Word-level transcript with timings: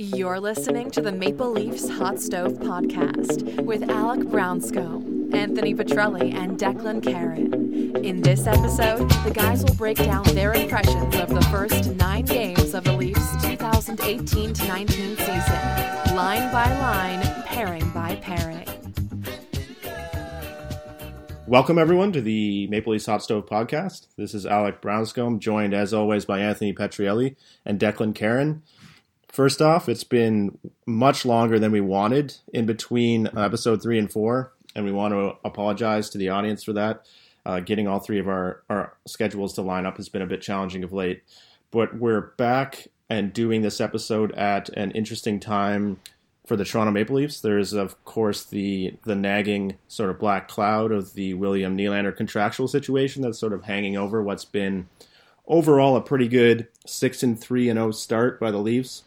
You're 0.00 0.40
listening 0.40 0.90
to 0.92 1.02
the 1.02 1.12
Maple 1.12 1.50
Leafs 1.50 1.86
Hot 1.86 2.18
Stove 2.18 2.54
Podcast 2.54 3.62
with 3.66 3.90
Alec 3.90 4.20
Brownscombe, 4.20 5.34
Anthony 5.34 5.74
Petrielli, 5.74 6.32
and 6.32 6.58
Declan 6.58 7.02
Karen. 7.02 7.94
In 8.02 8.22
this 8.22 8.46
episode, 8.46 9.10
the 9.24 9.30
guys 9.30 9.62
will 9.62 9.74
break 9.74 9.98
down 9.98 10.24
their 10.28 10.54
impressions 10.54 11.14
of 11.16 11.28
the 11.28 11.42
first 11.50 11.90
nine 11.96 12.24
games 12.24 12.72
of 12.72 12.84
the 12.84 12.94
Leafs 12.94 13.30
2018 13.42 14.54
19 14.66 15.16
season, 15.18 16.16
line 16.16 16.50
by 16.50 16.64
line, 16.80 17.20
pairing 17.44 17.86
by 17.90 18.16
pairing. 18.22 18.66
Welcome, 21.46 21.78
everyone, 21.78 22.12
to 22.12 22.22
the 22.22 22.68
Maple 22.68 22.94
Leafs 22.94 23.04
Hot 23.04 23.22
Stove 23.22 23.44
Podcast. 23.44 24.06
This 24.16 24.32
is 24.32 24.46
Alec 24.46 24.80
Brownscombe, 24.80 25.40
joined 25.40 25.74
as 25.74 25.92
always 25.92 26.24
by 26.24 26.38
Anthony 26.38 26.72
Petrielli 26.72 27.36
and 27.66 27.78
Declan 27.78 28.14
Karen. 28.14 28.62
First 29.32 29.62
off, 29.62 29.88
it's 29.88 30.04
been 30.04 30.58
much 30.86 31.24
longer 31.24 31.58
than 31.58 31.70
we 31.70 31.80
wanted 31.80 32.36
in 32.52 32.66
between 32.66 33.28
episode 33.36 33.80
three 33.80 33.98
and 33.98 34.10
four, 34.10 34.52
and 34.74 34.84
we 34.84 34.90
want 34.90 35.14
to 35.14 35.36
apologize 35.44 36.10
to 36.10 36.18
the 36.18 36.30
audience 36.30 36.64
for 36.64 36.72
that. 36.72 37.06
Uh, 37.46 37.60
getting 37.60 37.86
all 37.86 38.00
three 38.00 38.18
of 38.18 38.28
our, 38.28 38.62
our 38.68 38.96
schedules 39.06 39.54
to 39.54 39.62
line 39.62 39.86
up 39.86 39.96
has 39.96 40.08
been 40.08 40.20
a 40.20 40.26
bit 40.26 40.42
challenging 40.42 40.82
of 40.82 40.92
late, 40.92 41.22
but 41.70 41.96
we're 41.96 42.20
back 42.20 42.88
and 43.08 43.32
doing 43.32 43.62
this 43.62 43.80
episode 43.80 44.32
at 44.32 44.68
an 44.70 44.90
interesting 44.92 45.38
time 45.38 46.00
for 46.44 46.56
the 46.56 46.64
Toronto 46.64 46.90
Maple 46.90 47.16
Leafs. 47.16 47.40
There's 47.40 47.72
of 47.72 48.04
course 48.04 48.44
the 48.44 48.94
the 49.04 49.14
nagging 49.14 49.76
sort 49.86 50.10
of 50.10 50.18
black 50.18 50.48
cloud 50.48 50.90
of 50.90 51.14
the 51.14 51.34
William 51.34 51.78
Nylander 51.78 52.16
contractual 52.16 52.66
situation 52.66 53.22
that's 53.22 53.38
sort 53.38 53.52
of 53.52 53.64
hanging 53.64 53.96
over 53.96 54.22
what's 54.22 54.44
been 54.44 54.88
overall 55.46 55.96
a 55.96 56.00
pretty 56.00 56.28
good 56.28 56.66
six 56.84 57.22
and 57.22 57.40
three 57.40 57.68
and 57.68 57.76
zero 57.76 57.88
oh 57.88 57.90
start 57.92 58.40
by 58.40 58.50
the 58.50 58.58
Leafs 58.58 59.04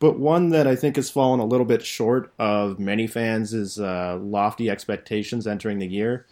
but 0.00 0.18
one 0.18 0.48
that 0.48 0.66
I 0.66 0.74
think 0.74 0.96
has 0.96 1.10
fallen 1.10 1.40
a 1.40 1.44
little 1.44 1.66
bit 1.66 1.84
short 1.84 2.32
of 2.38 2.80
many 2.80 3.06
fans' 3.06 3.78
uh, 3.78 4.18
lofty 4.20 4.68
expectations 4.68 5.46
entering 5.46 5.78
the 5.78 5.86
year. 5.86 6.26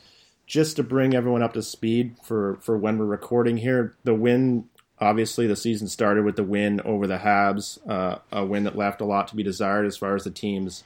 Just 0.47 0.77
to 0.77 0.83
bring 0.83 1.15
everyone 1.15 1.43
up 1.43 1.53
to 1.53 1.63
speed 1.63 2.17
for, 2.23 2.57
for 2.63 2.79
when 2.79 2.97
we're 2.97 3.05
recording 3.05 3.59
here, 3.59 3.95
the 4.05 4.15
win, 4.15 4.65
obviously, 4.99 5.47
the 5.47 5.55
season 5.55 5.87
started 5.87 6.25
with 6.25 6.37
the 6.37 6.43
win 6.43 6.81
over 6.81 7.07
the 7.07 7.19
Habs, 7.19 7.79
uh, 7.87 8.21
a 8.33 8.47
win 8.47 8.65
that 8.65 8.75
left 8.75 9.03
a 9.03 9.05
lot 9.05 9.29
to 9.29 9.37
be 9.37 9.43
desired 9.43 9.87
as 9.87 9.99
far 9.99 10.17
as 10.17 10.25
the 10.25 10.31
team's 10.31 10.85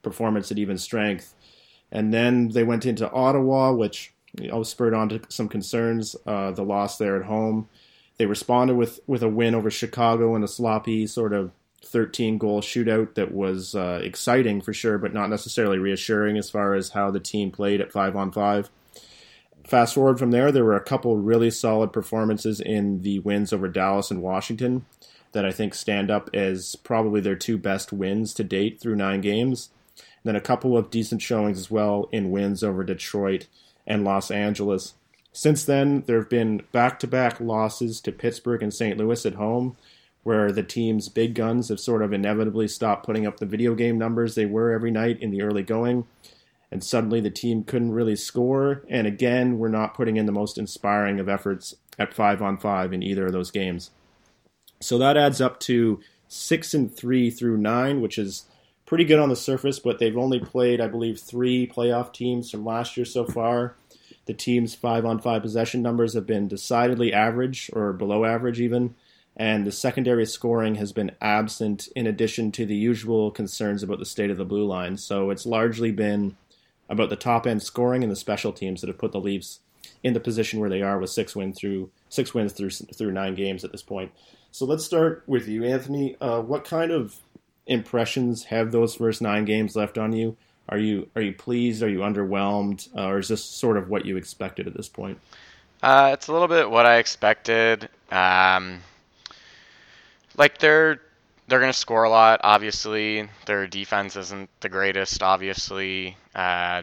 performance 0.00 0.50
at 0.50 0.58
even 0.58 0.78
strength. 0.78 1.34
And 1.92 2.14
then 2.14 2.48
they 2.48 2.64
went 2.64 2.86
into 2.86 3.10
Ottawa, 3.10 3.74
which 3.74 4.14
you 4.40 4.48
know, 4.48 4.62
spurred 4.62 4.94
on 4.94 5.10
to 5.10 5.20
some 5.28 5.50
concerns, 5.50 6.16
uh, 6.26 6.52
the 6.52 6.64
loss 6.64 6.96
there 6.96 7.16
at 7.16 7.26
home. 7.26 7.68
They 8.16 8.24
responded 8.24 8.76
with, 8.76 9.00
with 9.06 9.22
a 9.22 9.28
win 9.28 9.54
over 9.54 9.70
Chicago 9.70 10.34
in 10.34 10.42
a 10.42 10.48
sloppy 10.48 11.06
sort 11.06 11.34
of 11.34 11.52
13 11.84 12.38
goal 12.38 12.60
shootout 12.60 13.14
that 13.14 13.32
was 13.32 13.74
uh, 13.74 14.00
exciting 14.02 14.60
for 14.60 14.72
sure, 14.72 14.98
but 14.98 15.12
not 15.12 15.30
necessarily 15.30 15.78
reassuring 15.78 16.36
as 16.36 16.50
far 16.50 16.74
as 16.74 16.90
how 16.90 17.10
the 17.10 17.20
team 17.20 17.50
played 17.50 17.80
at 17.80 17.92
five 17.92 18.16
on 18.16 18.30
five. 18.30 18.70
Fast 19.66 19.94
forward 19.94 20.18
from 20.18 20.30
there, 20.30 20.50
there 20.50 20.64
were 20.64 20.76
a 20.76 20.82
couple 20.82 21.16
really 21.16 21.50
solid 21.50 21.92
performances 21.92 22.60
in 22.60 23.02
the 23.02 23.20
wins 23.20 23.52
over 23.52 23.68
Dallas 23.68 24.10
and 24.10 24.22
Washington 24.22 24.86
that 25.32 25.44
I 25.44 25.52
think 25.52 25.74
stand 25.74 26.10
up 26.10 26.30
as 26.34 26.76
probably 26.76 27.20
their 27.20 27.36
two 27.36 27.58
best 27.58 27.92
wins 27.92 28.34
to 28.34 28.44
date 28.44 28.80
through 28.80 28.96
nine 28.96 29.20
games. 29.20 29.70
And 29.96 30.06
then 30.24 30.36
a 30.36 30.40
couple 30.40 30.76
of 30.76 30.90
decent 30.90 31.22
showings 31.22 31.58
as 31.58 31.70
well 31.70 32.08
in 32.12 32.30
wins 32.30 32.62
over 32.62 32.84
Detroit 32.84 33.46
and 33.86 34.04
Los 34.04 34.30
Angeles. 34.30 34.94
Since 35.32 35.64
then, 35.64 36.04
there 36.06 36.18
have 36.18 36.28
been 36.28 36.62
back 36.72 36.98
to 37.00 37.06
back 37.06 37.40
losses 37.40 38.00
to 38.02 38.12
Pittsburgh 38.12 38.62
and 38.62 38.74
St. 38.74 38.98
Louis 38.98 39.24
at 39.24 39.34
home 39.34 39.76
where 40.22 40.52
the 40.52 40.62
team's 40.62 41.08
big 41.08 41.34
guns 41.34 41.68
have 41.68 41.80
sort 41.80 42.02
of 42.02 42.12
inevitably 42.12 42.68
stopped 42.68 43.04
putting 43.04 43.26
up 43.26 43.38
the 43.38 43.46
video 43.46 43.74
game 43.74 43.98
numbers 43.98 44.34
they 44.34 44.46
were 44.46 44.70
every 44.70 44.90
night 44.90 45.20
in 45.20 45.30
the 45.30 45.42
early 45.42 45.62
going. 45.62 46.06
And 46.70 46.82
suddenly 46.82 47.20
the 47.20 47.30
team 47.30 47.64
couldn't 47.64 47.92
really 47.92 48.16
score. 48.16 48.82
And 48.88 49.06
again, 49.06 49.58
we're 49.58 49.68
not 49.68 49.94
putting 49.94 50.16
in 50.16 50.26
the 50.26 50.32
most 50.32 50.56
inspiring 50.56 51.20
of 51.20 51.28
efforts 51.28 51.74
at 51.98 52.14
five 52.14 52.40
on 52.40 52.56
five 52.56 52.92
in 52.92 53.02
either 53.02 53.26
of 53.26 53.32
those 53.32 53.50
games. 53.50 53.90
So 54.80 54.96
that 54.98 55.16
adds 55.16 55.40
up 55.40 55.60
to 55.60 56.00
six 56.28 56.72
and 56.72 56.94
three 56.94 57.30
through 57.30 57.58
nine, 57.58 58.00
which 58.00 58.16
is 58.16 58.46
pretty 58.86 59.04
good 59.04 59.18
on 59.18 59.28
the 59.28 59.36
surface, 59.36 59.78
but 59.78 59.98
they've 59.98 60.16
only 60.16 60.40
played, 60.40 60.80
I 60.80 60.88
believe, 60.88 61.20
three 61.20 61.66
playoff 61.66 62.12
teams 62.12 62.50
from 62.50 62.64
last 62.64 62.96
year 62.96 63.06
so 63.06 63.24
far. 63.24 63.76
The 64.26 64.34
team's 64.34 64.74
five 64.74 65.04
on 65.04 65.18
five 65.18 65.42
possession 65.42 65.82
numbers 65.82 66.14
have 66.14 66.26
been 66.26 66.48
decidedly 66.48 67.12
average 67.12 67.70
or 67.72 67.92
below 67.92 68.24
average, 68.24 68.60
even 68.60 68.94
and 69.36 69.66
the 69.66 69.72
secondary 69.72 70.26
scoring 70.26 70.74
has 70.76 70.92
been 70.92 71.12
absent 71.20 71.88
in 71.96 72.06
addition 72.06 72.52
to 72.52 72.66
the 72.66 72.76
usual 72.76 73.30
concerns 73.30 73.82
about 73.82 73.98
the 73.98 74.04
state 74.04 74.30
of 74.30 74.36
the 74.36 74.44
blue 74.44 74.66
line. 74.66 74.96
So 74.96 75.30
it's 75.30 75.46
largely 75.46 75.90
been 75.90 76.36
about 76.88 77.08
the 77.08 77.16
top 77.16 77.46
end 77.46 77.62
scoring 77.62 78.02
and 78.02 78.12
the 78.12 78.16
special 78.16 78.52
teams 78.52 78.80
that 78.80 78.88
have 78.88 78.98
put 78.98 79.12
the 79.12 79.20
Leafs 79.20 79.60
in 80.02 80.12
the 80.12 80.20
position 80.20 80.60
where 80.60 80.70
they 80.70 80.82
are 80.82 80.98
with 80.98 81.10
six 81.10 81.34
wins 81.34 81.58
through 81.58 81.90
six 82.08 82.34
wins 82.34 82.52
through 82.52 82.70
through 82.70 83.12
nine 83.12 83.34
games 83.34 83.64
at 83.64 83.72
this 83.72 83.82
point. 83.82 84.12
So 84.50 84.66
let's 84.66 84.84
start 84.84 85.22
with 85.26 85.48
you, 85.48 85.64
Anthony. 85.64 86.16
Uh, 86.20 86.42
what 86.42 86.64
kind 86.64 86.90
of 86.90 87.16
impressions 87.66 88.44
have 88.44 88.70
those 88.70 88.96
first 88.96 89.22
nine 89.22 89.44
games 89.44 89.74
left 89.74 89.96
on 89.96 90.12
you? 90.12 90.36
Are 90.68 90.78
you 90.78 91.08
are 91.16 91.22
you 91.22 91.32
pleased? 91.32 91.82
Are 91.82 91.88
you 91.88 92.00
underwhelmed? 92.00 92.88
Uh, 92.96 93.06
or 93.06 93.18
is 93.18 93.28
this 93.28 93.44
sort 93.44 93.76
of 93.76 93.88
what 93.88 94.04
you 94.04 94.16
expected 94.16 94.66
at 94.66 94.74
this 94.74 94.88
point? 94.88 95.18
Uh, 95.82 96.10
it's 96.12 96.28
a 96.28 96.32
little 96.32 96.48
bit 96.48 96.70
what 96.70 96.86
I 96.86 96.98
expected. 96.98 97.88
Um, 98.10 98.80
like 100.36 100.58
they're 100.58 101.00
they're 101.48 101.60
going 101.60 101.72
to 101.72 101.78
score 101.78 102.04
a 102.04 102.10
lot. 102.10 102.40
Obviously, 102.44 103.28
their 103.46 103.66
defense 103.66 104.16
isn't 104.16 104.48
the 104.60 104.68
greatest. 104.68 105.22
Obviously, 105.22 106.16
uh, 106.34 106.82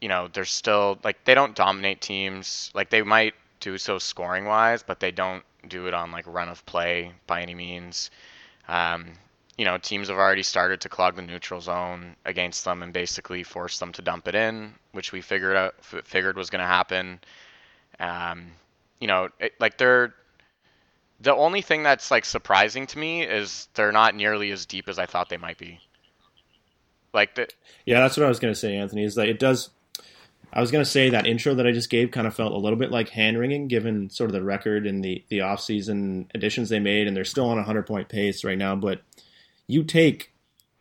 you 0.00 0.08
know 0.08 0.28
they're 0.32 0.44
still 0.44 0.98
like 1.04 1.24
they 1.24 1.34
don't 1.34 1.54
dominate 1.54 2.00
teams. 2.00 2.70
Like 2.74 2.90
they 2.90 3.02
might 3.02 3.34
do 3.60 3.78
so 3.78 3.98
scoring 3.98 4.46
wise, 4.46 4.82
but 4.82 5.00
they 5.00 5.10
don't 5.10 5.44
do 5.68 5.86
it 5.86 5.94
on 5.94 6.10
like 6.10 6.26
run 6.26 6.48
of 6.48 6.64
play 6.66 7.12
by 7.26 7.42
any 7.42 7.54
means. 7.54 8.10
Um, 8.68 9.12
you 9.58 9.64
know, 9.66 9.76
teams 9.76 10.08
have 10.08 10.16
already 10.16 10.42
started 10.42 10.80
to 10.80 10.88
clog 10.88 11.16
the 11.16 11.22
neutral 11.22 11.60
zone 11.60 12.16
against 12.24 12.64
them 12.64 12.82
and 12.82 12.92
basically 12.92 13.42
force 13.42 13.78
them 13.78 13.92
to 13.92 14.02
dump 14.02 14.26
it 14.26 14.34
in, 14.34 14.72
which 14.92 15.12
we 15.12 15.20
figured 15.20 15.56
out 15.56 15.74
figured 15.84 16.36
was 16.36 16.48
going 16.48 16.60
to 16.60 16.66
happen. 16.66 17.20
Um, 17.98 18.46
you 19.00 19.06
know, 19.06 19.28
it, 19.38 19.52
like 19.60 19.76
they're 19.76 20.14
the 21.20 21.34
only 21.34 21.62
thing 21.62 21.82
that's 21.82 22.10
like 22.10 22.24
surprising 22.24 22.86
to 22.88 22.98
me 22.98 23.22
is 23.22 23.68
they're 23.74 23.92
not 23.92 24.14
nearly 24.14 24.50
as 24.50 24.66
deep 24.66 24.88
as 24.88 24.98
I 24.98 25.06
thought 25.06 25.28
they 25.28 25.36
might 25.36 25.58
be. 25.58 25.80
Like 27.12 27.34
the 27.34 27.48
Yeah, 27.84 28.00
that's 28.00 28.16
what 28.16 28.24
I 28.24 28.28
was 28.28 28.38
gonna 28.38 28.54
say, 28.54 28.76
Anthony, 28.76 29.04
is 29.04 29.14
that 29.16 29.28
it 29.28 29.38
does 29.38 29.70
I 30.52 30.60
was 30.60 30.70
gonna 30.70 30.84
say 30.84 31.10
that 31.10 31.26
intro 31.26 31.54
that 31.54 31.66
I 31.66 31.72
just 31.72 31.90
gave 31.90 32.10
kind 32.10 32.26
of 32.26 32.34
felt 32.34 32.52
a 32.52 32.58
little 32.58 32.78
bit 32.78 32.90
like 32.90 33.10
hand 33.10 33.38
wringing 33.38 33.68
given 33.68 34.10
sort 34.10 34.30
of 34.30 34.34
the 34.34 34.42
record 34.42 34.86
and 34.86 35.04
the, 35.04 35.24
the 35.28 35.42
off 35.42 35.60
season 35.60 36.30
additions 36.34 36.68
they 36.68 36.80
made 36.80 37.06
and 37.06 37.16
they're 37.16 37.24
still 37.24 37.48
on 37.48 37.58
a 37.58 37.64
hundred 37.64 37.86
point 37.86 38.08
pace 38.08 38.42
right 38.44 38.58
now, 38.58 38.74
but 38.74 39.02
you 39.66 39.84
take 39.84 40.32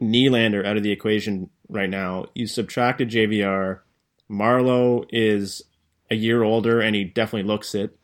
Nylander 0.01 0.65
out 0.65 0.77
of 0.77 0.83
the 0.83 0.91
equation 0.91 1.49
right 1.67 1.89
now, 1.89 2.25
you 2.33 2.47
subtracted 2.47 3.09
JVR, 3.09 3.81
Marleau 4.29 5.05
is 5.11 5.63
a 6.09 6.15
year 6.15 6.43
older 6.43 6.79
and 6.79 6.95
he 6.95 7.03
definitely 7.03 7.47
looks 7.47 7.75
it. 7.75 7.95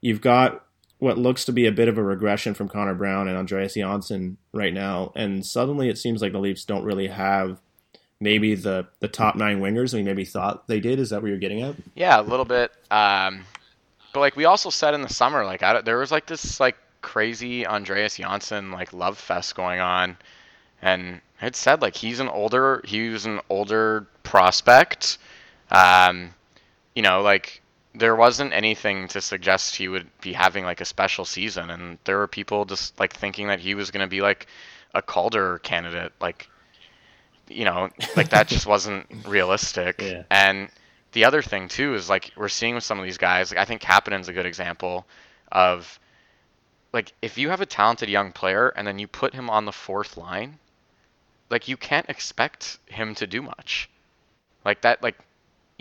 You've 0.00 0.20
got 0.20 0.66
what 1.02 1.18
looks 1.18 1.44
to 1.44 1.52
be 1.52 1.66
a 1.66 1.72
bit 1.72 1.88
of 1.88 1.98
a 1.98 2.02
regression 2.02 2.54
from 2.54 2.68
Connor 2.68 2.94
Brown 2.94 3.26
and 3.26 3.36
Andreas 3.36 3.74
Johnsson 3.74 4.36
right 4.52 4.72
now, 4.72 5.10
and 5.16 5.44
suddenly 5.44 5.88
it 5.88 5.98
seems 5.98 6.22
like 6.22 6.30
the 6.30 6.38
Leafs 6.38 6.64
don't 6.64 6.84
really 6.84 7.08
have 7.08 7.60
maybe 8.20 8.54
the 8.54 8.86
the 9.00 9.08
top 9.08 9.34
nine 9.34 9.60
wingers 9.60 9.92
we 9.92 10.04
maybe 10.04 10.24
thought 10.24 10.68
they 10.68 10.78
did. 10.78 11.00
Is 11.00 11.10
that 11.10 11.20
what 11.20 11.26
you're 11.26 11.38
getting 11.38 11.60
at? 11.60 11.74
Yeah, 11.96 12.20
a 12.20 12.22
little 12.22 12.44
bit. 12.44 12.70
Um, 12.92 13.44
but 14.12 14.20
like 14.20 14.36
we 14.36 14.44
also 14.44 14.70
said 14.70 14.94
in 14.94 15.02
the 15.02 15.12
summer, 15.12 15.44
like 15.44 15.64
I, 15.64 15.80
there 15.80 15.98
was 15.98 16.12
like 16.12 16.26
this 16.26 16.60
like 16.60 16.76
crazy 17.00 17.66
Andreas 17.66 18.18
Johnsson 18.18 18.70
like 18.70 18.92
love 18.92 19.18
fest 19.18 19.56
going 19.56 19.80
on, 19.80 20.16
and 20.82 21.20
it 21.40 21.56
said 21.56 21.82
like 21.82 21.96
he's 21.96 22.20
an 22.20 22.28
older 22.28 22.80
he 22.84 23.08
was 23.08 23.26
an 23.26 23.40
older 23.50 24.06
prospect. 24.22 25.18
Um, 25.72 26.32
you 26.94 27.02
know, 27.02 27.22
like 27.22 27.60
there 27.94 28.16
wasn't 28.16 28.52
anything 28.52 29.08
to 29.08 29.20
suggest 29.20 29.76
he 29.76 29.88
would 29.88 30.08
be 30.20 30.32
having 30.32 30.64
like 30.64 30.80
a 30.80 30.84
special 30.84 31.24
season 31.24 31.70
and 31.70 31.98
there 32.04 32.18
were 32.18 32.26
people 32.26 32.64
just 32.64 32.98
like 32.98 33.12
thinking 33.12 33.48
that 33.48 33.60
he 33.60 33.74
was 33.74 33.90
going 33.90 34.04
to 34.04 34.10
be 34.10 34.20
like 34.20 34.46
a 34.94 35.02
Calder 35.02 35.58
candidate 35.58 36.12
like 36.20 36.48
you 37.48 37.64
know 37.64 37.90
like 38.16 38.30
that 38.30 38.48
just 38.48 38.66
wasn't 38.66 39.06
realistic 39.26 40.00
yeah. 40.00 40.22
and 40.30 40.68
the 41.12 41.24
other 41.24 41.42
thing 41.42 41.68
too 41.68 41.94
is 41.94 42.08
like 42.08 42.32
we're 42.36 42.48
seeing 42.48 42.74
with 42.74 42.84
some 42.84 42.98
of 42.98 43.04
these 43.04 43.18
guys 43.18 43.50
like 43.50 43.60
I 43.60 43.64
think 43.64 43.82
Kapanen's 43.82 44.28
a 44.28 44.32
good 44.32 44.46
example 44.46 45.06
of 45.50 45.98
like 46.92 47.12
if 47.20 47.36
you 47.36 47.50
have 47.50 47.60
a 47.60 47.66
talented 47.66 48.08
young 48.08 48.32
player 48.32 48.68
and 48.68 48.86
then 48.86 48.98
you 48.98 49.06
put 49.06 49.34
him 49.34 49.50
on 49.50 49.66
the 49.66 49.72
fourth 49.72 50.16
line 50.16 50.58
like 51.50 51.68
you 51.68 51.76
can't 51.76 52.08
expect 52.08 52.78
him 52.86 53.14
to 53.16 53.26
do 53.26 53.42
much 53.42 53.90
like 54.64 54.80
that 54.82 55.02
like 55.02 55.18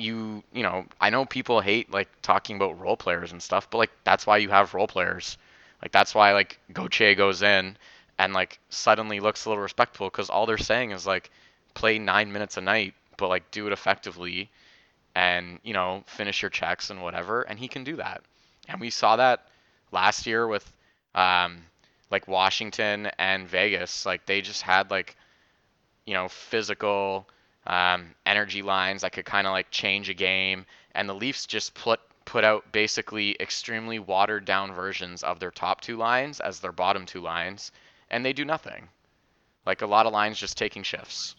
you 0.02 0.44
you 0.54 0.64
know 0.64 0.86
I 1.00 1.10
know 1.10 1.26
people 1.26 1.62
hate 1.62 1.92
like 1.92 2.10
talking 2.22 2.56
about 2.58 2.80
role 2.80 2.98
players 2.98 3.32
and 3.32 3.42
stuff, 3.42 3.70
but 3.70 3.78
like 3.80 3.92
that's 4.04 4.26
why 4.28 4.38
you 4.38 4.50
have 4.50 4.74
role 4.74 4.88
players. 4.88 5.38
Like 5.82 5.92
that's 5.92 6.16
why 6.16 6.34
like 6.34 6.60
Gauthier 6.74 7.16
goes 7.16 7.42
in 7.42 7.78
and 8.20 8.34
like 8.34 8.60
suddenly 8.70 9.20
looks 9.20 9.46
a 9.46 9.50
little 9.50 9.64
respectful 9.64 10.08
because 10.10 10.30
all 10.30 10.46
they're 10.46 10.58
saying 10.58 10.92
is 10.92 11.08
like 11.08 11.32
play 11.74 12.00
nine 12.00 12.32
minutes 12.32 12.58
a 12.58 12.62
night, 12.62 12.94
but 13.18 13.30
like 13.30 13.52
do 13.52 13.68
it 13.68 13.74
effectively 13.74 14.50
and 15.16 15.60
you 15.64 15.74
know 15.74 16.04
finish 16.08 16.42
your 16.42 16.50
checks 16.50 16.90
and 16.90 17.02
whatever 17.02 17.42
and 17.42 17.60
he 17.60 17.68
can 17.68 17.84
do 17.84 17.96
that 17.98 18.22
and 18.68 18.80
we 18.80 18.90
saw 18.90 19.16
that 19.18 19.48
last 19.92 20.26
year 20.26 20.48
with 20.48 20.72
um, 21.16 21.58
like 22.10 22.28
washington 22.28 23.10
and 23.20 23.48
vegas 23.48 24.06
like 24.06 24.26
they 24.26 24.42
just 24.42 24.62
had 24.62 24.90
like 24.90 25.16
you 26.06 26.14
know 26.14 26.28
physical 26.30 27.28
um, 27.68 28.16
energy 28.26 28.62
lines 28.62 29.02
that 29.02 29.14
could 29.14 29.26
kind 29.26 29.48
of 29.48 29.52
like 29.52 29.70
change 29.72 30.10
a 30.10 30.14
game 30.14 30.66
and 30.94 31.08
the 31.08 31.14
leafs 31.14 31.46
just 31.46 31.74
put 31.74 32.00
put 32.26 32.44
out 32.44 32.72
basically 32.72 33.36
extremely 33.40 34.00
watered 34.00 34.46
down 34.46 34.72
versions 34.74 35.24
of 35.24 35.40
their 35.40 35.52
top 35.52 35.82
two 35.82 35.98
lines 35.98 36.40
as 36.40 36.60
their 36.60 36.72
bottom 36.72 37.06
two 37.06 37.22
lines 37.22 37.72
and 38.10 38.26
they 38.26 38.34
do 38.34 38.46
nothing 38.46 38.88
like 39.66 39.82
a 39.82 39.88
lot 39.88 40.06
of 40.06 40.14
lines 40.14 40.38
just 40.38 40.58
taking 40.58 40.84
shifts 40.84 41.36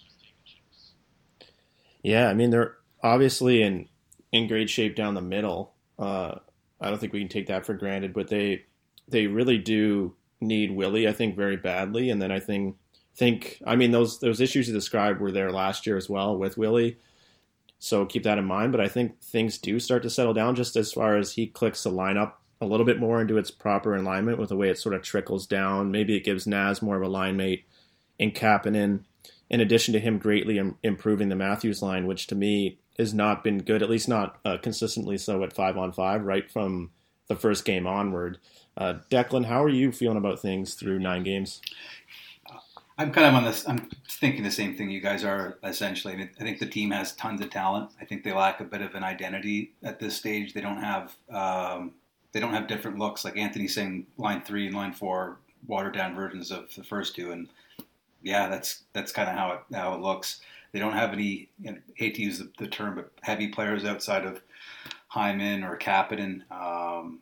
yeah 2.02 2.28
i 2.28 2.34
mean 2.34 2.50
they're 2.50 2.76
obviously 3.02 3.62
in 3.62 3.88
in 4.32 4.48
great 4.48 4.70
shape 4.70 4.96
down 4.96 5.14
the 5.14 5.20
middle. 5.22 5.74
Uh, 5.98 6.36
I 6.80 6.88
don't 6.88 6.98
think 6.98 7.12
we 7.12 7.20
can 7.20 7.28
take 7.28 7.46
that 7.46 7.64
for 7.64 7.74
granted, 7.74 8.12
but 8.12 8.28
they 8.28 8.64
they 9.08 9.26
really 9.26 9.58
do 9.58 10.14
need 10.40 10.70
Willie, 10.72 11.06
I 11.06 11.12
think, 11.12 11.36
very 11.36 11.56
badly. 11.56 12.10
And 12.10 12.20
then 12.20 12.32
I 12.32 12.40
think 12.40 12.76
think 13.14 13.60
I 13.66 13.76
mean 13.76 13.90
those 13.90 14.20
those 14.20 14.40
issues 14.40 14.68
you 14.68 14.74
described 14.74 15.20
were 15.20 15.32
there 15.32 15.52
last 15.52 15.86
year 15.86 15.96
as 15.96 16.08
well 16.08 16.36
with 16.36 16.56
Willie. 16.56 16.98
So 17.78 18.06
keep 18.06 18.22
that 18.22 18.38
in 18.38 18.44
mind. 18.44 18.72
But 18.72 18.80
I 18.80 18.88
think 18.88 19.20
things 19.20 19.58
do 19.58 19.80
start 19.80 20.02
to 20.04 20.10
settle 20.10 20.34
down 20.34 20.54
just 20.54 20.76
as 20.76 20.92
far 20.92 21.16
as 21.16 21.32
he 21.32 21.46
clicks 21.46 21.82
the 21.82 21.90
lineup 21.90 22.34
a 22.60 22.66
little 22.66 22.86
bit 22.86 23.00
more 23.00 23.20
into 23.20 23.38
its 23.38 23.50
proper 23.50 23.96
alignment 23.96 24.38
with 24.38 24.50
the 24.50 24.56
way 24.56 24.70
it 24.70 24.78
sort 24.78 24.94
of 24.94 25.02
trickles 25.02 25.48
down. 25.48 25.90
Maybe 25.90 26.16
it 26.16 26.24
gives 26.24 26.46
Naz 26.46 26.80
more 26.80 26.96
of 26.96 27.02
a 27.02 27.08
line 27.08 27.36
mate 27.36 27.64
in 28.20 28.30
Kapanen, 28.30 29.00
in 29.50 29.60
addition 29.60 29.92
to 29.94 30.00
him 30.00 30.18
greatly 30.18 30.58
Im- 30.58 30.78
improving 30.84 31.28
the 31.28 31.34
Matthews 31.34 31.82
line, 31.82 32.06
which 32.06 32.28
to 32.28 32.36
me 32.36 32.78
has 32.98 33.12
not 33.12 33.42
been 33.42 33.58
good, 33.58 33.82
at 33.82 33.90
least 33.90 34.08
not 34.08 34.38
uh, 34.44 34.58
consistently 34.58 35.18
so 35.18 35.42
at 35.42 35.52
five 35.52 35.76
on 35.76 35.90
five, 35.92 36.22
right 36.22 36.48
from 36.48 36.90
the 37.26 37.34
first 37.34 37.64
game 37.64 37.86
onward. 37.86 38.38
Uh, 38.76 38.94
Declan, 39.10 39.46
how 39.46 39.64
are 39.64 39.68
you 39.68 39.90
feeling 39.90 40.16
about 40.16 40.40
things 40.40 40.74
through 40.74 40.98
nine 40.98 41.24
games? 41.24 41.60
I'm 43.02 43.10
kind 43.10 43.26
of 43.26 43.34
on 43.34 43.44
this. 43.44 43.68
I'm 43.68 43.88
thinking 44.08 44.44
the 44.44 44.50
same 44.50 44.76
thing 44.76 44.88
you 44.88 45.00
guys 45.00 45.24
are. 45.24 45.58
Essentially, 45.64 46.14
I, 46.14 46.16
mean, 46.16 46.30
I 46.38 46.44
think 46.44 46.60
the 46.60 46.66
team 46.66 46.92
has 46.92 47.12
tons 47.12 47.40
of 47.40 47.50
talent. 47.50 47.90
I 48.00 48.04
think 48.04 48.22
they 48.22 48.32
lack 48.32 48.60
a 48.60 48.64
bit 48.64 48.80
of 48.80 48.94
an 48.94 49.02
identity 49.02 49.72
at 49.82 49.98
this 49.98 50.16
stage. 50.16 50.54
They 50.54 50.60
don't 50.60 50.80
have. 50.80 51.16
Um, 51.28 51.94
they 52.30 52.38
don't 52.38 52.54
have 52.54 52.68
different 52.68 52.98
looks. 52.98 53.24
Like 53.24 53.36
Anthony 53.36 53.66
saying, 53.66 54.06
line 54.16 54.42
three 54.42 54.66
and 54.66 54.76
line 54.76 54.92
four, 54.92 55.38
watered 55.66 55.94
down 55.94 56.14
versions 56.14 56.52
of 56.52 56.72
the 56.76 56.84
first 56.84 57.16
two, 57.16 57.32
and 57.32 57.48
yeah, 58.22 58.48
that's 58.48 58.84
that's 58.92 59.10
kind 59.10 59.28
of 59.28 59.34
how 59.34 59.52
it 59.52 59.76
how 59.76 59.94
it 59.94 60.00
looks. 60.00 60.40
They 60.70 60.78
don't 60.78 60.94
have 60.94 61.12
any, 61.12 61.50
you 61.60 61.72
know, 61.72 61.78
hate 61.94 62.14
to 62.14 62.22
use 62.22 62.38
the, 62.38 62.50
the, 62.58 62.66
term, 62.66 62.94
but 62.94 63.10
heavy 63.20 63.48
players 63.48 63.84
outside 63.84 64.24
of 64.24 64.40
Hyman 65.08 65.64
or 65.64 65.76
Kapanen. 65.76 66.50
Um, 66.50 67.18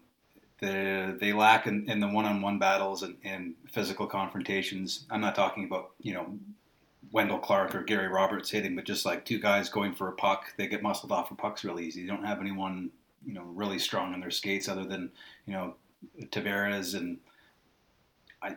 the, 0.61 1.17
they 1.19 1.33
lack 1.33 1.67
in, 1.67 1.89
in, 1.91 2.01
the 2.01 2.09
one-on-one 2.09 2.59
battles 2.59 3.03
and, 3.03 3.17
and, 3.25 3.55
physical 3.73 4.07
confrontations. 4.07 5.07
I'm 5.11 5.21
not 5.21 5.35
talking 5.35 5.65
about 5.65 5.93
you 6.01 6.13
know 6.13 6.39
Wendel 7.13 7.39
Clark 7.39 7.75
or 7.75 7.83
Gary 7.83 8.09
Roberts 8.09 8.51
hitting, 8.51 8.77
but 8.77 8.85
just 8.85 9.07
like 9.07 9.25
two 9.25 9.39
guys 9.39 9.69
going 9.69 9.95
for 9.95 10.09
a 10.09 10.13
puck, 10.13 10.53
they 10.57 10.67
get 10.67 10.83
muscled 10.83 11.13
off 11.13 11.29
for 11.29 11.35
pucks 11.35 11.65
really 11.65 11.87
easy. 11.87 12.03
They 12.03 12.09
don't 12.09 12.25
have 12.25 12.41
anyone 12.41 12.91
you 13.25 13.35
know 13.35 13.45
really 13.45 13.79
strong 13.79 14.15
in 14.15 14.21
their 14.21 14.31
skates 14.31 14.69
other 14.69 14.85
than 14.85 15.11
you 15.47 15.53
know 15.53 15.75
Tavares 16.27 16.95
and 16.95 17.19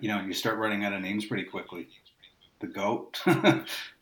you 0.01 0.07
know 0.07 0.21
you 0.21 0.33
start 0.33 0.57
running 0.57 0.83
out 0.83 0.93
of 0.93 1.01
names 1.01 1.25
pretty 1.25 1.43
quickly. 1.43 1.87
The 2.59 2.67
goat. 2.67 3.21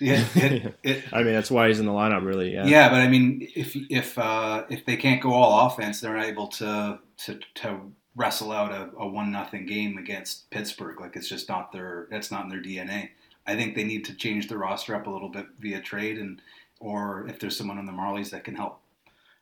Yeah, 0.00 0.24
it, 0.34 0.78
it, 0.82 1.04
I 1.12 1.22
mean 1.22 1.34
that's 1.34 1.50
why 1.50 1.68
he's 1.68 1.80
in 1.80 1.86
the 1.86 1.92
lineup, 1.92 2.24
really. 2.24 2.52
Yeah. 2.52 2.66
Yeah, 2.66 2.88
but 2.88 3.00
I 3.00 3.08
mean, 3.08 3.48
if 3.54 3.76
if 3.90 4.18
uh, 4.18 4.64
if 4.68 4.84
they 4.84 4.96
can't 4.96 5.20
go 5.20 5.32
all 5.32 5.66
offense, 5.66 6.00
they're 6.00 6.16
not 6.16 6.26
able 6.26 6.48
to 6.48 6.98
to, 7.24 7.40
to 7.56 7.80
wrestle 8.14 8.52
out 8.52 8.72
a, 8.72 8.90
a 8.98 9.06
one 9.06 9.30
nothing 9.30 9.66
game 9.66 9.96
against 9.98 10.50
Pittsburgh. 10.50 11.00
Like 11.00 11.16
it's 11.16 11.28
just 11.28 11.48
not 11.48 11.72
their 11.72 12.06
that's 12.10 12.30
not 12.30 12.44
in 12.44 12.48
their 12.48 12.62
DNA. 12.62 13.10
I 13.46 13.56
think 13.56 13.74
they 13.74 13.84
need 13.84 14.04
to 14.06 14.14
change 14.14 14.48
the 14.48 14.58
roster 14.58 14.94
up 14.94 15.06
a 15.06 15.10
little 15.10 15.30
bit 15.30 15.46
via 15.58 15.80
trade, 15.80 16.18
and 16.18 16.40
or 16.80 17.26
if 17.28 17.40
there's 17.40 17.56
someone 17.56 17.78
on 17.78 17.86
the 17.86 17.92
Marlies 17.92 18.30
that 18.30 18.44
can 18.44 18.54
help, 18.54 18.80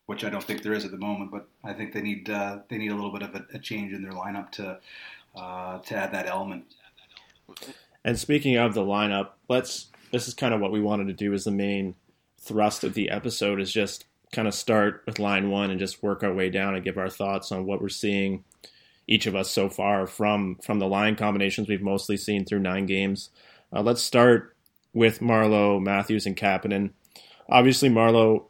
which 0.06 0.24
I 0.24 0.30
don't 0.30 0.44
think 0.44 0.62
there 0.62 0.74
is 0.74 0.84
at 0.84 0.90
the 0.90 0.96
moment. 0.96 1.32
But 1.32 1.48
I 1.64 1.72
think 1.72 1.92
they 1.92 2.02
need 2.02 2.30
uh, 2.30 2.60
they 2.68 2.78
need 2.78 2.92
a 2.92 2.94
little 2.94 3.12
bit 3.12 3.22
of 3.22 3.34
a, 3.34 3.44
a 3.54 3.58
change 3.58 3.92
in 3.92 4.02
their 4.02 4.12
lineup 4.12 4.52
to 4.52 4.78
uh, 5.34 5.78
to 5.80 5.96
add 5.96 6.12
that 6.12 6.26
element. 6.26 6.64
And 8.04 8.18
speaking 8.18 8.56
of 8.56 8.74
the 8.74 8.82
lineup, 8.82 9.30
let's 9.48 9.88
this 10.16 10.28
is 10.28 10.34
kind 10.34 10.54
of 10.54 10.60
what 10.60 10.72
we 10.72 10.80
wanted 10.80 11.08
to 11.08 11.12
do 11.12 11.34
as 11.34 11.44
the 11.44 11.50
main 11.50 11.94
thrust 12.40 12.84
of 12.84 12.94
the 12.94 13.10
episode 13.10 13.60
is 13.60 13.70
just 13.70 14.06
kind 14.32 14.48
of 14.48 14.54
start 14.54 15.02
with 15.04 15.18
line 15.18 15.50
one 15.50 15.70
and 15.70 15.78
just 15.78 16.02
work 16.02 16.22
our 16.22 16.32
way 16.32 16.48
down 16.48 16.74
and 16.74 16.82
give 16.82 16.96
our 16.96 17.10
thoughts 17.10 17.52
on 17.52 17.66
what 17.66 17.82
we're 17.82 17.90
seeing 17.90 18.42
each 19.06 19.26
of 19.26 19.36
us 19.36 19.50
so 19.50 19.68
far 19.68 20.06
from 20.06 20.56
from 20.62 20.78
the 20.78 20.86
line 20.86 21.16
combinations 21.16 21.68
we've 21.68 21.82
mostly 21.82 22.16
seen 22.16 22.46
through 22.46 22.60
nine 22.60 22.86
games. 22.86 23.28
Uh, 23.70 23.82
let's 23.82 24.02
start 24.02 24.56
with 24.94 25.20
Marleau, 25.20 25.82
Matthews, 25.82 26.24
and 26.24 26.34
Kapanen. 26.34 26.92
Obviously, 27.50 27.90
Marleau 27.90 28.46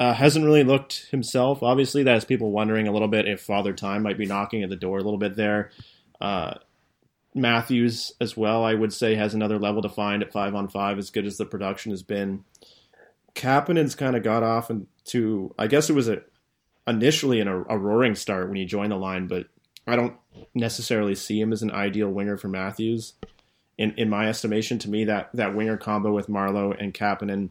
uh, 0.00 0.12
hasn't 0.12 0.44
really 0.44 0.64
looked 0.64 1.06
himself. 1.12 1.62
Obviously, 1.62 2.02
that 2.02 2.14
has 2.14 2.24
people 2.24 2.50
wondering 2.50 2.88
a 2.88 2.92
little 2.92 3.06
bit 3.06 3.28
if 3.28 3.40
Father 3.40 3.72
Time 3.72 4.02
might 4.02 4.18
be 4.18 4.26
knocking 4.26 4.64
at 4.64 4.70
the 4.70 4.76
door 4.76 4.98
a 4.98 5.04
little 5.04 5.18
bit 5.18 5.36
there. 5.36 5.70
Uh, 6.20 6.54
Matthews 7.34 8.12
as 8.20 8.36
well, 8.36 8.64
I 8.64 8.74
would 8.74 8.92
say, 8.92 9.14
has 9.14 9.34
another 9.34 9.58
level 9.58 9.82
to 9.82 9.88
find 9.88 10.22
at 10.22 10.32
five 10.32 10.54
on 10.54 10.68
five, 10.68 10.98
as 10.98 11.10
good 11.10 11.26
as 11.26 11.36
the 11.36 11.46
production 11.46 11.90
has 11.90 12.02
been. 12.02 12.44
Kapanen's 13.34 13.94
kind 13.94 14.16
of 14.16 14.22
got 14.22 14.42
off 14.42 14.70
into, 14.70 15.54
I 15.58 15.66
guess 15.66 15.88
it 15.88 15.94
was 15.94 16.08
a 16.08 16.22
initially 16.86 17.40
in 17.40 17.46
a, 17.46 17.62
a, 17.64 17.78
roaring 17.78 18.16
start 18.16 18.48
when 18.48 18.56
he 18.56 18.64
joined 18.64 18.90
the 18.90 18.96
line, 18.96 19.28
but 19.28 19.46
I 19.86 19.94
don't 19.94 20.16
necessarily 20.54 21.14
see 21.14 21.40
him 21.40 21.52
as 21.52 21.62
an 21.62 21.70
ideal 21.70 22.08
winger 22.08 22.36
for 22.36 22.48
Matthews. 22.48 23.14
In 23.78 23.94
in 23.96 24.10
my 24.10 24.28
estimation, 24.28 24.78
to 24.80 24.90
me 24.90 25.04
that 25.04 25.30
that 25.34 25.54
winger 25.54 25.76
combo 25.76 26.12
with 26.12 26.28
Marleau 26.28 26.76
and 26.78 26.92
Kapanen 26.92 27.50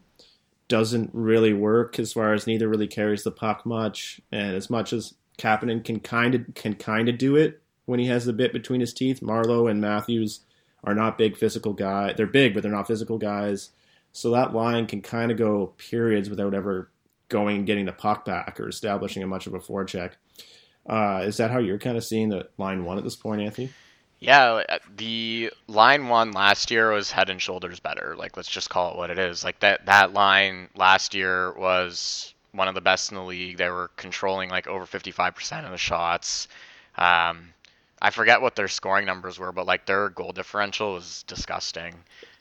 doesn't 0.68 1.10
really 1.14 1.54
work 1.54 1.98
as 1.98 2.14
far 2.14 2.34
as 2.34 2.46
neither 2.46 2.68
really 2.68 2.88
carries 2.88 3.24
the 3.24 3.32
puck 3.32 3.66
much, 3.66 4.22
and 4.32 4.56
as 4.56 4.70
much 4.70 4.94
as 4.94 5.16
Kapanen 5.38 5.84
can 5.84 6.00
kind 6.00 6.36
of 6.36 6.46
can 6.54 6.76
kind 6.76 7.10
of 7.10 7.18
do 7.18 7.36
it, 7.36 7.62
when 7.90 8.00
he 8.00 8.06
has 8.06 8.26
the 8.26 8.34
bit 8.34 8.54
between 8.54 8.80
his 8.80 8.94
teeth. 8.94 9.20
Marleau 9.20 9.70
and 9.70 9.82
Matthews 9.82 10.42
are 10.84 10.94
not 10.94 11.18
big 11.18 11.36
physical 11.36 11.74
guys. 11.74 12.14
They're 12.16 12.28
big, 12.28 12.54
but 12.54 12.62
they're 12.62 12.72
not 12.72 12.88
physical 12.88 13.18
guys. 13.18 13.72
So 14.12 14.32
that 14.32 14.54
line 14.54 14.86
can 14.86 15.02
kind 15.02 15.32
of 15.32 15.38
go 15.38 15.74
periods 15.78 16.30
without 16.30 16.54
ever 16.54 16.92
going 17.30 17.58
and 17.58 17.66
getting 17.66 17.86
the 17.86 17.92
puck 17.92 18.26
back 18.26 18.60
or 18.60 18.70
establishing 18.70 19.24
a 19.24 19.28
much 19.28 19.48
of 19.48 19.56
a 19.56 19.60
forecheck. 19.60 20.14
Uh, 20.88 21.24
is 21.26 21.38
that 21.38 21.52
how 21.52 21.60
you're 21.60 21.80
kind 21.80 21.98
of 21.98 22.04
seeing 22.04 22.30
the 22.30 22.48
line 22.58 22.86
one 22.86 22.98
at 22.98 23.04
this 23.04 23.16
point, 23.16 23.42
Anthony? 23.42 23.70
Yeah, 24.20 24.64
uh, 24.68 24.78
the 24.96 25.52
line 25.68 26.10
one 26.10 26.32
last 26.32 26.72
year 26.72 26.92
was 26.92 27.12
head 27.12 27.30
and 27.30 27.42
shoulders 27.42 27.80
better. 27.80 28.16
Like, 28.18 28.38
let's 28.38 28.50
just 28.50 28.70
call 28.70 28.92
it 28.92 28.98
what 28.98 29.10
it 29.10 29.18
is. 29.18 29.44
Like 29.44 29.60
that 29.62 29.86
that 29.86 30.14
line 30.14 30.70
last 30.76 31.16
year 31.16 31.54
was 31.54 32.34
one 32.52 32.68
of 32.68 32.76
the 32.76 32.82
best 32.82 33.12
in 33.12 33.18
the 33.18 33.24
league. 33.24 33.58
They 33.58 33.70
were 33.70 33.90
controlling 33.96 34.50
like 34.50 34.68
over 34.68 34.86
55% 34.86 35.66
of 35.66 35.72
the 35.72 35.78
shots. 35.78 36.48
Um, 36.98 37.54
I 38.02 38.12
forget 38.12 38.42
what 38.42 38.56
their 38.56 38.68
scoring 38.68 39.06
numbers 39.06 39.38
were, 39.38 39.52
but 39.52 39.66
like 39.66 39.86
their 39.86 40.10
goal 40.10 40.32
differential 40.32 40.94
was 40.94 41.24
disgusting. 41.24 41.96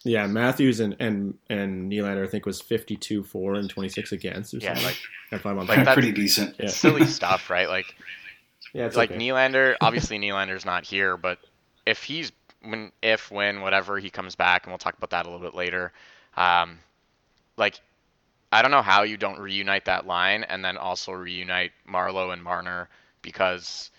Yeah, 0.05 0.27
Matthews 0.27 0.81
and 0.81 0.97
and 1.00 1.37
and 1.50 1.91
Nylander 1.91 2.25
I 2.25 2.29
think 2.29 2.47
was 2.47 2.61
fifty 2.61 2.97
two 2.97 3.23
four 3.23 3.55
and 3.55 3.69
twenty 3.69 3.88
six 3.88 4.12
against 4.12 4.55
or 4.55 4.59
yeah, 4.59 4.75
something. 4.75 4.85
like 4.85 4.99
if 5.33 5.47
I'm 5.47 5.59
on 5.59 5.67
like 5.67 5.85
that's 5.85 5.95
pretty 5.95 6.12
decent. 6.12 6.55
Yeah. 6.59 6.67
Silly 6.69 7.07
stuff, 7.07 7.50
right? 7.50 7.69
Like 7.69 7.95
yeah, 8.73 8.87
it's 8.87 8.97
like 8.97 9.11
okay. 9.11 9.19
Nylander. 9.19 9.75
Obviously, 9.81 10.19
Nylander's 10.19 10.65
not 10.65 10.85
here, 10.85 11.17
but 11.17 11.38
if 11.87 12.05
he's 12.05 12.31
when 12.62 12.93
if 13.03 13.31
when 13.31 13.61
whatever 13.61 13.99
he 13.99 14.11
comes 14.11 14.37
back, 14.37 14.65
and 14.65 14.73
we'll 14.73 14.79
talk 14.79 14.97
about 14.97 15.11
that 15.11 15.27
a 15.27 15.31
little 15.31 15.45
bit 15.45 15.55
later. 15.57 15.93
Um, 16.37 16.79
like 17.57 17.81
I 18.53 18.62
don't 18.62 18.71
know 18.71 18.83
how 18.83 19.03
you 19.03 19.17
don't 19.17 19.38
reunite 19.38 19.85
that 19.87 20.07
line 20.07 20.45
and 20.45 20.65
then 20.65 20.77
also 20.77 21.12
reunite 21.12 21.73
Marleau 21.88 22.33
and 22.33 22.43
Marner 22.43 22.88
because 23.21 23.91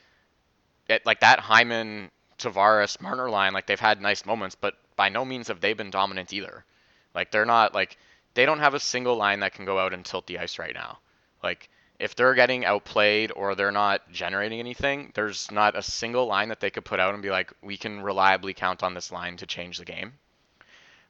like 1.05 1.19
that 1.21 1.39
Hyman, 1.39 2.09
Tavares, 2.37 2.99
Marner 3.01 3.29
line, 3.29 3.53
like 3.53 3.67
they've 3.67 3.79
had 3.79 4.01
nice 4.01 4.25
moments, 4.25 4.55
but 4.55 4.75
by 4.95 5.09
no 5.09 5.23
means 5.25 5.47
have 5.47 5.61
they 5.61 5.73
been 5.73 5.91
dominant 5.91 6.33
either. 6.33 6.65
Like 7.13 7.31
they're 7.31 7.45
not 7.45 7.73
like 7.73 7.97
they 8.33 8.45
don't 8.45 8.59
have 8.59 8.73
a 8.73 8.79
single 8.79 9.15
line 9.15 9.41
that 9.41 9.53
can 9.53 9.65
go 9.65 9.79
out 9.79 9.93
and 9.93 10.05
tilt 10.05 10.27
the 10.27 10.39
ice 10.39 10.59
right 10.59 10.73
now. 10.73 10.99
Like 11.43 11.69
if 11.99 12.15
they're 12.15 12.33
getting 12.33 12.65
outplayed 12.65 13.31
or 13.35 13.55
they're 13.55 13.71
not 13.71 14.09
generating 14.11 14.59
anything, 14.59 15.11
there's 15.15 15.51
not 15.51 15.77
a 15.77 15.83
single 15.83 16.25
line 16.25 16.49
that 16.49 16.61
they 16.61 16.69
could 16.69 16.85
put 16.85 16.99
out 16.99 17.13
and 17.13 17.21
be 17.21 17.29
like, 17.29 17.51
we 17.61 17.77
can 17.77 18.01
reliably 18.01 18.53
count 18.53 18.83
on 18.83 18.93
this 18.93 19.11
line 19.11 19.35
to 19.37 19.45
change 19.45 19.77
the 19.77 19.85
game. 19.85 20.13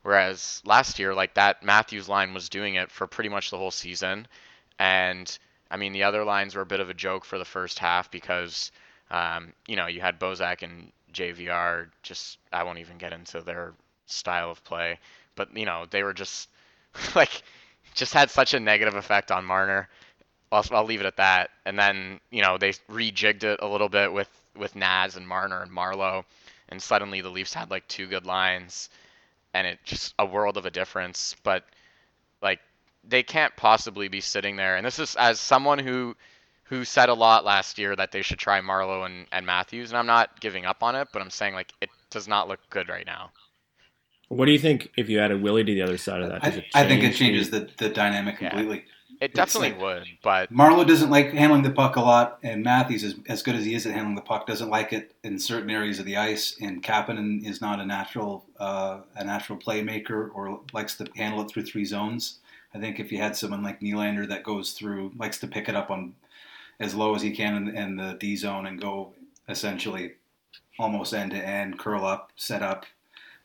Whereas 0.02 0.62
last 0.66 0.98
year, 0.98 1.14
like 1.14 1.36
that 1.36 1.62
Matthews 1.62 2.10
line 2.10 2.34
was 2.34 2.50
doing 2.50 2.76
it 2.76 2.90
for 2.90 3.06
pretty 3.06 3.30
much 3.30 3.52
the 3.52 3.58
whole 3.58 3.72
season. 3.72 4.28
And 4.80 5.38
I 5.70 5.78
mean, 5.78 5.94
the 5.94 6.04
other 6.04 6.24
lines 6.24 6.56
were 6.56 6.62
a 6.62 6.66
bit 6.66 6.80
of 6.80 6.90
a 6.90 6.94
joke 6.94 7.26
for 7.26 7.38
the 7.38 7.46
first 7.46 7.78
half 7.78 8.10
because 8.10 8.72
um, 9.12 9.54
you 9.68 9.76
know, 9.76 9.88
you 9.88 10.02
had 10.02 10.20
Bozak 10.20 10.62
and 10.62 10.92
JVR. 11.14 11.88
Just 12.04 12.38
I 12.52 12.64
won't 12.64 12.80
even 12.80 12.98
get 12.98 13.14
into 13.14 13.42
their 13.42 13.74
style 14.06 14.52
of 14.52 14.64
play, 14.64 15.00
but 15.36 15.56
you 15.56 15.66
know 15.66 15.86
they 15.90 16.04
were 16.04 16.14
just 16.14 16.50
like 17.16 17.44
just 17.94 18.14
had 18.14 18.30
such 18.30 18.54
a 18.54 18.60
negative 18.60 18.96
effect 18.96 19.32
on 19.32 19.46
Marner. 19.46 19.90
I'll, 20.52 20.66
I'll 20.72 20.86
leave 20.86 21.02
it 21.02 21.06
at 21.06 21.18
that. 21.18 21.52
And 21.66 21.78
then 21.78 22.20
you 22.32 22.42
know 22.42 22.58
they 22.58 22.72
rejigged 22.90 23.44
it 23.44 23.60
a 23.62 23.68
little 23.68 23.90
bit 23.90 24.12
with 24.12 24.30
with 24.56 24.76
Naz 24.76 25.16
and 25.16 25.28
Marner 25.28 25.62
and 25.62 25.72
Marleau, 25.72 26.24
and 26.70 26.82
suddenly 26.82 27.22
the 27.22 27.30
Leafs 27.30 27.54
had 27.54 27.72
like 27.72 27.88
two 27.88 28.08
good 28.08 28.26
lines, 28.26 28.90
and 29.54 29.66
it 29.68 29.80
just 29.84 30.14
a 30.20 30.26
world 30.26 30.58
of 30.58 30.66
a 30.66 30.72
difference. 30.72 31.36
But 31.44 31.64
like 32.42 32.60
they 33.04 33.24
can't 33.24 33.56
possibly 33.56 34.08
be 34.08 34.22
sitting 34.22 34.56
there. 34.56 34.76
And 34.76 34.86
this 34.86 35.00
is 35.00 35.16
as 35.16 35.40
someone 35.40 35.80
who 35.80 36.16
who 36.70 36.86
said 36.86 37.10
a 37.10 37.14
lot 37.14 37.44
last 37.44 37.80
year 37.80 37.96
that 37.96 38.12
they 38.12 38.22
should 38.22 38.38
try 38.38 38.62
Marleau 38.62 39.06
and, 39.06 39.26
and 39.32 39.44
Matthews, 39.46 39.90
and 39.90 39.98
I'm 39.98 40.06
not 40.06 40.40
giving 40.40 40.66
up 40.66 40.84
on 40.84 40.96
it, 40.96 41.08
but 41.12 41.22
I'm 41.22 41.32
saying 41.32 41.56
like 41.56 41.74
it 41.82 41.90
does 42.12 42.28
not 42.28 42.48
look 42.48 42.60
good 42.70 42.88
right 42.88 43.06
now. 43.06 43.32
What 44.28 44.46
do 44.46 44.52
you 44.52 44.60
think 44.60 44.92
if 44.96 45.10
you 45.10 45.20
added 45.20 45.42
Willie 45.42 45.64
to 45.64 45.74
the 45.74 45.82
other 45.82 45.98
side 45.98 46.22
of 46.22 46.30
that? 46.30 46.44
I, 46.44 46.66
I, 46.76 46.88
think 46.88 47.04
it 47.04 47.16
changes 47.16 47.50
the, 47.50 47.68
the 47.80 47.90
dynamic 47.90 48.38
completely. 48.38 48.78
Yeah. 48.86 49.26
It 49.26 49.34
definitely 49.34 49.72
like, 49.72 49.82
would, 49.82 50.04
but 50.24 50.54
Marleau 50.54 50.88
doesn't 50.88 51.10
like 51.10 51.34
handling 51.34 51.64
the 51.64 51.72
puck 51.72 51.96
a 51.98 52.02
lot, 52.02 52.38
and 52.44 52.64
Matthews 52.64 53.04
is 53.04 53.16
as 53.28 53.42
good 53.42 53.56
as 53.56 53.66
he 53.66 53.74
is 53.74 53.86
at 53.86 53.94
handling 53.94 54.16
the 54.16 54.22
puck, 54.22 54.46
doesn't 54.46 54.70
like 54.70 54.94
it 54.94 55.14
in 55.24 55.40
certain 55.40 55.70
areas 55.70 56.00
of 56.00 56.06
the 56.06 56.16
ice. 56.16 56.56
And 56.62 56.82
Kapanen 56.82 57.46
is 57.46 57.60
not 57.60 57.82
a 57.82 57.86
natural 57.86 58.46
uh, 58.60 59.00
a 59.16 59.24
natural 59.26 59.58
playmaker 59.58 60.30
or 60.34 60.62
likes 60.72 60.96
to 60.98 61.08
handle 61.18 61.42
it 61.42 61.50
through 61.50 61.64
three 61.64 61.84
zones. 61.84 62.40
I 62.74 62.80
think 62.80 63.00
if 63.00 63.12
you 63.12 63.18
had 63.18 63.36
someone 63.36 63.64
like 63.64 63.82
Nylander 63.82 64.30
that 64.30 64.44
goes 64.44 64.72
through, 64.72 65.12
likes 65.18 65.40
to 65.40 65.48
pick 65.48 65.68
it 65.68 65.76
up 65.76 65.90
on 65.90 66.14
as 66.80 66.96
low 66.96 67.16
as 67.16 67.22
he 67.22 67.32
can 67.32 67.56
in, 67.56 67.76
in 67.76 67.96
the 67.98 68.18
D 68.20 68.36
zone 68.36 68.66
and 68.66 68.80
go 68.80 69.14
essentially 69.48 70.14
almost 70.78 71.14
end 71.14 71.32
to 71.32 71.38
end, 71.38 71.78
curl 71.78 72.06
up, 72.06 72.32
set 72.36 72.62
up, 72.62 72.86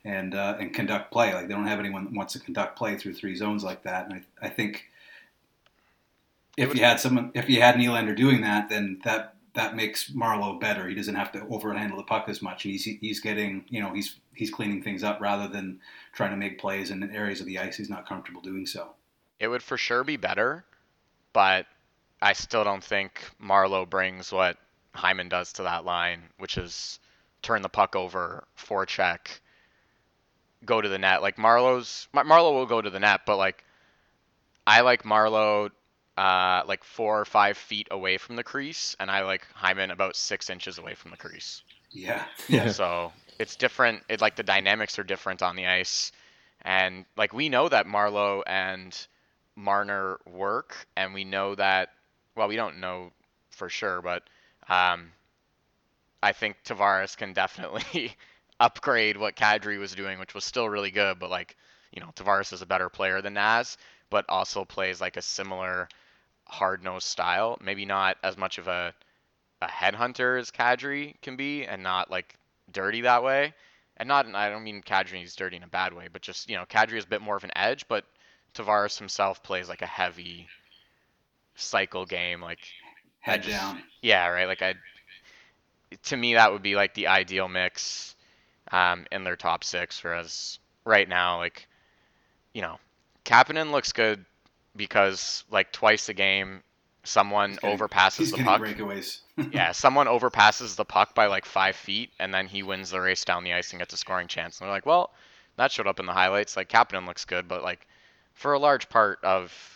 and 0.05 0.35
uh, 0.35 0.57
and 0.61 0.73
conduct 0.73 1.13
play. 1.13 1.35
Like 1.35 1.49
they 1.49 1.55
don't 1.55 1.67
have 1.67 1.81
anyone 1.81 2.05
that 2.05 2.15
wants 2.15 2.35
to 2.35 2.41
conduct 2.41 2.77
play 2.77 2.97
through 2.97 3.15
three 3.15 3.35
zones 3.35 3.65
like 3.65 3.83
that. 3.83 4.07
And 4.07 4.15
I, 4.15 4.47
I 4.47 4.49
think 4.49 4.85
if 6.57 6.75
you 6.75 6.85
had 6.85 7.01
someone, 7.01 7.33
if 7.35 7.49
you 7.49 7.61
had 7.61 7.77
Nylander 7.77 8.17
doing 8.17 8.43
that, 8.43 8.69
then 8.69 9.01
that 9.05 9.35
that 9.55 9.77
makes 9.77 10.11
Marleau 10.11 10.61
better. 10.61 10.89
He 10.89 10.95
doesn't 10.95 11.15
have 11.15 11.33
to 11.33 11.41
overhandle 11.41 11.97
the 11.97 12.03
puck 12.03 12.29
as 12.29 12.43
much, 12.43 12.65
and 12.65 12.73
he's 12.73 12.85
he's 12.85 13.21
getting 13.21 13.65
you 13.69 13.81
know 13.81 13.93
he's 13.93 14.17
he's 14.35 14.51
cleaning 14.51 14.83
things 14.83 15.03
up 15.03 15.21
rather 15.21 15.49
than 15.49 15.81
trying 16.13 16.31
to 16.31 16.37
make 16.37 16.59
plays 16.59 16.91
in 16.91 17.03
areas 17.15 17.41
of 17.41 17.47
the 17.47 17.59
ice 17.59 17.77
he's 17.77 17.91
not 17.91 18.07
comfortable 18.07 18.41
doing 18.41 18.67
so. 18.67 18.91
It 19.41 19.49
would 19.49 19.63
for 19.63 19.77
sure 19.77 20.05
be 20.05 20.17
better, 20.17 20.65
but 21.33 21.67
I 22.23 22.33
still 22.33 22.65
don't 22.65 22.83
think 22.83 23.21
Marleau 23.43 23.89
brings 23.89 24.33
what 24.33 24.57
Hyman 24.95 25.29
does 25.29 25.53
to 25.55 25.65
that 25.65 25.85
line, 25.85 26.23
which 26.39 26.57
is 26.57 26.99
turn 27.43 27.63
the 27.63 27.69
puck 27.69 27.95
over, 27.97 28.45
forecheck, 28.57 29.41
go 30.65 30.81
to 30.81 30.89
the 30.89 30.99
net. 30.99 31.23
Like 31.23 31.37
Marleau's 31.37 32.09
Marleau 32.15 32.53
will 32.53 32.67
go 32.67 32.81
to 32.81 32.91
the 32.91 33.01
net, 33.01 33.23
but 33.27 33.37
like 33.37 33.65
I 34.67 34.81
like 34.81 35.03
Marleau 35.03 35.71
uh, 36.17 36.63
like 36.67 36.85
four 36.85 37.21
or 37.21 37.25
five 37.25 37.57
feet 37.57 37.89
away 37.91 38.19
from 38.19 38.37
the 38.37 38.45
crease, 38.45 38.97
and 39.01 39.11
I 39.11 39.23
like 39.23 39.47
Hyman 39.55 39.91
about 39.91 40.17
six 40.17 40.49
inches 40.49 40.79
away 40.79 40.95
from 40.95 41.11
the 41.11 41.17
crease. 41.17 41.63
Yeah, 41.91 42.25
yeah. 42.49 42.71
So 42.71 43.13
it's 43.39 43.57
different. 43.57 44.03
It 44.09 44.21
like 44.21 44.37
the 44.37 44.43
dynamics 44.43 44.99
are 44.99 45.05
different 45.05 45.43
on 45.43 45.57
the 45.57 45.67
ice, 45.67 46.13
and 46.63 47.05
like 47.17 47.33
we 47.33 47.49
know 47.49 47.69
that 47.69 47.87
Marleau 47.87 48.43
and 48.47 48.97
Marner 49.57 50.19
work, 50.27 50.87
and 50.97 51.15
we 51.15 51.25
know 51.25 51.55
that. 51.55 51.91
Well, 52.37 52.49
we 52.49 52.57
don't 52.57 52.81
know 52.81 53.13
for 53.51 53.69
sure, 53.69 54.03
but 54.03 54.25
um, 54.69 55.13
I 56.23 56.33
think 56.33 56.57
Tavares 56.65 57.17
can 57.17 57.33
definitely 57.33 58.17
upgrade 58.61 59.17
what 59.17 59.37
Kadri 59.37 59.79
was 59.79 59.95
doing, 59.95 60.19
which 60.19 60.35
was 60.35 60.45
still 60.45 60.69
really 60.69 60.91
good. 60.91 61.19
But 61.19 61.31
like, 61.31 61.57
you 61.93 62.01
know, 62.01 62.11
Tavares 62.17 62.53
is 62.53 62.63
a 62.63 62.67
better 62.67 62.89
player 62.89 63.23
than 63.23 63.35
Naz, 63.35 63.77
but 64.11 64.25
also 64.29 64.65
plays 64.65 65.01
like 65.01 65.17
a 65.17 65.23
similar 65.23 65.89
hard 66.47 66.83
nosed 66.83 67.07
style. 67.07 67.59
Maybe 67.61 67.85
not 67.85 68.17
as 68.23 68.37
much 68.37 68.59
of 68.59 68.69
a 68.69 68.95
a 69.63 69.67
headhunter 69.67 70.39
as 70.39 70.51
Kadri 70.51 71.15
can 71.23 71.37
be, 71.37 71.65
and 71.65 71.83
not 71.83 72.11
like 72.11 72.35
dirty 72.71 73.03
that 73.03 73.23
way. 73.23 73.55
And 73.97 74.09
not, 74.09 74.27
I 74.35 74.51
don't 74.51 74.65
mean 74.65 74.83
Kadri 74.83 75.23
is 75.23 75.37
dirty 75.37 75.57
in 75.57 75.63
a 75.63 75.69
bad 75.69 75.93
way, 75.95 76.09
but 76.13 76.23
just 76.23 76.51
you 76.51 76.57
know, 76.57 76.67
Kadri 76.67 76.99
is 76.99 77.05
a 77.05 77.09
bit 77.09 77.23
more 77.23 77.37
of 77.37 77.45
an 77.45 77.53
edge, 77.57 77.87
but 77.89 78.05
Tavares 78.55 78.99
himself 78.99 79.43
plays 79.43 79.69
like 79.69 79.83
a 79.83 79.87
heavy 79.87 80.49
cycle 81.55 82.07
game, 82.07 82.41
like 82.41 82.61
head 83.21 83.43
just, 83.43 83.57
down. 83.57 83.83
Yeah, 84.03 84.29
right. 84.29 84.47
Like 84.47 84.63
I, 84.63 84.75
to 86.05 86.17
me, 86.17 86.35
that 86.35 86.53
would 86.53 86.63
be 86.63 86.77
like 86.77 86.95
the 86.95 87.07
ideal 87.07 87.49
mix 87.49 88.17
um, 88.73 89.07
in 89.13 89.25
their 89.25 89.37
top 89.37 89.65
six. 89.65 90.03
Whereas 90.03 90.59
right 90.85 91.09
now, 91.09 91.39
like, 91.39 91.67
you 92.53 92.63
know, 92.63 92.79
Kapanen 93.25 93.71
looks 93.71 93.93
good 93.93 94.25
because 94.77 95.45
like 95.51 95.73
twice 95.73 96.09
a 96.09 96.15
game 96.15 96.63
someone 97.05 97.57
overpasses 97.57 98.31
the 98.37 98.43
puck. 98.43 98.61
Breakaways. 98.61 99.21
yeah, 99.53 99.73
someone 99.73 100.07
overpasses 100.07 100.77
the 100.77 100.85
puck 100.85 101.15
by 101.15 101.27
like 101.27 101.45
five 101.45 101.77
feet, 101.77 102.11
and 102.19 102.33
then 102.33 102.47
he 102.47 102.63
wins 102.63 102.91
the 102.91 103.01
race 103.01 103.25
down 103.25 103.45
the 103.45 103.53
ice 103.53 103.71
and 103.71 103.79
gets 103.79 103.95
a 103.95 103.97
scoring 103.97 104.27
chance. 104.27 104.59
And 104.59 104.67
they're 104.67 104.75
like, 104.75 104.87
well, 104.87 105.11
that 105.57 105.71
showed 105.71 105.87
up 105.87 106.01
in 106.01 106.07
the 106.07 106.13
highlights. 106.13 106.57
Like 106.57 106.69
Kapanen 106.69 107.07
looks 107.07 107.25
good, 107.25 107.47
but 107.47 107.63
like 107.63 107.87
for 108.33 108.53
a 108.55 108.59
large 108.59 108.89
part 108.89 109.23
of 109.23 109.74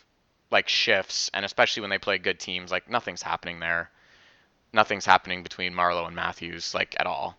like 0.51 0.69
shifts, 0.69 1.31
and 1.35 1.45
especially 1.45 1.83
when 1.83 1.91
they 1.91 1.99
play 1.99 2.19
good 2.19 2.39
teams, 2.39 2.71
like 2.71 2.91
nothing's 2.91 3.23
happening 3.23 3.61
there. 3.61 3.91
Nothing's 4.73 5.07
happening 5.07 5.43
between 5.43 5.73
Marleau 5.73 6.07
and 6.07 6.17
Matthews, 6.17 6.75
like 6.75 6.97
at 6.99 7.07
all. 7.07 7.37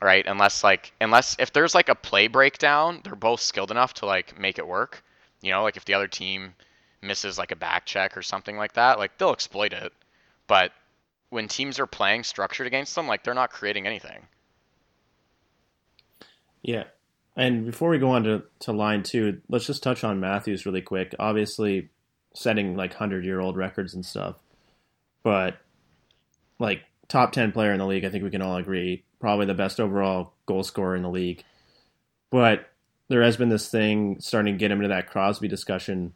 Right? 0.00 0.26
Unless 0.26 0.64
like 0.64 0.92
unless 1.00 1.36
if 1.38 1.52
there's 1.52 1.74
like 1.74 1.88
a 1.88 1.94
play 1.94 2.28
breakdown, 2.28 3.00
they're 3.04 3.14
both 3.14 3.40
skilled 3.40 3.70
enough 3.70 3.94
to 3.94 4.06
like 4.06 4.38
make 4.38 4.58
it 4.58 4.66
work. 4.66 5.02
You 5.40 5.50
know, 5.50 5.62
like 5.62 5.76
if 5.76 5.84
the 5.84 5.94
other 5.94 6.08
team 6.08 6.54
misses 7.02 7.38
like 7.38 7.52
a 7.52 7.56
back 7.56 7.84
check 7.84 8.16
or 8.16 8.22
something 8.22 8.56
like 8.56 8.74
that, 8.74 8.98
like 8.98 9.18
they'll 9.18 9.32
exploit 9.32 9.72
it. 9.72 9.92
But 10.46 10.72
when 11.30 11.48
teams 11.48 11.78
are 11.78 11.86
playing 11.86 12.24
structured 12.24 12.66
against 12.66 12.94
them, 12.94 13.06
like 13.06 13.24
they're 13.24 13.34
not 13.34 13.50
creating 13.50 13.86
anything. 13.86 14.26
Yeah. 16.62 16.84
And 17.36 17.64
before 17.64 17.90
we 17.90 17.98
go 17.98 18.10
on 18.10 18.24
to, 18.24 18.42
to 18.60 18.72
line 18.72 19.02
two, 19.02 19.40
let's 19.48 19.66
just 19.66 19.82
touch 19.82 20.04
on 20.04 20.20
Matthews 20.20 20.66
really 20.66 20.82
quick. 20.82 21.14
Obviously, 21.18 21.88
setting 22.34 22.76
like 22.76 22.90
100 22.90 23.24
year 23.24 23.40
old 23.40 23.56
records 23.56 23.94
and 23.94 24.04
stuff. 24.04 24.36
But 25.22 25.56
like 26.58 26.82
top 27.08 27.32
10 27.32 27.52
player 27.52 27.72
in 27.72 27.78
the 27.78 27.86
league, 27.86 28.04
I 28.04 28.10
think 28.10 28.24
we 28.24 28.30
can 28.30 28.42
all 28.42 28.56
agree. 28.56 29.04
Probably 29.20 29.46
the 29.46 29.54
best 29.54 29.80
overall 29.80 30.34
goal 30.46 30.62
scorer 30.62 30.96
in 30.96 31.02
the 31.02 31.10
league. 31.10 31.44
But 32.30 32.68
there 33.08 33.22
has 33.22 33.36
been 33.36 33.50
this 33.50 33.68
thing 33.68 34.20
starting 34.20 34.54
to 34.54 34.58
get 34.58 34.70
him 34.70 34.78
into 34.78 34.88
that 34.88 35.08
Crosby 35.08 35.48
discussion 35.48 36.14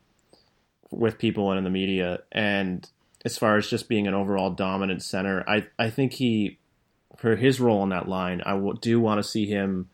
with 0.90 1.18
people 1.18 1.50
and 1.50 1.58
in 1.58 1.64
the 1.64 1.70
media. 1.70 2.20
And 2.32 2.88
as 3.24 3.38
far 3.38 3.56
as 3.56 3.68
just 3.68 3.88
being 3.88 4.06
an 4.06 4.14
overall 4.14 4.50
dominant 4.50 5.02
center, 5.02 5.44
I 5.48 5.66
I 5.78 5.90
think 5.90 6.14
he 6.14 6.58
for 7.16 7.36
his 7.36 7.60
role 7.60 7.80
on 7.80 7.90
that 7.90 8.08
line, 8.08 8.42
I 8.44 8.58
do 8.80 9.00
want 9.00 9.18
to 9.18 9.28
see 9.28 9.46
him 9.46 9.88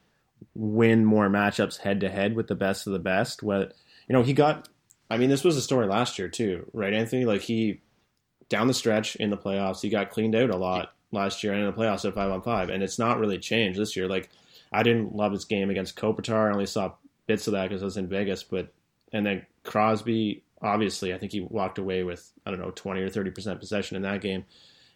win 0.54 1.04
more 1.04 1.28
matchups 1.28 1.78
head 1.78 2.00
to 2.00 2.09
head 2.09 2.35
with 2.35 2.47
the 2.47 2.54
best 2.54 2.87
of 2.87 2.92
the 2.92 2.99
best. 2.99 3.42
What 3.42 3.75
you 4.09 4.12
know, 4.12 4.23
he 4.23 4.32
got. 4.32 4.68
I 5.11 5.18
mean, 5.18 5.28
this 5.28 5.44
was 5.44 5.56
a 5.56 5.62
story 5.62 5.87
last 5.87 6.18
year 6.18 6.28
too, 6.28 6.68
right, 6.73 6.94
Anthony? 6.94 7.25
Like 7.25 7.42
he 7.42 7.80
down 8.49 8.66
the 8.66 8.75
stretch 8.75 9.16
in 9.16 9.30
the 9.30 9.37
playoffs, 9.37 9.80
he 9.80 9.88
got 9.88 10.11
cleaned 10.11 10.35
out 10.35 10.50
a 10.50 10.56
lot 10.56 10.94
last 11.11 11.42
year 11.42 11.52
and 11.52 11.62
in 11.62 11.66
the 11.66 11.73
playoffs 11.73 12.06
at 12.06 12.14
five 12.14 12.30
on 12.30 12.42
five, 12.42 12.71
and 12.71 12.82
it's 12.82 12.99
not 12.99 13.18
really 13.18 13.38
changed 13.38 13.78
this 13.78 13.97
year. 13.97 14.09
Like 14.09 14.30
I 14.73 14.82
didn't 14.82 15.14
love 15.14 15.32
his 15.32 15.44
game 15.44 15.71
against 15.71 15.97
Kopitar. 15.97 16.49
I 16.49 16.52
only 16.52 16.66
saw 16.66 16.92
bits 17.26 17.47
of 17.47 17.52
that 17.52 17.68
because 17.68 17.82
I 17.82 17.87
was 17.87 17.97
in 17.97 18.09
Vegas. 18.09 18.42
But 18.42 18.73
and 19.12 19.25
then 19.25 19.47
Crosby, 19.64 20.44
obviously, 20.61 21.12
I 21.12 21.18
think 21.18 21.32
he 21.32 21.40
walked 21.40 21.78
away 21.78 22.02
with 22.02 22.30
I 22.47 22.50
don't 22.50 22.61
know 22.61 22.71
twenty 22.71 23.02
or 23.02 23.11
thirty 23.11 23.30
percent 23.30 23.61
possession 23.61 23.97
in 23.97 24.02
that 24.02 24.21
game. 24.21 24.44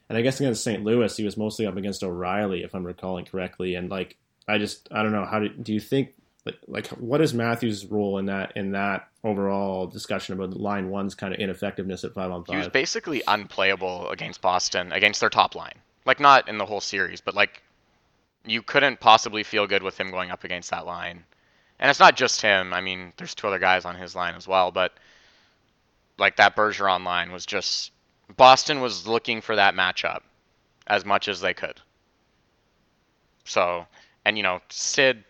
And 0.08 0.16
I 0.16 0.22
guess 0.22 0.38
against 0.38 0.62
St. 0.62 0.84
Louis, 0.84 1.16
he 1.16 1.24
was 1.24 1.36
mostly 1.36 1.66
up 1.66 1.76
against 1.76 2.04
O'Reilly, 2.04 2.62
if 2.62 2.74
I'm 2.74 2.86
recalling 2.86 3.24
correctly. 3.24 3.74
And 3.74 3.90
like, 3.90 4.16
I 4.48 4.58
just 4.58 4.88
I 4.90 5.02
don't 5.02 5.12
know 5.12 5.24
how 5.24 5.40
do, 5.40 5.48
do 5.48 5.72
you 5.72 5.80
think 5.80 6.14
like 6.44 6.56
like 6.68 6.86
what 6.88 7.20
is 7.20 7.34
Matthews' 7.34 7.86
role 7.86 8.18
in 8.18 8.26
that 8.26 8.52
in 8.56 8.72
that 8.72 9.08
overall 9.24 9.86
discussion 9.86 10.34
about 10.34 10.54
line 10.54 10.88
one's 10.88 11.14
kind 11.14 11.34
of 11.34 11.40
ineffectiveness 11.40 12.04
at 12.04 12.14
five 12.14 12.30
on 12.30 12.44
five? 12.44 12.54
He 12.54 12.58
was 12.58 12.68
basically 12.68 13.22
unplayable 13.26 14.08
against 14.10 14.40
Boston 14.40 14.92
against 14.92 15.20
their 15.20 15.30
top 15.30 15.54
line. 15.54 15.74
Like 16.04 16.20
not 16.20 16.48
in 16.48 16.58
the 16.58 16.66
whole 16.66 16.80
series, 16.80 17.20
but 17.20 17.34
like 17.34 17.62
you 18.44 18.62
couldn't 18.62 19.00
possibly 19.00 19.42
feel 19.42 19.66
good 19.66 19.82
with 19.82 19.98
him 19.98 20.10
going 20.10 20.30
up 20.30 20.44
against 20.44 20.70
that 20.70 20.86
line. 20.86 21.24
And 21.78 21.90
it's 21.90 22.00
not 22.00 22.16
just 22.16 22.40
him. 22.40 22.72
I 22.72 22.80
mean, 22.80 23.12
there's 23.16 23.34
two 23.34 23.48
other 23.48 23.58
guys 23.58 23.84
on 23.84 23.96
his 23.96 24.14
line 24.14 24.34
as 24.34 24.46
well, 24.48 24.70
but 24.70 24.92
like 26.18 26.36
that 26.36 26.56
Bergeron 26.56 27.04
line 27.04 27.32
was 27.32 27.44
just 27.44 27.92
Boston 28.36 28.80
was 28.80 29.06
looking 29.06 29.40
for 29.40 29.56
that 29.56 29.74
matchup 29.74 30.20
as 30.86 31.04
much 31.04 31.28
as 31.28 31.40
they 31.40 31.54
could. 31.54 31.80
So, 33.44 33.86
and 34.26 34.36
you 34.36 34.42
know, 34.42 34.60
Sid 34.68 35.22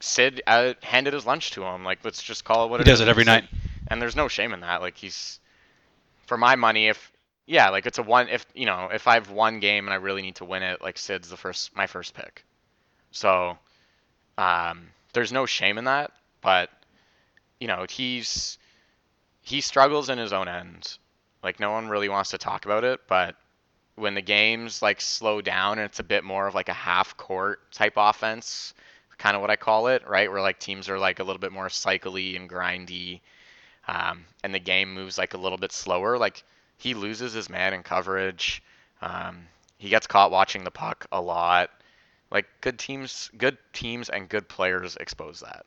Sid 0.00 0.42
uh, 0.46 0.72
handed 0.82 1.12
his 1.12 1.26
lunch 1.26 1.50
to 1.52 1.62
him. 1.62 1.84
Like, 1.84 1.98
let's 2.04 2.22
just 2.22 2.42
call 2.42 2.64
it 2.64 2.70
what 2.70 2.80
he 2.80 2.82
it 2.82 2.86
does 2.86 3.00
it 3.02 3.06
every 3.06 3.24
night. 3.24 3.44
And 3.86 4.00
there's 4.00 4.16
no 4.16 4.28
shame 4.28 4.54
in 4.54 4.60
that. 4.60 4.80
Like, 4.80 4.96
he's 4.96 5.38
for 6.26 6.38
my 6.38 6.56
money. 6.56 6.88
If 6.88 7.12
Yeah, 7.46 7.68
like 7.68 7.84
it's 7.84 7.98
a 7.98 8.02
one 8.02 8.28
if 8.30 8.46
you 8.54 8.64
know 8.64 8.88
if 8.90 9.06
I 9.06 9.14
have 9.14 9.30
one 9.30 9.60
game 9.60 9.86
and 9.86 9.92
I 9.92 9.98
really 9.98 10.22
need 10.22 10.36
to 10.36 10.46
win 10.46 10.62
it, 10.62 10.80
like 10.80 10.96
Sid's 10.96 11.28
the 11.28 11.36
first 11.36 11.76
my 11.76 11.86
first 11.86 12.14
pick. 12.14 12.44
So 13.10 13.58
um, 14.38 14.88
there's 15.12 15.30
no 15.30 15.44
shame 15.44 15.76
in 15.76 15.84
that, 15.84 16.12
but 16.40 16.70
you 17.60 17.68
know 17.68 17.84
he's 17.90 18.56
he 19.42 19.60
struggles 19.60 20.08
in 20.08 20.16
his 20.16 20.32
own 20.32 20.48
end. 20.48 20.96
Like 21.44 21.60
no 21.60 21.72
one 21.72 21.88
really 21.88 22.08
wants 22.08 22.30
to 22.30 22.38
talk 22.38 22.64
about 22.64 22.84
it, 22.84 23.00
but 23.06 23.36
when 23.94 24.14
the 24.14 24.22
games 24.22 24.82
like 24.82 25.00
slow 25.00 25.40
down 25.40 25.78
and 25.78 25.86
it's 25.86 25.98
a 25.98 26.04
bit 26.04 26.24
more 26.24 26.46
of 26.46 26.54
like 26.54 26.68
a 26.68 26.74
half 26.74 27.16
court 27.16 27.70
type 27.72 27.94
offense, 27.96 28.74
kind 29.18 29.36
of 29.36 29.40
what 29.40 29.50
I 29.50 29.56
call 29.56 29.88
it, 29.88 30.06
right? 30.08 30.30
Where 30.30 30.40
like 30.40 30.58
teams 30.58 30.88
are 30.88 30.98
like 30.98 31.20
a 31.20 31.24
little 31.24 31.40
bit 31.40 31.52
more 31.52 31.68
cycly 31.68 32.36
and 32.36 32.48
grindy, 32.48 33.20
um, 33.86 34.24
and 34.42 34.54
the 34.54 34.58
game 34.58 34.92
moves 34.92 35.18
like 35.18 35.34
a 35.34 35.38
little 35.38 35.58
bit 35.58 35.72
slower. 35.72 36.18
Like 36.18 36.42
he 36.78 36.94
loses 36.94 37.32
his 37.32 37.48
man 37.48 37.74
in 37.74 37.82
coverage. 37.82 38.62
Um, 39.00 39.46
he 39.78 39.88
gets 39.88 40.06
caught 40.06 40.30
watching 40.30 40.64
the 40.64 40.70
puck 40.70 41.06
a 41.12 41.20
lot. 41.20 41.70
Like 42.30 42.46
good 42.62 42.78
teams, 42.78 43.30
good 43.36 43.58
teams 43.72 44.08
and 44.08 44.28
good 44.28 44.48
players 44.48 44.96
expose 44.96 45.40
that, 45.40 45.66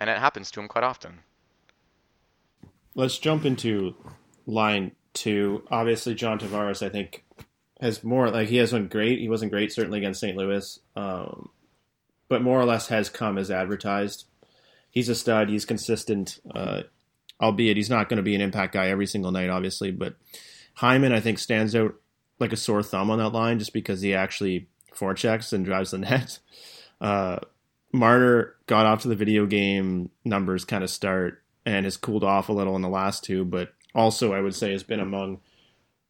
and 0.00 0.10
it 0.10 0.18
happens 0.18 0.50
to 0.50 0.60
him 0.60 0.66
quite 0.66 0.84
often. 0.84 1.20
Let's 2.96 3.18
jump 3.18 3.44
into 3.44 3.94
line 4.46 4.92
two. 5.14 5.64
Obviously, 5.70 6.14
John 6.14 6.38
Tavares, 6.38 6.84
I 6.84 6.90
think, 6.90 7.24
has 7.80 8.04
more 8.04 8.30
like 8.30 8.48
he 8.48 8.56
hasn't 8.56 8.90
great. 8.90 9.20
He 9.20 9.28
wasn't 9.28 9.52
great 9.52 9.72
certainly 9.72 9.98
against 9.98 10.20
St. 10.20 10.36
Louis, 10.36 10.78
um, 10.96 11.50
but 12.28 12.42
more 12.42 12.60
or 12.60 12.64
less 12.64 12.88
has 12.88 13.08
come 13.08 13.38
as 13.38 13.50
advertised. 13.50 14.26
He's 14.90 15.08
a 15.08 15.14
stud. 15.14 15.48
He's 15.48 15.64
consistent, 15.64 16.40
uh, 16.54 16.82
albeit 17.40 17.76
he's 17.76 17.90
not 17.90 18.08
going 18.08 18.18
to 18.18 18.22
be 18.22 18.34
an 18.34 18.40
impact 18.40 18.74
guy 18.74 18.88
every 18.88 19.06
single 19.06 19.32
night, 19.32 19.50
obviously. 19.50 19.90
But 19.90 20.14
Hyman, 20.74 21.12
I 21.12 21.20
think, 21.20 21.38
stands 21.38 21.74
out 21.74 21.94
like 22.38 22.52
a 22.52 22.56
sore 22.56 22.82
thumb 22.82 23.10
on 23.10 23.18
that 23.18 23.30
line 23.30 23.58
just 23.58 23.72
because 23.72 24.00
he 24.00 24.14
actually 24.14 24.68
forechecks 24.94 25.52
and 25.52 25.64
drives 25.64 25.90
the 25.90 25.98
net. 25.98 26.38
Uh, 27.00 27.38
Marner 27.92 28.56
got 28.66 28.86
off 28.86 29.02
to 29.02 29.08
the 29.08 29.16
video 29.16 29.46
game 29.46 30.10
numbers 30.24 30.64
kind 30.64 30.82
of 30.82 30.90
start 30.90 31.42
and 31.66 31.84
has 31.84 31.96
cooled 31.96 32.24
off 32.24 32.48
a 32.48 32.52
little 32.52 32.76
in 32.76 32.82
the 32.82 32.88
last 32.88 33.24
two, 33.24 33.44
but 33.44 33.72
also 33.94 34.32
I 34.32 34.40
would 34.40 34.54
say 34.54 34.72
has 34.72 34.82
been 34.82 35.00
among 35.00 35.40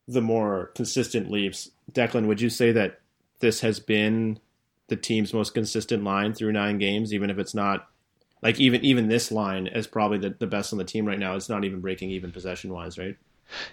the 0.07 0.23
more 0.23 0.67
consistent 0.75 1.31
leaps. 1.31 1.71
Declan, 1.93 2.27
would 2.27 2.41
you 2.41 2.51
say 2.51 2.73
that 2.73 3.01
this 3.41 3.61
has 3.61 3.81
been 3.81 4.39
the 4.89 4.97
team's 4.97 5.33
most 5.33 5.55
consistent 5.55 6.05
line 6.05 6.35
through 6.35 6.53
nine 6.53 6.79
games, 6.79 7.13
even 7.13 7.31
if 7.31 7.39
it's 7.39 7.55
not 7.55 7.89
like 8.43 8.61
even 8.61 8.85
even 8.85 9.09
this 9.09 9.33
line 9.33 9.67
is 9.67 9.87
probably 9.87 10.19
the, 10.19 10.37
the 10.39 10.47
best 10.47 10.73
on 10.73 10.79
the 10.79 10.85
team 10.85 11.07
right 11.07 11.19
now. 11.19 11.35
It's 11.35 11.49
not 11.49 11.65
even 11.65 11.81
breaking 11.81 12.11
even 12.11 12.31
possession 12.31 12.73
wise, 12.73 12.99
right? 12.99 13.17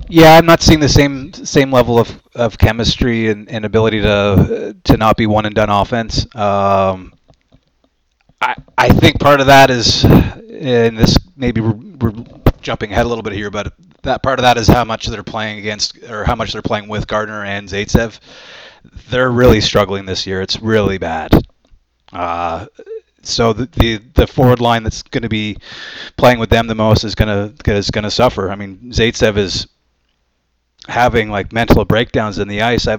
Yeah, 0.07 0.35
I'm 0.35 0.45
not 0.45 0.61
seeing 0.61 0.79
the 0.79 0.89
same 0.89 1.33
same 1.33 1.71
level 1.71 1.99
of, 1.99 2.21
of 2.35 2.57
chemistry 2.57 3.29
and, 3.29 3.49
and 3.49 3.65
ability 3.65 4.01
to 4.01 4.75
to 4.85 4.97
not 4.97 5.17
be 5.17 5.27
one 5.27 5.45
and 5.45 5.53
done 5.53 5.69
offense. 5.69 6.25
Um, 6.35 7.13
I 8.41 8.55
I 8.77 8.89
think 8.89 9.19
part 9.19 9.41
of 9.41 9.47
that 9.47 9.69
is, 9.69 10.03
and 10.05 10.97
this 10.97 11.17
maybe 11.35 11.61
we're, 11.61 11.71
we're 11.71 12.23
jumping 12.61 12.91
ahead 12.91 13.05
a 13.05 13.09
little 13.09 13.23
bit 13.23 13.33
here, 13.33 13.49
but 13.49 13.73
that 14.03 14.23
part 14.23 14.39
of 14.39 14.43
that 14.43 14.57
is 14.57 14.67
how 14.67 14.83
much 14.83 15.07
they're 15.07 15.23
playing 15.23 15.59
against 15.59 15.97
or 16.03 16.23
how 16.23 16.35
much 16.35 16.53
they're 16.53 16.61
playing 16.61 16.87
with 16.87 17.07
Gardiner 17.07 17.43
and 17.43 17.67
Zaitsev. 17.67 18.19
They're 19.09 19.31
really 19.31 19.61
struggling 19.61 20.05
this 20.05 20.25
year. 20.25 20.41
It's 20.41 20.59
really 20.59 20.97
bad. 20.97 21.31
Uh, 22.11 22.65
so 23.23 23.53
the, 23.53 23.67
the, 23.67 23.97
the 24.15 24.27
forward 24.27 24.59
line 24.59 24.83
that's 24.83 25.03
going 25.03 25.21
to 25.21 25.29
be 25.29 25.57
playing 26.17 26.39
with 26.39 26.49
them 26.49 26.67
the 26.67 26.75
most 26.75 27.03
is 27.03 27.15
going 27.15 27.53
to 27.55 27.71
is 27.71 27.91
going 27.91 28.03
to 28.03 28.11
suffer. 28.11 28.49
I 28.49 28.55
mean, 28.55 28.91
Zaitsev 28.91 29.37
is 29.37 29.67
having 30.87 31.29
like 31.29 31.53
mental 31.53 31.85
breakdowns 31.85 32.39
in 32.39 32.47
the 32.47 32.61
ice. 32.61 32.87
I 32.87 32.97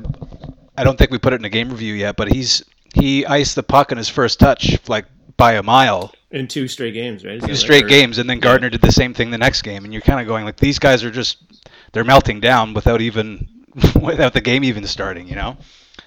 I 0.77 0.85
don't 0.85 0.97
think 0.97 1.11
we 1.11 1.19
put 1.19 1.33
it 1.33 1.41
in 1.41 1.45
a 1.45 1.51
game 1.51 1.71
review 1.71 1.95
yet, 1.95 2.17
but 2.17 2.33
he's 2.33 2.65
he 2.95 3.27
iced 3.27 3.57
the 3.57 3.63
puck 3.63 3.91
in 3.91 3.99
his 3.99 4.09
first 4.09 4.39
touch 4.39 4.79
like 4.89 5.07
by 5.37 5.55
a 5.55 5.63
mile 5.63 6.13
in 6.33 6.49
two 6.49 6.67
straight 6.67 6.95
games, 6.95 7.25
right? 7.25 7.37
Is 7.37 7.45
two 7.45 7.55
straight 7.55 7.87
games, 7.87 8.19
and 8.19 8.29
then 8.29 8.41
Gardiner 8.41 8.71
did 8.71 8.81
the 8.81 8.93
same 8.93 9.15
thing 9.15 9.31
the 9.31 9.39
next 9.39 9.63
game, 9.63 9.85
and 9.85 9.93
you're 9.93 10.03
kind 10.03 10.21
of 10.21 10.27
going 10.27 10.45
like 10.45 10.57
these 10.57 10.79
guys 10.79 11.05
are 11.05 11.11
just 11.11 11.39
they're 11.93 12.05
melting 12.05 12.41
down 12.41 12.75
without 12.75 13.01
even 13.01 13.47
without 14.01 14.33
the 14.33 14.41
game 14.41 14.65
even 14.65 14.87
starting, 14.87 15.29
you 15.29 15.37
know. 15.37 15.57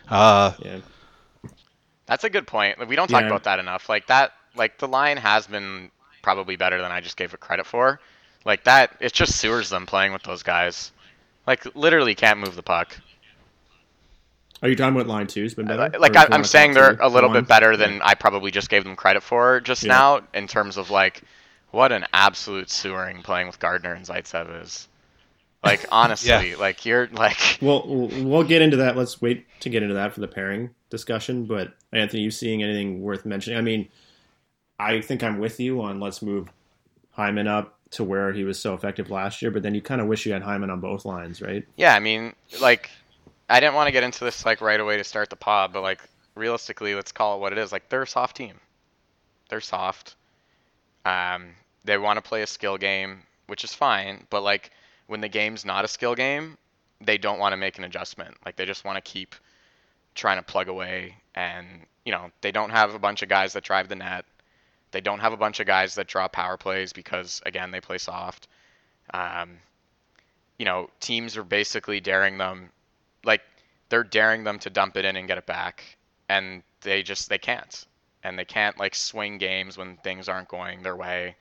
Uh, 0.10 0.54
yeah. 0.60 0.78
That's 2.06 2.24
a 2.24 2.30
good 2.30 2.46
point. 2.46 2.86
We 2.88 2.96
don't 2.96 3.08
talk 3.08 3.22
Yeah. 3.22 3.28
about 3.28 3.44
that 3.46 3.60
enough. 3.60 3.90
Like 3.90 4.08
that, 4.08 4.34
like 4.56 4.78
the 4.78 4.88
line 4.88 5.18
has 5.18 5.48
been 5.48 5.90
probably 6.22 6.56
better 6.56 6.82
than 6.82 6.92
I 6.92 7.02
just 7.02 7.18
gave 7.18 7.34
it 7.34 7.40
credit 7.40 7.66
for. 7.66 8.00
Like 8.46 8.64
that, 8.66 8.96
it 9.00 9.14
just 9.14 9.38
sewers 9.40 9.70
them 9.70 9.86
playing 9.88 10.14
with 10.14 10.22
those 10.24 10.44
guys. 10.44 10.92
Like 11.48 11.66
literally 11.76 12.14
can't 12.14 12.40
move 12.40 12.56
the 12.56 12.64
puck. 12.64 12.98
Are 14.62 14.70
you 14.70 14.76
talking 14.76 14.96
about 14.96 15.08
line 15.08 15.28
two's 15.28 15.54
been 15.54 15.68
better? 15.68 15.98
Like 16.00 16.15
I, 16.15 16.28
I'm 16.32 16.44
saying 16.44 16.74
they're 16.74 16.98
a 17.00 17.10
little 17.10 17.30
bit 17.30 17.48
better 17.48 17.76
than 17.78 18.02
I 18.02 18.15
probably 18.15 18.52
just 18.52 18.70
gave 18.70 18.84
them 18.84 18.96
credit 18.96 19.22
for 19.22 19.60
just 19.60 19.84
Yeah. 19.84 19.94
now 19.94 20.22
in 20.34 20.48
terms 20.48 20.78
of 20.78 20.89
like 20.89 21.22
what 21.72 21.91
an 21.91 22.06
absolute 22.13 22.70
sewering 22.70 23.22
playing 23.22 23.48
with 23.48 23.60
Gardiner 23.60 23.94
and 23.94 24.06
Zaitsev 24.06 24.63
is. 24.63 24.88
Like 25.63 25.86
honestly, 25.91 26.56
like 26.56 26.86
you're 26.86 27.08
like 27.12 27.58
Well, 27.62 27.84
we'll 27.86 28.44
get 28.44 28.62
into 28.62 28.78
that. 28.78 28.96
Let's 28.96 29.22
wait 29.22 29.46
to 29.60 29.70
get 29.70 29.84
into 29.84 29.96
that 29.96 30.13
for 30.13 30.22
the 30.22 30.28
pairing 30.28 30.70
discussion. 30.89 31.46
But 31.46 31.74
Anthony, 31.91 32.24
you 32.24 32.32
seeing 32.32 32.63
anything 32.63 33.02
worth 33.02 33.26
mentioning? 33.26 33.60
I 33.60 33.62
mean, 33.62 33.89
I 34.80 35.02
think 35.02 35.22
I'm 35.22 35.39
with 35.39 35.60
you 35.60 35.82
on 35.82 36.00
let's 36.00 36.22
move 36.22 36.50
Hyman 37.12 37.48
up 37.48 37.78
to 37.91 38.04
where 38.04 38.34
he 38.34 38.44
was 38.44 38.60
so 38.60 38.74
effective 38.74 39.10
last 39.10 39.41
year. 39.41 39.52
But 39.52 39.63
then 39.63 39.76
you 39.76 39.82
kind 39.82 40.02
of 40.02 40.08
wish 40.08 40.26
you 40.26 40.34
had 40.34 40.41
Hyman 40.44 40.70
on 40.70 40.80
both 40.80 41.06
lines, 41.06 41.41
right? 41.41 41.65
Yeah, 41.76 41.94
I 41.96 42.00
mean, 42.00 42.34
like, 42.62 42.89
I 43.49 43.60
didn't 43.60 43.75
want 43.75 43.88
to 43.88 43.91
get 43.91 44.03
into 44.03 44.23
this 44.23 44.45
like 44.45 44.62
right 44.62 44.79
away 44.79 44.97
to 44.97 45.03
start 45.03 45.29
the 45.29 45.36
pod, 45.36 45.71
but 45.73 45.81
like 45.81 46.01
realistically, 46.36 46.95
let's 46.95 47.12
call 47.12 47.38
it 47.38 47.41
what 47.41 47.51
it 47.51 47.58
is. 47.58 47.71
Like, 47.71 47.89
they're 47.89 48.03
a 48.03 48.08
soft 48.08 48.38
team. 48.38 48.60
They're 49.49 49.62
soft. 49.62 50.15
Um, 51.05 51.49
they 51.84 51.97
want 51.97 52.17
to 52.17 52.27
play 52.27 52.41
a 52.41 52.47
skill 52.47 52.77
game, 52.77 53.21
which 53.47 53.63
is 53.63 53.73
fine. 53.73 54.25
But 54.29 54.43
like, 54.43 54.71
when 55.08 55.21
the 55.21 55.29
game's 55.29 55.65
not 55.65 55.86
a 55.86 55.88
skill 55.88 56.15
game, 56.15 56.58
they 57.01 57.17
don't 57.17 57.39
want 57.39 57.53
to 57.53 57.58
make 57.58 57.77
an 57.77 57.84
adjustment. 57.84 58.36
Like, 58.45 58.55
they 58.55 58.65
just 58.65 58.86
want 58.86 59.03
to 59.03 59.12
keep 59.12 59.36
trying 60.15 60.38
to 60.38 60.43
plug 60.43 60.67
away, 60.67 61.15
and 61.36 61.67
you 62.05 62.12
know, 62.12 62.31
they 62.41 62.51
don't 62.51 62.69
have 62.69 62.93
a 62.93 62.99
bunch 62.99 63.21
of 63.21 63.29
guys 63.29 63.53
that 63.53 63.63
drive 63.63 63.89
the 63.89 63.95
net. 63.95 64.25
They 64.91 65.01
don't 65.01 65.19
have 65.19 65.34
a 65.34 65.38
bunch 65.38 65.60
of 65.60 65.67
guys 65.67 65.95
that 65.95 66.08
draw 66.08 66.27
power 66.27 66.58
plays 66.58 66.93
because 66.93 67.41
again, 67.45 67.71
they 67.71 67.81
play 67.81 67.97
soft. 67.97 68.47
Um, 69.13 69.58
you 70.58 70.65
know, 70.65 70.89
teams 70.99 71.36
are 71.36 71.43
basically 71.43 71.99
daring 71.99 72.38
them, 72.38 72.69
like 73.26 73.42
they're 73.90 74.04
daring 74.04 74.44
them 74.44 74.60
to 74.60 74.70
dump 74.70 74.98
it 74.98 75.06
in 75.06 75.16
and 75.16 75.28
get 75.28 75.38
it 75.38 75.46
back, 75.46 75.98
and 76.30 76.64
they 76.82 77.04
just 77.04 77.30
they 77.30 77.38
can't, 77.38 77.86
and 78.24 78.38
they 78.38 78.46
can't 78.46 78.78
like 78.80 78.96
swing 78.96 79.38
games 79.38 79.78
when 79.78 79.98
things 79.98 80.30
aren't 80.30 80.48
going 80.48 80.84
their 80.84 80.96
way. 80.96 81.36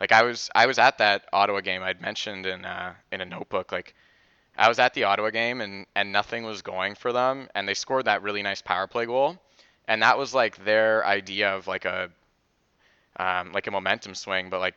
Like 0.00 0.12
I 0.12 0.22
was 0.22 0.50
I 0.54 0.66
was 0.66 0.78
at 0.78 0.98
that 0.98 1.26
Ottawa 1.32 1.60
game 1.60 1.82
I'd 1.82 2.00
mentioned 2.00 2.46
in 2.46 2.64
uh, 2.64 2.94
in 3.12 3.20
a 3.20 3.24
notebook. 3.24 3.72
Like 3.72 3.94
I 4.56 4.68
was 4.68 4.78
at 4.78 4.94
the 4.94 5.04
Ottawa 5.04 5.30
game 5.30 5.60
and 5.60 5.86
and 5.94 6.12
nothing 6.12 6.44
was 6.44 6.62
going 6.62 6.94
for 6.94 7.12
them, 7.12 7.48
and 7.54 7.68
they 7.68 7.74
scored 7.74 8.04
that 8.04 8.22
really 8.22 8.42
nice 8.42 8.62
power 8.62 8.86
play 8.86 9.06
goal, 9.06 9.38
and 9.88 10.02
that 10.02 10.18
was 10.18 10.34
like 10.34 10.64
their 10.64 11.04
idea 11.06 11.50
of 11.50 11.66
like 11.66 11.84
a 11.84 12.10
um, 13.18 13.52
like 13.52 13.66
a 13.66 13.70
momentum 13.70 14.14
swing, 14.14 14.48
but 14.50 14.60
like 14.60 14.74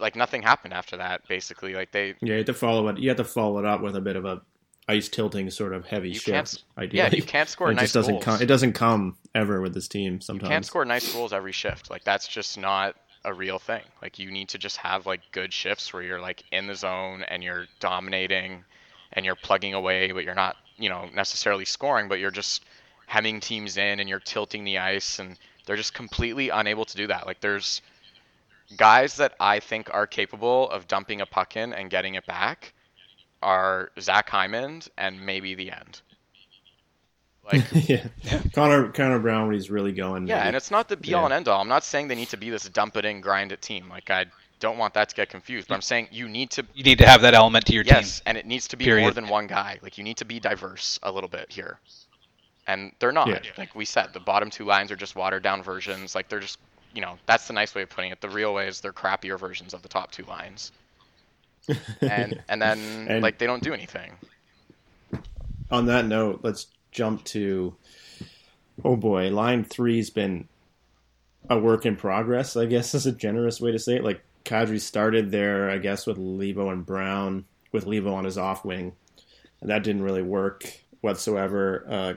like 0.00 0.16
nothing 0.16 0.42
happened 0.42 0.74
after 0.74 0.96
that. 0.98 1.26
Basically, 1.28 1.74
like 1.74 1.92
they 1.92 2.14
Yeah, 2.20 2.34
you 2.34 2.36
have 2.36 2.46
to 2.46 2.54
follow 2.54 2.88
it. 2.88 2.98
You 2.98 3.08
have 3.08 3.16
to 3.18 3.24
follow 3.24 3.58
it 3.58 3.64
up 3.64 3.80
with 3.80 3.96
a 3.96 4.00
bit 4.00 4.16
of 4.16 4.24
a 4.24 4.42
ice 4.88 5.08
tilting 5.08 5.50
sort 5.50 5.72
of 5.72 5.86
heavy 5.86 6.10
You 6.10 6.18
shift. 6.18 6.64
Ideally, 6.76 6.98
yeah, 7.10 7.14
you 7.14 7.22
can't 7.22 7.48
score 7.48 7.70
it 7.70 7.74
nice 7.74 7.84
just 7.84 7.94
doesn't 7.94 8.14
goals. 8.14 8.24
come. 8.24 8.42
It 8.42 8.46
doesn't 8.46 8.72
come 8.72 9.16
ever 9.34 9.60
with 9.60 9.74
this 9.74 9.88
team. 9.88 10.20
Sometimes 10.20 10.48
you 10.48 10.48
can't 10.48 10.66
score 10.66 10.84
nice 10.84 11.12
goals 11.12 11.32
every 11.32 11.52
shift. 11.52 11.90
Like 11.90 12.04
that's 12.04 12.26
just 12.26 12.58
not 12.58 12.96
a 13.24 13.32
real 13.34 13.58
thing. 13.58 13.82
Like 14.00 14.18
you 14.18 14.30
need 14.30 14.48
to 14.50 14.58
just 14.58 14.78
have 14.78 15.06
like 15.06 15.20
good 15.32 15.52
shifts 15.52 15.92
where 15.92 16.02
you're 16.02 16.20
like 16.20 16.42
in 16.52 16.66
the 16.66 16.74
zone 16.74 17.24
and 17.28 17.42
you're 17.42 17.66
dominating 17.80 18.64
and 19.12 19.24
you're 19.24 19.36
plugging 19.36 19.74
away, 19.74 20.12
but 20.12 20.24
you're 20.24 20.34
not, 20.34 20.56
you 20.76 20.88
know, 20.88 21.08
necessarily 21.14 21.64
scoring, 21.64 22.08
but 22.08 22.18
you're 22.18 22.30
just 22.30 22.64
hemming 23.06 23.40
teams 23.40 23.76
in 23.76 24.00
and 24.00 24.08
you're 24.08 24.20
tilting 24.20 24.64
the 24.64 24.78
ice 24.78 25.18
and 25.18 25.38
they're 25.66 25.76
just 25.76 25.94
completely 25.94 26.48
unable 26.50 26.84
to 26.84 26.96
do 26.96 27.06
that. 27.06 27.26
Like 27.26 27.40
there's 27.40 27.82
guys 28.76 29.16
that 29.16 29.34
I 29.40 29.60
think 29.60 29.92
are 29.92 30.06
capable 30.06 30.70
of 30.70 30.86
dumping 30.88 31.20
a 31.20 31.26
puck 31.26 31.56
in 31.56 31.72
and 31.72 31.90
getting 31.90 32.14
it 32.14 32.26
back 32.26 32.74
are 33.42 33.90
Zach 34.00 34.28
Hyman 34.28 34.82
and 34.96 35.24
maybe 35.24 35.54
the 35.54 35.70
end. 35.70 36.00
Like 37.50 37.88
yeah. 37.88 38.06
Connor 38.52 38.88
Connor 38.88 39.18
Brown 39.20 39.46
when 39.46 39.54
he's 39.54 39.70
really 39.70 39.92
going. 39.92 40.26
Yeah, 40.26 40.34
maybe. 40.34 40.46
and 40.48 40.56
it's 40.56 40.70
not 40.70 40.86
the 40.90 40.98
be 40.98 41.14
all 41.14 41.22
Yeah. 41.22 41.24
and 41.26 41.32
end 41.32 41.48
all. 41.48 41.62
I'm 41.62 41.68
not 41.68 41.82
saying 41.82 42.08
they 42.08 42.14
need 42.14 42.28
to 42.28 42.36
be 42.36 42.50
this 42.50 42.68
dump 42.68 42.94
it 42.98 43.06
in, 43.06 43.22
grind 43.22 43.52
it 43.52 43.62
team. 43.62 43.88
Like 43.88 44.10
I 44.10 44.26
don't 44.60 44.76
want 44.76 44.92
that 44.92 45.08
to 45.08 45.14
get 45.14 45.30
confused. 45.30 45.68
But 45.68 45.76
I'm 45.76 45.80
saying 45.80 46.08
you 46.10 46.28
need 46.28 46.50
to 46.50 46.66
you 46.74 46.84
need 46.84 46.98
to 46.98 47.06
have 47.06 47.22
that 47.22 47.32
element 47.32 47.64
to 47.66 47.72
your 47.72 47.84
yes, 47.84 47.94
team. 47.94 48.02
Yes, 48.02 48.22
and 48.26 48.36
it 48.36 48.44
needs 48.44 48.68
to 48.68 48.76
be 48.76 48.94
more 48.94 49.12
than 49.12 49.28
one 49.28 49.46
guy. 49.46 49.78
Like 49.82 49.96
you 49.96 50.04
need 50.04 50.18
to 50.18 50.26
be 50.26 50.38
diverse 50.38 50.98
a 51.02 51.10
little 51.10 51.30
bit 51.30 51.50
here. 51.50 51.78
And 52.66 52.92
they're 52.98 53.12
not. 53.12 53.28
Yeah. 53.28 53.40
Like 53.56 53.74
we 53.74 53.86
said, 53.86 54.12
the 54.12 54.20
bottom 54.20 54.50
two 54.50 54.66
lines 54.66 54.92
are 54.92 54.96
just 54.96 55.16
watered 55.16 55.42
down 55.42 55.62
versions. 55.62 56.14
Like 56.14 56.28
they're 56.28 56.40
just 56.40 56.58
you 56.94 57.00
know, 57.00 57.16
that's 57.26 57.46
the 57.46 57.52
nice 57.52 57.74
way 57.74 57.82
of 57.82 57.90
putting 57.90 58.10
it. 58.10 58.20
The 58.20 58.28
real 58.28 58.52
way 58.52 58.68
is 58.68 58.80
they're 58.80 58.92
crappier 58.92 59.38
versions 59.38 59.74
of 59.74 59.82
the 59.82 59.88
top 59.88 60.10
two 60.10 60.24
lines. 60.24 60.72
And 62.00 62.42
and 62.48 62.60
then 62.62 62.78
And- 63.08 63.22
like 63.22 63.38
they 63.38 63.46
don't 63.46 63.62
do 63.62 63.72
anything. 63.74 64.12
On 65.70 65.86
that 65.86 66.06
note, 66.06 66.40
let's 66.42 66.66
jump 66.92 67.24
to 67.24 67.74
oh 68.84 68.96
boy, 68.96 69.30
line 69.30 69.64
three's 69.64 70.10
been 70.10 70.48
a 71.50 71.58
work 71.58 71.84
in 71.86 71.96
progress. 71.96 72.56
I 72.56 72.66
guess 72.66 72.94
is 72.94 73.06
a 73.06 73.12
generous 73.12 73.60
way 73.60 73.72
to 73.72 73.78
say 73.78 73.96
it. 73.96 74.04
Like 74.04 74.22
Kadri 74.44 74.80
started 74.80 75.30
there, 75.30 75.70
I 75.70 75.78
guess, 75.78 76.06
with 76.06 76.16
Leivo 76.16 76.72
and 76.72 76.86
Brown, 76.86 77.44
with 77.72 77.84
Leivo 77.84 78.14
on 78.14 78.24
his 78.24 78.38
off 78.38 78.64
wing, 78.64 78.94
and 79.60 79.68
that 79.70 79.82
didn't 79.84 80.02
really 80.02 80.22
work 80.22 80.72
whatsoever. 81.02 81.84
Uh, 81.88 82.14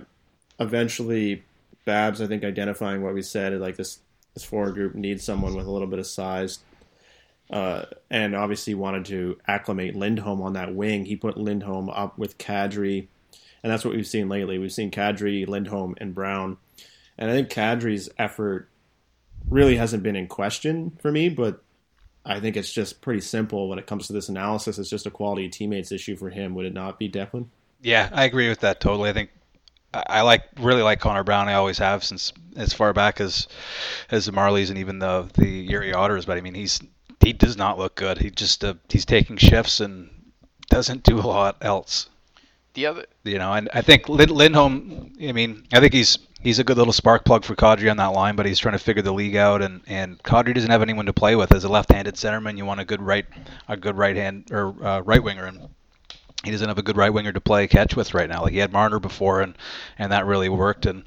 eventually, 0.60 1.44
Babs, 1.84 2.22
I 2.22 2.28
think, 2.28 2.44
identifying 2.44 3.04
what 3.04 3.14
we 3.14 3.22
said, 3.22 3.54
like 3.60 3.76
this 3.76 4.00
this 4.34 4.44
forward 4.46 4.76
group 4.76 4.96
needs 4.96 5.26
someone 5.26 5.56
with 5.56 5.66
a 5.66 5.72
little 5.72 5.88
bit 5.90 6.00
of 6.00 6.08
size. 6.08 6.60
Uh, 7.52 7.84
and 8.10 8.34
obviously 8.34 8.74
wanted 8.74 9.04
to 9.04 9.38
acclimate 9.46 9.94
Lindholm 9.94 10.42
on 10.42 10.54
that 10.54 10.74
wing. 10.74 11.06
He 11.06 11.18
put 11.18 11.36
Lindholm 11.38 11.90
up 11.90 12.18
with 12.18 12.38
Kadri, 12.38 13.08
and 13.62 13.72
that's 13.72 13.84
what 13.84 13.94
we've 13.94 14.08
seen 14.08 14.30
lately. 14.30 14.58
We've 14.58 14.72
seen 14.72 14.90
Kadri, 14.90 15.46
Lindholm, 15.46 15.96
and 16.00 16.16
Brown, 16.16 16.58
and 17.18 17.30
I 17.30 17.34
think 17.34 17.50
Kadri's 17.50 18.10
effort 18.18 18.70
really 19.50 19.76
hasn't 19.76 20.02
been 20.02 20.16
in 20.16 20.28
question 20.28 20.98
for 21.02 21.12
me. 21.12 21.28
But 21.28 21.62
I 22.26 22.40
think 22.40 22.56
it's 22.56 22.72
just 22.72 23.02
pretty 23.02 23.22
simple 23.22 23.68
when 23.68 23.80
it 23.80 23.88
comes 23.88 24.08
to 24.08 24.14
this 24.14 24.30
analysis. 24.30 24.80
It's 24.80 24.90
just 24.90 25.06
a 25.06 25.12
quality 25.12 25.50
teammates 25.50 25.92
issue 25.92 26.16
for 26.16 26.30
him. 26.30 26.56
Would 26.56 26.66
it 26.66 26.74
not 26.74 27.00
be, 27.00 27.10
Declan? 27.10 27.48
Yeah, 27.82 28.10
I 28.14 28.26
agree 28.26 28.48
with 28.48 28.62
that 28.62 28.80
totally. 28.80 29.10
I 29.10 29.14
think 29.14 29.32
I 29.94 30.04
I 30.08 30.22
like 30.22 30.44
really 30.58 30.84
like 30.84 31.00
Connor 31.00 31.24
Brown. 31.24 31.50
I 31.50 31.56
always 31.56 31.80
have 31.80 32.04
since 32.04 32.32
as 32.56 32.74
far 32.74 32.94
back 32.94 33.20
as 33.20 33.48
as 34.10 34.26
the 34.26 34.32
Marlies 34.32 34.70
and 34.70 34.78
even 34.78 35.00
the 35.00 35.30
the 35.34 35.70
Erie 35.72 35.94
Otters. 35.94 36.26
But 36.26 36.38
I 36.38 36.42
mean, 36.42 36.54
he's 36.54 36.80
he 37.24 37.34
does 37.34 37.58
not 37.58 37.78
look 37.78 37.96
good. 37.96 38.20
He 38.20 38.30
just 38.30 38.64
uh, 38.64 38.76
he's 38.90 39.06
taking 39.06 39.38
shifts 39.38 39.80
and 39.80 40.10
doesn't 40.70 41.04
do 41.04 41.20
a 41.20 41.22
lot 41.22 41.58
else. 41.62 42.10
The 42.74 42.86
other 42.86 43.06
You 43.24 43.38
know, 43.38 43.54
and 43.54 43.70
I 43.74 43.82
think 43.82 44.08
Lin- 44.08 44.30
Lindholm. 44.30 45.14
I 45.22 45.34
mean, 45.34 45.66
I 45.74 45.80
think 45.80 45.94
he's 45.94 46.18
he's 46.42 46.60
a 46.60 46.64
good 46.64 46.78
little 46.78 46.94
spark 46.94 47.26
plug 47.26 47.44
for 47.44 47.56
Kadri 47.56 47.92
on 47.92 47.98
that 47.98 48.14
line, 48.14 48.36
but 48.36 48.46
he's 48.46 48.60
trying 48.60 48.78
to 48.78 48.80
figure 48.80 49.02
the 49.02 49.12
league 49.14 49.36
out, 49.36 49.62
and 49.62 49.82
and 49.88 50.22
Kadri 50.24 50.54
doesn't 50.54 50.72
have 50.72 50.82
anyone 50.82 51.06
to 51.06 51.14
play 51.14 51.36
with 51.36 51.54
as 51.54 51.64
a 51.64 51.70
left-handed 51.70 52.16
centerman. 52.16 52.58
You 52.58 52.66
want 52.66 52.80
a 52.80 52.86
good 52.86 53.02
right 53.02 53.26
a 53.68 53.76
good 53.76 53.98
right 53.98 54.16
hand 54.16 54.52
or 54.52 54.74
uh, 54.86 55.02
right 55.02 55.22
winger, 55.22 55.46
and 55.46 55.70
he 56.44 56.52
doesn't 56.52 56.68
have 56.68 56.78
a 56.78 56.84
good 56.84 56.98
right 56.98 57.14
winger 57.14 57.32
to 57.32 57.42
play 57.42 57.68
catch 57.68 57.96
with 57.96 58.14
right 58.14 58.30
now. 58.30 58.42
Like 58.42 58.54
he 58.54 58.58
had 58.58 58.72
Marner 58.72 59.00
before, 59.00 59.42
and 59.42 59.56
and 59.98 60.12
that 60.12 60.26
really 60.26 60.50
worked. 60.50 60.86
And 60.86 61.04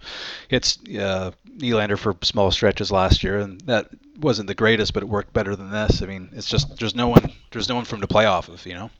it's 0.48 0.78
uh, 0.98 1.32
Nylander 1.56 1.98
for 1.98 2.16
small 2.22 2.50
stretches 2.50 2.92
last 2.92 3.24
year, 3.24 3.38
and 3.38 3.60
that 3.62 3.88
wasn't 4.20 4.46
the 4.46 4.54
greatest, 4.54 4.94
but 4.94 5.02
it 5.02 5.08
worked 5.08 5.32
better 5.32 5.56
than 5.56 5.70
this. 5.70 6.02
I 6.02 6.06
mean, 6.06 6.30
it's 6.32 6.48
just 6.48 6.78
there's 6.78 6.94
no 6.94 7.08
one 7.08 7.32
there's 7.50 7.68
no 7.68 7.74
one 7.74 7.84
for 7.84 7.96
him 7.96 8.02
to 8.02 8.06
play 8.06 8.26
off 8.26 8.48
of, 8.48 8.64
you 8.66 8.74
know. 8.74 8.90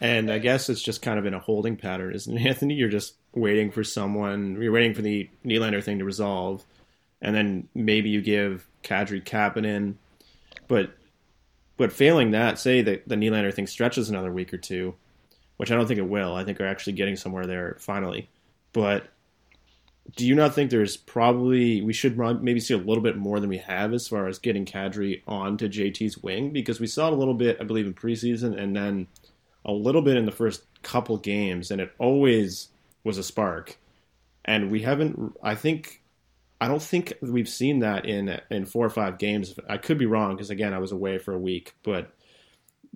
And 0.00 0.30
I 0.30 0.38
guess 0.38 0.68
it's 0.68 0.82
just 0.82 1.00
kind 1.00 1.18
of 1.18 1.24
in 1.24 1.32
a 1.32 1.38
holding 1.38 1.76
pattern, 1.76 2.14
isn't 2.14 2.36
it, 2.36 2.46
Anthony? 2.46 2.74
You're 2.74 2.88
just 2.88 3.14
waiting 3.32 3.70
for 3.70 3.84
someone. 3.84 4.60
You're 4.60 4.72
waiting 4.72 4.94
for 4.94 5.02
the 5.02 5.28
Nylander 5.44 5.82
thing 5.82 5.98
to 5.98 6.04
resolve, 6.04 6.64
and 7.22 7.34
then 7.34 7.68
maybe 7.74 8.10
you 8.10 8.20
give 8.20 8.66
Kadri 8.82 9.24
Kapanen. 9.24 9.94
But 10.68 10.90
but 11.78 11.92
failing 11.92 12.32
that, 12.32 12.58
say 12.58 12.82
that 12.82 13.08
the 13.08 13.16
Nylander 13.16 13.52
thing 13.52 13.66
stretches 13.66 14.10
another 14.10 14.32
week 14.32 14.52
or 14.52 14.58
two, 14.58 14.94
which 15.56 15.70
I 15.70 15.74
don't 15.74 15.86
think 15.86 15.98
it 15.98 16.08
will. 16.08 16.34
I 16.34 16.44
think 16.44 16.58
we're 16.58 16.66
actually 16.66 16.94
getting 16.94 17.16
somewhere 17.16 17.46
there 17.46 17.76
finally. 17.80 18.28
But 18.72 19.08
do 20.14 20.26
you 20.26 20.34
not 20.34 20.54
think 20.54 20.70
there's 20.70 20.96
probably 20.96 21.82
we 21.82 21.92
should 21.92 22.16
maybe 22.16 22.60
see 22.60 22.74
a 22.74 22.78
little 22.78 23.02
bit 23.02 23.16
more 23.16 23.40
than 23.40 23.48
we 23.48 23.58
have 23.58 23.92
as 23.92 24.06
far 24.06 24.28
as 24.28 24.38
getting 24.38 24.64
Kadri 24.64 25.22
onto 25.26 25.68
JT's 25.68 26.18
wing 26.18 26.50
because 26.50 26.78
we 26.78 26.86
saw 26.86 27.08
it 27.08 27.12
a 27.12 27.16
little 27.16 27.34
bit, 27.34 27.58
I 27.60 27.64
believe, 27.64 27.86
in 27.86 27.94
preseason, 27.94 28.58
and 28.58 28.76
then 28.76 29.08
a 29.64 29.72
little 29.72 30.02
bit 30.02 30.16
in 30.16 30.26
the 30.26 30.32
first 30.32 30.62
couple 30.82 31.16
games, 31.16 31.70
and 31.70 31.80
it 31.80 31.92
always 31.98 32.68
was 33.02 33.18
a 33.18 33.22
spark. 33.22 33.76
And 34.44 34.70
we 34.70 34.82
haven't. 34.82 35.36
I 35.42 35.54
think. 35.54 36.02
I 36.58 36.68
don't 36.68 36.82
think 36.82 37.12
we've 37.20 37.48
seen 37.48 37.80
that 37.80 38.06
in 38.06 38.40
in 38.50 38.64
four 38.64 38.86
or 38.86 38.90
five 38.90 39.18
games. 39.18 39.54
I 39.68 39.76
could 39.76 39.98
be 39.98 40.06
wrong 40.06 40.36
because 40.36 40.50
again, 40.50 40.72
I 40.72 40.78
was 40.78 40.92
away 40.92 41.18
for 41.18 41.34
a 41.34 41.38
week, 41.38 41.74
but 41.82 42.12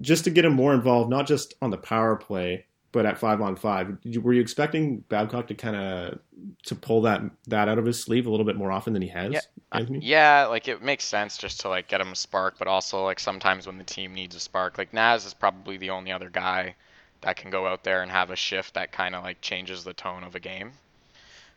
just 0.00 0.24
to 0.24 0.30
get 0.30 0.44
him 0.44 0.52
more 0.54 0.74
involved, 0.74 1.10
not 1.10 1.26
just 1.26 1.54
on 1.62 1.70
the 1.70 1.76
power 1.78 2.16
play, 2.16 2.66
but 2.92 3.06
at 3.06 3.18
five 3.18 3.40
on 3.40 3.54
five. 3.56 3.96
You- 4.02 4.20
Were 4.20 4.32
you 4.32 4.40
expecting 4.40 4.98
Babcock 5.08 5.46
to 5.48 5.54
kind 5.54 5.76
of 5.76 6.18
to 6.64 6.74
pull 6.74 7.02
that 7.02 7.22
that 7.46 7.68
out 7.68 7.78
of 7.78 7.84
his 7.86 8.02
sleeve 8.02 8.26
a 8.26 8.30
little 8.30 8.46
bit 8.46 8.56
more 8.56 8.72
often 8.72 8.92
than 8.92 9.02
he 9.02 9.08
has? 9.08 9.32
Yeah, 9.32 9.40
Anthony? 9.72 10.00
yeah, 10.02 10.46
like 10.46 10.68
it 10.68 10.82
makes 10.82 11.04
sense 11.04 11.38
just 11.38 11.60
to 11.60 11.68
like 11.68 11.88
get 11.88 12.00
him 12.00 12.12
a 12.12 12.16
spark, 12.16 12.56
but 12.58 12.66
also 12.68 13.04
like 13.04 13.20
sometimes 13.20 13.66
when 13.66 13.78
the 13.78 13.84
team 13.84 14.14
needs 14.14 14.34
a 14.34 14.40
spark, 14.40 14.78
like 14.78 14.92
Naz 14.92 15.24
is 15.24 15.34
probably 15.34 15.76
the 15.76 15.90
only 15.90 16.10
other 16.12 16.30
guy 16.30 16.74
that 17.20 17.36
can 17.36 17.50
go 17.50 17.66
out 17.66 17.84
there 17.84 18.02
and 18.02 18.10
have 18.10 18.30
a 18.30 18.36
shift 18.36 18.74
that 18.74 18.92
kind 18.92 19.14
of 19.14 19.22
like 19.22 19.40
changes 19.40 19.84
the 19.84 19.92
tone 19.92 20.24
of 20.24 20.34
a 20.34 20.40
game. 20.40 20.72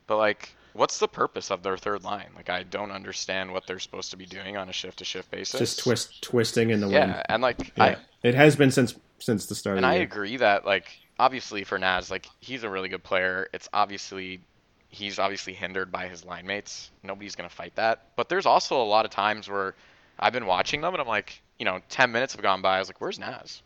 But 0.08 0.18
like, 0.18 0.54
what's 0.74 1.00
the 1.00 1.08
purpose 1.08 1.52
of 1.52 1.64
their 1.64 1.78
third 1.78 2.04
line? 2.04 2.30
Like, 2.36 2.50
I 2.50 2.64
don't 2.64 2.92
understand 2.92 3.52
what 3.54 3.66
they're 3.68 3.80
supposed 3.80 4.12
to 4.12 4.18
be 4.18 4.26
doing 4.26 4.58
on 4.58 4.70
a 4.70 4.74
shift 4.74 5.00
to 5.00 5.06
shift 5.06 5.32
basis. 5.32 5.60
Just 5.60 5.80
twist 5.80 6.22
twisting 6.22 6.70
in 6.72 6.80
the 6.82 6.88
Yeah, 6.90 7.06
wind. 7.08 7.24
and 7.30 7.42
like 7.42 7.72
Yeah. 7.78 7.84
I 7.84 7.98
it 8.24 8.36
has 8.36 8.56
been 8.56 8.72
since 8.72 8.96
since 9.20 9.46
the 9.46 9.56
start. 9.56 9.78
and 9.78 9.86
of 9.86 9.92
the 9.92 9.98
I 9.98 10.02
agree 10.02 10.38
that 10.38 10.66
like 10.66 10.88
obviously 11.20 11.64
for 11.64 11.78
Naz, 11.80 12.12
like 12.12 12.28
he's 12.40 12.64
a 12.64 12.70
really 12.70 12.90
good 12.90 13.04
player. 13.04 13.48
It's 13.54 13.70
obviously 13.74 14.42
he's 14.90 15.18
obviously 15.20 15.54
hindered 15.54 15.92
by 15.92 16.08
his 16.08 16.24
line 16.26 16.46
mates. 16.46 16.92
Nobody's 17.04 17.36
gonna 17.36 17.50
fight 17.50 17.76
that. 17.76 18.08
But 18.16 18.30
there's 18.30 18.46
also 18.46 18.82
a 18.82 18.84
lot 18.84 19.06
of 19.06 19.12
times 19.12 19.50
where 19.50 19.76
I've 20.20 20.34
been 20.34 20.46
watching 20.46 20.82
them 20.82 20.94
and 20.94 21.02
I'm 21.02 21.08
like, 21.08 21.42
you 21.60 21.66
know, 21.66 21.80
ten 21.90 22.12
minutes 22.12 22.34
have 22.34 22.42
gone 22.42 22.62
by. 22.62 22.76
I 22.78 22.80
was 22.80 22.90
like, 22.90 23.00
where's 23.02 23.18
Naz? 23.20 23.62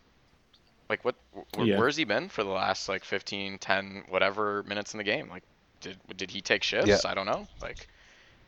Like 0.89 1.03
what? 1.03 1.15
Wh- 1.57 1.65
Yeah. 1.65 1.77
Where's 1.79 1.97
he 1.97 2.03
been 2.05 2.29
for 2.29 2.43
the 2.43 2.49
last 2.49 2.87
like 2.87 3.03
15, 3.03 3.57
10, 3.57 4.03
whatever 4.09 4.63
minutes 4.63 4.93
in 4.93 4.97
the 4.99 5.03
game? 5.03 5.27
Like, 5.29 5.43
did 5.81 5.97
did 6.15 6.31
he 6.31 6.41
take 6.41 6.63
shifts? 6.63 6.87
Yeah. 6.87 6.97
I 7.05 7.13
don't 7.13 7.25
know. 7.25 7.47
Like, 7.61 7.87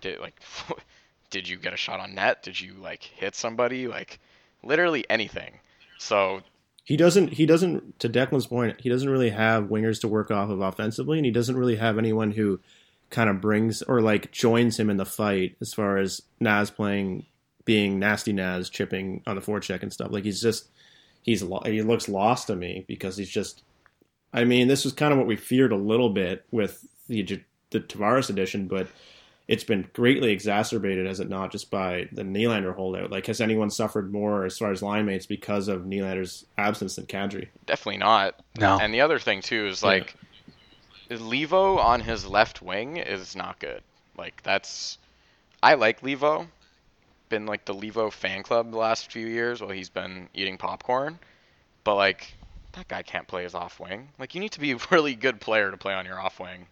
did 0.02 0.20
like, 0.20 0.40
did 1.30 1.48
you 1.48 1.58
get 1.58 1.74
a 1.74 1.78
shot 1.78 2.00
on 2.00 2.16
net? 2.16 2.44
Did 2.44 2.60
you 2.60 2.74
like 2.74 3.04
hit 3.04 3.36
somebody? 3.36 3.88
Like, 3.88 4.20
literally 4.64 5.06
anything. 5.10 5.60
So 5.98 6.42
He 6.86 6.98
doesn't. 6.98 7.34
He 7.34 7.46
doesn't. 7.46 8.00
To 8.00 8.10
Declan's 8.10 8.48
point, 8.48 8.82
he 8.82 8.90
doesn't 8.90 9.10
really 9.10 9.30
have 9.30 9.66
wingers 9.66 10.02
to 10.02 10.08
work 10.08 10.32
off 10.32 10.50
of 10.50 10.62
offensively, 10.62 11.18
and 11.18 11.26
he 11.26 11.32
doesn't 11.32 11.58
really 11.58 11.76
have 11.76 11.98
anyone 11.98 12.32
who 12.32 12.60
kind 13.10 13.30
of 13.30 13.42
brings 13.42 13.82
or 13.82 14.02
like 14.02 14.32
joins 14.32 14.80
him 14.80 14.90
in 14.90 14.98
the 14.98 15.06
fight 15.06 15.56
as 15.62 15.74
far 15.74 15.98
as 15.98 16.22
Naz 16.40 16.70
playing, 16.70 17.26
being 17.66 18.00
nasty 18.00 18.32
Naz 18.34 18.70
chipping 18.70 19.24
on 19.26 19.36
the 19.36 19.42
forecheck 19.42 19.82
and 19.82 19.92
stuff. 19.92 20.12
Like 20.12 20.24
he's 20.24 20.42
just 20.42 20.70
he's 21.24 21.44
lo- 21.44 21.64
he 21.66 21.82
looks 21.82 22.08
lost 22.08 22.48
to 22.48 22.56
me 22.56 22.86
because 22.88 23.18
he's 23.18 23.30
just. 23.30 23.64
I 24.32 24.44
mean, 24.44 24.68
this 24.68 24.84
was 24.84 24.94
kind 24.94 25.12
of 25.12 25.18
what 25.18 25.26
we 25.26 25.36
feared 25.36 25.72
a 25.72 25.76
little 25.76 26.10
bit 26.10 26.46
with 26.52 26.86
the 27.10 27.24
J- 27.24 27.44
the 27.72 27.82
Tavares 27.82 28.30
edition, 28.30 28.68
but 28.68 28.88
it's 29.48 29.64
been 29.64 29.88
greatly 29.94 30.32
exacerbated, 30.32 31.06
has 31.08 31.20
it 31.20 31.28
not, 31.30 31.52
just 31.52 31.70
by 31.72 32.08
the 32.12 32.22
Nylander 32.24 32.74
holdout? 32.76 33.10
Like, 33.12 33.26
has 33.26 33.42
anyone 33.42 33.70
suffered 33.72 34.12
more 34.14 34.46
as 34.46 34.58
far 34.58 34.72
as 34.72 34.82
line 34.84 35.06
mates 35.06 35.26
because 35.26 35.68
of 35.68 35.82
Nylander's 35.82 36.46
absence 36.58 36.96
than 36.96 37.06
Kadri? 37.08 37.48
definitely 37.66 37.98
not. 37.98 38.40
No. 38.60 38.80
And 38.80 38.94
the 38.94 39.02
other 39.02 39.20
thing 39.20 39.42
too 39.42 39.68
is 39.68 39.82
Yeah. 39.82 39.88
like 39.90 40.16
Leivo 41.10 41.78
on 41.78 42.02
his 42.02 42.26
left 42.26 42.62
wing 42.62 42.98
is 42.98 43.36
not 43.36 43.60
good. 43.60 43.82
Like 44.18 44.42
that's 44.44 44.98
I 45.64 45.74
like 45.76 46.02
Leivo. 46.02 46.48
Been 47.30 47.46
like 47.46 47.66
the 47.66 47.74
Leivo 47.76 48.12
fan 48.12 48.44
club 48.44 48.72
the 48.72 48.78
last 48.78 49.12
few 49.12 49.26
years 49.28 49.62
while 49.62 49.72
he's 49.72 49.90
been 49.90 50.30
eating 50.34 50.58
popcorn. 50.58 51.20
But 51.84 51.96
like 51.96 52.34
that 52.74 52.88
guy 52.88 53.02
can't 53.02 53.28
play 53.28 53.44
his 53.44 53.56
off 53.56 53.80
wing. 53.80 54.10
Like 54.20 54.36
you 54.36 54.42
need 54.42 54.52
to 54.52 54.60
be 54.60 54.72
a 54.74 54.78
really 54.92 55.16
good 55.16 55.42
player 55.42 55.72
to 55.72 55.78
play 55.78 55.94
on 55.94 56.06
your 56.06 56.20
off 56.20 56.40
wing. 56.40 56.68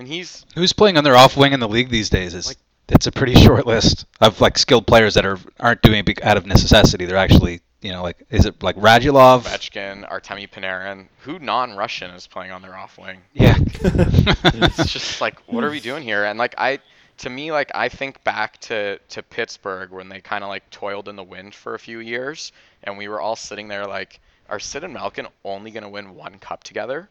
And 0.00 0.08
he's 0.08 0.46
Who's 0.54 0.72
playing 0.72 0.96
on 0.96 1.04
their 1.04 1.14
off 1.14 1.36
wing 1.36 1.52
in 1.52 1.60
the 1.60 1.68
league 1.68 1.90
these 1.90 2.08
days? 2.08 2.34
Is 2.34 2.48
Like- 2.48 2.56
it's 2.88 3.06
a 3.06 3.12
pretty 3.12 3.34
short 3.44 3.66
list 3.66 4.06
of 4.18 4.40
like 4.40 4.56
skilled 4.56 4.86
players 4.86 5.12
that 5.12 5.26
are 5.26 5.38
aren't 5.60 5.82
doing 5.82 6.02
it 6.06 6.22
out 6.24 6.38
of 6.38 6.46
necessity. 6.46 7.04
They're 7.04 7.18
actually 7.18 7.60
you 7.82 7.92
know 7.92 8.02
like 8.02 8.16
is 8.30 8.46
it 8.46 8.62
like 8.62 8.76
Radulov? 8.76 9.42
Ovechkin, 9.42 10.10
Artemi 10.10 10.48
Panarin. 10.48 11.08
Who 11.24 11.38
non-Russian 11.38 12.12
is 12.12 12.26
playing 12.26 12.50
on 12.50 12.62
their 12.62 12.74
off 12.74 12.96
wing? 12.96 13.20
Yeah. 13.34 13.56
it's 13.82 14.90
just 14.90 15.20
like 15.20 15.38
what 15.40 15.64
are 15.64 15.70
we 15.70 15.80
doing 15.80 16.02
here 16.02 16.24
and 16.24 16.38
like 16.38 16.54
i 16.56 16.78
to 17.18 17.28
me 17.28 17.52
like 17.52 17.70
i 17.74 17.90
think 17.90 18.24
back 18.24 18.58
to 18.60 18.98
to 19.10 19.22
pittsburgh 19.22 19.90
when 19.90 20.08
they 20.08 20.22
kind 20.22 20.42
of 20.42 20.48
like 20.48 20.68
toiled 20.70 21.08
in 21.08 21.16
the 21.16 21.22
wind 21.22 21.54
for 21.54 21.74
a 21.74 21.78
few 21.78 21.98
years 21.98 22.52
and 22.84 22.96
we 22.96 23.06
were 23.06 23.20
all 23.20 23.36
sitting 23.36 23.68
there 23.68 23.86
like 23.86 24.18
are 24.48 24.58
sid 24.58 24.82
and 24.82 24.94
malkin 24.94 25.26
only 25.44 25.70
going 25.70 25.82
to 25.82 25.88
win 25.90 26.14
one 26.14 26.38
cup 26.38 26.64
together 26.64 27.08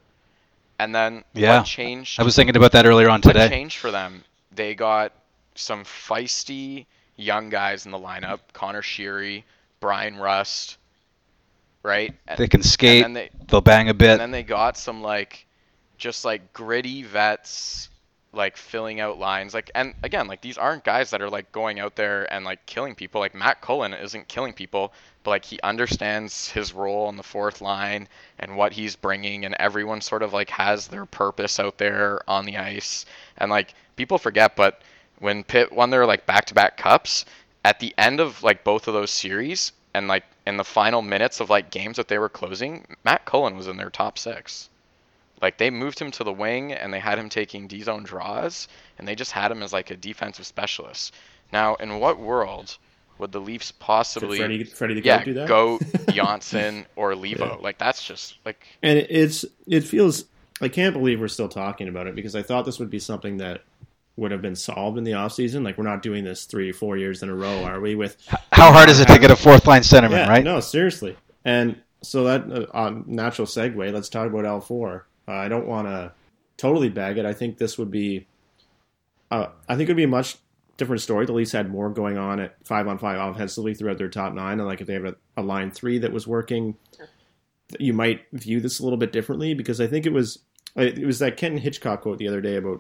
and 0.80 0.96
then 0.96 1.24
Yeah. 1.34 1.58
what 1.60 1.66
changed 1.66 2.20
I 2.20 2.24
was 2.24 2.36
thinking 2.36 2.56
about 2.56 2.72
that 2.72 2.86
earlier 2.86 3.10
on 3.10 3.22
what 3.22 3.34
today. 3.34 3.50
changed 3.50 3.78
for 3.78 3.92
them 3.92 4.24
they 4.52 4.74
got 4.76 5.12
some 5.56 5.84
feisty 5.84 6.86
young 7.16 7.50
guys 7.50 7.86
in 7.86 7.92
the 7.92 8.00
lineup 8.00 8.40
conor 8.54 8.82
sheary 8.82 9.44
bryan 9.82 10.16
rust 10.18 10.78
right 11.84 12.14
and, 12.28 12.38
They 12.38 12.48
can 12.48 12.64
skate. 12.64 13.06
and 13.06 13.16
they 13.16 13.30
They'll 13.48 13.62
bang 13.62 13.90
a 13.90 13.94
bit. 13.94 14.12
and 14.12 14.20
then 14.22 14.32
they 14.32 14.44
got 14.44 14.78
some 14.78 15.02
like 15.02 15.46
just 15.98 16.26
like 16.26 16.54
gritty 16.54 17.04
vets 17.04 17.90
like 18.32 18.56
filling 18.58 19.00
out 19.00 19.18
lines 19.18 19.54
like 19.56 19.72
and 19.74 19.96
again 20.04 20.28
like 20.28 20.40
these 20.42 20.58
aren't 20.58 20.84
guys 20.84 21.10
that 21.10 21.22
are 21.22 21.30
like 21.30 21.52
going 21.52 21.80
out 21.80 21.96
there 21.96 22.32
and 22.32 22.46
like 22.46 22.64
killing 22.68 22.94
people 22.96 23.20
like 23.20 23.34
Matt 23.34 23.60
Cullen 23.62 23.94
isn't 23.94 24.28
killing 24.28 24.54
people 24.54 24.94
but 25.24 25.32
like 25.32 25.46
he 25.46 25.60
understands 25.62 26.50
his 26.50 26.74
role 26.74 27.08
on 27.08 27.18
the 27.18 27.24
fourth 27.24 27.62
line 27.62 28.08
and 28.40 28.56
what 28.56 28.74
he's 28.74 28.96
bringing 28.96 29.46
and 29.46 29.56
everyone 29.60 30.02
sort 30.02 30.24
of 30.24 30.34
like 30.34 30.50
has 30.50 30.88
their 30.88 31.06
purpose 31.06 31.60
out 31.60 31.78
there 31.78 32.22
on 32.28 32.46
the 32.46 32.58
ice 32.58 33.06
and 33.38 33.50
like 33.52 33.74
people 33.96 34.18
forget 34.18 34.56
but 34.56 34.82
when 35.20 35.44
Pitt 35.44 35.72
won 35.72 35.90
their 35.90 36.06
like 36.06 36.26
back-to-back 36.26 36.78
cups 36.78 37.26
at 37.66 37.80
the 37.80 37.94
end 37.98 38.20
of 38.20 38.42
like 38.44 38.64
both 38.64 38.88
of 38.88 38.94
those 38.94 39.12
series 39.12 39.72
and 39.94 40.08
like 40.08 40.24
in 40.48 40.58
the 40.58 40.64
final 40.64 41.02
minutes 41.02 41.40
of 41.40 41.50
like 41.50 41.72
games 41.72 41.98
that 41.98 42.08
they 42.08 42.18
were 42.18 42.30
closing 42.30 42.86
Matt 43.04 43.26
Cullen 43.26 43.58
was 43.58 43.68
in 43.68 43.78
their 43.78 43.90
top 43.90 44.18
6 44.18 44.70
like 45.42 45.58
they 45.58 45.70
moved 45.70 46.00
him 46.00 46.12
to 46.12 46.24
the 46.24 46.34
wing 46.34 46.74
and 46.74 46.94
they 46.94 47.00
had 47.00 47.18
him 47.18 47.30
taking 47.30 47.68
D 47.68 47.82
zone 47.82 48.04
draws 48.04 48.68
and 48.98 49.08
they 49.08 49.16
just 49.16 49.32
had 49.32 49.52
him 49.52 49.64
as 49.64 49.72
like 49.72 49.90
a 49.90 49.96
defensive 49.96 50.46
specialist. 50.46 51.14
Now, 51.52 51.76
in 51.76 52.00
what 52.00 52.20
world 52.20 52.78
would 53.20 53.32
the 53.32 53.40
Leafs 53.42 53.72
possibly 53.72 54.38
Could 54.38 54.46
Freddie, 54.46 54.64
Freddie 54.64 54.94
the 54.96 55.02
yeah 55.04 55.18
Goat 55.18 55.26
do 55.26 55.34
that? 55.34 55.48
go 55.48 55.80
Johnsson 56.14 56.86
or 56.96 57.14
Leivo? 57.14 57.40
Yeah. 57.40 57.56
Like 57.62 57.78
that's 57.78 58.04
just 58.04 58.36
like 58.46 58.66
And 58.82 58.98
it's 58.98 59.46
it 59.68 59.82
feels 59.82 60.26
I 60.62 60.68
can't 60.68 60.94
believe 60.94 61.20
we're 61.20 61.28
still 61.28 61.50
talking 61.50 61.88
about 61.88 62.08
it 62.08 62.16
because 62.16 62.36
I 62.36 62.42
thought 62.42 62.66
this 62.66 62.80
would 62.80 62.90
be 62.90 63.00
something 63.00 63.38
that 63.38 63.62
would 64.18 64.32
have 64.32 64.42
been 64.42 64.56
solved 64.56 64.98
in 64.98 65.04
the 65.06 65.12
offseason. 65.12 65.64
Like 65.64 65.78
we're 65.78 65.86
not 65.86 66.02
doing 66.02 66.24
this 66.24 66.46
three 66.46 66.72
four 66.72 66.98
years 66.98 67.24
in 67.24 67.30
a 67.30 67.36
row, 67.36 67.64
are 67.64 67.80
we? 67.80 67.96
With 67.96 68.18
How 68.52 68.72
hard 68.72 68.90
is 68.90 69.00
it 69.00 69.08
to 69.08 69.20
get 69.20 69.32
a 69.32 69.36
fourth 69.36 69.66
line 69.68 69.82
centerman, 69.82 70.12
yeah, 70.12 70.30
right? 70.30 70.44
no, 70.44 70.60
seriously. 70.60 71.16
And 71.46 71.78
so 72.02 72.26
that 72.26 72.52
uh, 72.52 72.66
on 72.74 73.06
natural 73.08 73.46
segue, 73.48 73.94
let's 73.94 74.10
talk 74.10 74.28
about 74.28 74.46
L 74.46 74.62
four. 74.62 75.08
Uh, 75.28 75.34
I 75.34 75.48
don't 75.48 75.68
want 75.68 75.88
to 75.88 76.12
totally 76.58 76.90
bag 76.90 77.18
it. 77.18 77.26
I 77.26 77.34
think 77.34 77.58
this 77.58 77.78
would 77.78 77.92
be, 77.92 78.28
uh, 79.32 79.48
I 79.68 79.76
think 79.76 79.88
it 79.90 79.94
would 79.94 79.98
be 79.98 80.06
much 80.06 80.38
different 80.80 81.02
story. 81.02 81.26
The 81.26 81.34
Leafs 81.34 81.52
had 81.52 81.70
more 81.70 81.90
going 81.90 82.18
on 82.18 82.40
at 82.40 82.56
five 82.66 82.88
on 82.88 82.98
five 82.98 83.20
offensively 83.20 83.76
throughout 83.76 83.98
their 83.98 84.10
top 84.10 84.34
nine, 84.34 84.60
and 84.60 84.68
like 84.68 84.82
if 84.82 84.88
they 84.88 84.94
have 84.94 85.06
a, 85.06 85.16
a 85.38 85.44
line 85.44 85.70
three 85.72 86.00
that 86.00 86.12
was 86.12 86.26
working, 86.26 86.76
you 87.78 87.94
might 87.94 88.22
view 88.34 88.60
this 88.60 88.80
a 88.80 88.84
little 88.84 88.98
bit 88.98 89.12
differently 89.12 89.54
because 89.54 89.80
I 89.80 89.88
think 89.88 90.06
it 90.06 90.14
was 90.14 90.40
it 90.76 91.06
was 91.06 91.20
that 91.20 91.38
Kenton 91.38 91.60
Hitchcock 91.60 92.02
quote 92.02 92.18
the 92.18 92.28
other 92.28 92.42
day 92.42 92.56
about 92.56 92.80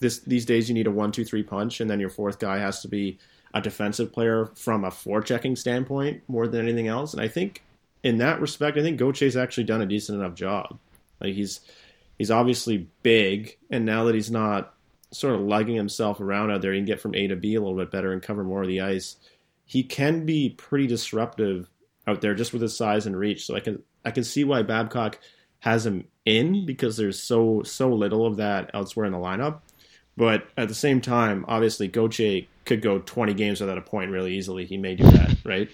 this 0.00 0.18
these 0.20 0.44
days 0.44 0.68
you 0.68 0.74
need 0.74 0.86
a 0.86 0.90
one 0.90 1.12
two 1.12 1.24
three 1.24 1.42
punch, 1.42 1.80
and 1.80 1.88
then 1.88 2.00
your 2.00 2.10
fourth 2.10 2.38
guy 2.38 2.58
has 2.58 2.80
to 2.82 2.88
be 2.88 3.18
a 3.54 3.60
defensive 3.60 4.12
player 4.12 4.46
from 4.56 4.84
a 4.84 4.90
forechecking 4.90 5.58
standpoint 5.58 6.22
more 6.28 6.46
than 6.46 6.60
anything 6.66 6.88
else. 6.88 7.12
And 7.12 7.22
I 7.22 7.28
think 7.28 7.62
in 8.02 8.18
that 8.18 8.40
respect, 8.40 8.78
I 8.78 8.82
think 8.82 8.98
Gauthier's 8.98 9.36
actually 9.36 9.64
done 9.64 9.82
a 9.82 9.86
decent 9.86 10.18
enough 10.18 10.34
job. 10.34 10.78
Like 11.20 11.34
he's 11.34 11.60
he's 12.18 12.30
obviously 12.30 12.88
big, 13.02 13.56
and 13.70 13.84
now 13.84 14.04
that 14.04 14.14
he's 14.14 14.30
not 14.30 14.74
sort 15.12 15.34
of 15.34 15.40
lugging 15.40 15.76
himself 15.76 16.20
around 16.20 16.50
out 16.50 16.62
there, 16.62 16.72
he 16.72 16.78
can 16.78 16.86
get 16.86 17.00
from 17.00 17.14
A 17.14 17.26
to 17.26 17.36
B 17.36 17.54
a 17.54 17.60
little 17.60 17.76
bit 17.76 17.90
better 17.90 18.12
and 18.12 18.22
cover 18.22 18.44
more 18.44 18.62
of 18.62 18.68
the 18.68 18.80
ice. 18.80 19.16
He 19.64 19.82
can 19.82 20.26
be 20.26 20.50
pretty 20.50 20.86
disruptive 20.86 21.68
out 22.06 22.20
there 22.20 22.34
just 22.34 22.52
with 22.52 22.62
his 22.62 22.76
size 22.76 23.06
and 23.06 23.16
reach. 23.16 23.46
So 23.46 23.54
I 23.56 23.60
can 23.60 23.82
I 24.04 24.10
can 24.10 24.24
see 24.24 24.44
why 24.44 24.62
Babcock 24.62 25.18
has 25.60 25.84
him 25.84 26.06
in 26.24 26.66
because 26.66 26.96
there's 26.96 27.22
so 27.22 27.62
so 27.62 27.90
little 27.90 28.26
of 28.26 28.36
that 28.36 28.70
elsewhere 28.74 29.06
in 29.06 29.12
the 29.12 29.18
lineup. 29.18 29.60
But 30.16 30.48
at 30.56 30.68
the 30.68 30.74
same 30.74 31.00
time, 31.00 31.44
obviously 31.48 31.88
Goche 31.88 32.46
could 32.64 32.82
go 32.82 32.98
20 32.98 33.32
games 33.34 33.60
without 33.60 33.78
a 33.78 33.82
point 33.82 34.10
really 34.10 34.36
easily. 34.36 34.66
He 34.66 34.76
may 34.76 34.94
do 34.94 35.04
that, 35.04 35.36
right? 35.44 35.70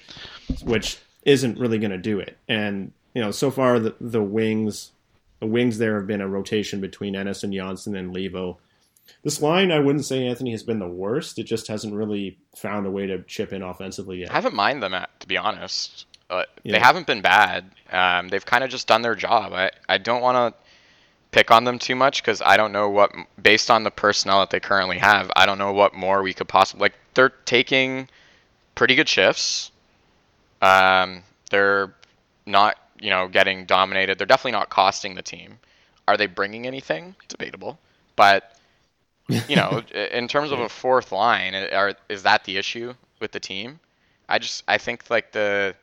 Which 0.62 0.99
isn't 1.22 1.59
really 1.59 1.79
going 1.79 1.90
to 1.90 1.99
do 1.99 2.20
it. 2.20 2.38
And 2.49 2.92
you 3.14 3.22
know, 3.22 3.31
so 3.31 3.51
far 3.51 3.79
the 3.79 3.94
the 4.01 4.22
wings, 4.22 4.92
the 5.40 5.46
wings 5.46 5.79
there 5.79 5.96
have 5.96 6.07
been 6.07 6.20
a 6.20 6.29
rotation 6.29 6.81
between 6.81 7.16
Ennis 7.16 7.42
and 7.42 7.53
Johnsson 7.53 7.96
and 7.96 8.14
Leivo. 8.14 8.57
This 9.23 9.42
line, 9.42 9.73
I 9.73 9.81
wouldn't 9.81 10.05
say 10.05 10.27
Anthony 10.27 10.53
has 10.53 10.62
been 10.62 10.79
the 10.79 10.88
worst. 10.88 11.38
It 11.38 11.45
just 11.45 11.69
hasn't 11.69 11.95
really 11.95 12.38
found 12.57 12.87
a 12.87 12.90
way 12.90 13.07
to 13.07 13.23
chip 13.23 13.53
in 13.53 13.62
offensively 13.62 14.19
yet. 14.21 14.31
I 14.31 14.35
haven't 14.35 14.55
mind 14.55 14.83
them 14.83 14.95
at, 14.95 15.19
to 15.21 15.27
be 15.27 15.37
honest. 15.37 16.07
Uh, 16.31 16.45
They 16.64 16.79
haven't 16.79 17.07
been 17.07 17.23
bad. 17.23 17.71
Um, 17.90 18.29
they've 18.29 18.45
kind 18.45 18.64
of 18.64 18.71
just 18.71 18.87
done 18.88 19.03
their 19.03 19.14
job. 19.14 19.53
I, 19.53 19.71
I 19.88 19.99
don't 19.99 20.23
want 20.23 20.55
to 20.55 20.61
pick 21.31 21.51
on 21.51 21.64
them 21.64 21.79
too 21.79 21.95
much 21.95 22.23
because 22.23 22.40
I 22.40 22.57
don't 22.57 22.73
know 22.73 22.88
what, 22.88 23.12
based 23.40 23.71
on 23.71 23.85
the 23.85 23.90
personnel 23.90 24.40
that 24.40 24.51
they 24.51 24.61
currently 24.61 24.99
have, 24.99 25.31
I 25.37 25.47
don't 25.47 25.59
know 25.59 25.73
what 25.73 25.95
more 25.95 26.23
we 26.23 26.33
could 26.33 26.49
possibly 26.49 26.85
like. 26.85 26.95
They're 27.14 27.31
taking 27.45 28.09
pretty 28.75 28.95
good 28.95 29.09
shifts. 29.09 29.71
Um, 30.62 31.23
they're 31.51 31.95
not, 32.47 32.77
you 33.01 33.11
know, 33.11 33.29
getting 33.29 33.66
dominated. 33.66 34.19
They're 34.19 34.27
definitely 34.27 34.53
not 34.53 34.71
costing 34.71 35.14
the 35.14 35.23
team. 35.23 35.59
Are 36.09 36.16
they 36.16 36.27
bringing 36.27 36.66
anything? 36.66 37.14
Debatable, 37.29 37.79
but 38.14 38.56
you 39.49 39.57
know, 39.57 39.83
in 39.93 40.29
terms 40.29 40.53
of 40.53 40.61
a 40.61 40.69
fourth 40.69 41.12
line, 41.12 41.55
are, 41.55 41.95
is 42.09 42.23
that 42.23 42.45
the 42.45 42.57
issue 42.59 42.95
with 43.21 43.33
the 43.33 43.41
team? 43.41 43.81
I 44.29 44.39
just 44.39 44.62
I 44.69 44.79
think 44.79 45.09
like 45.11 45.33
the 45.33 45.75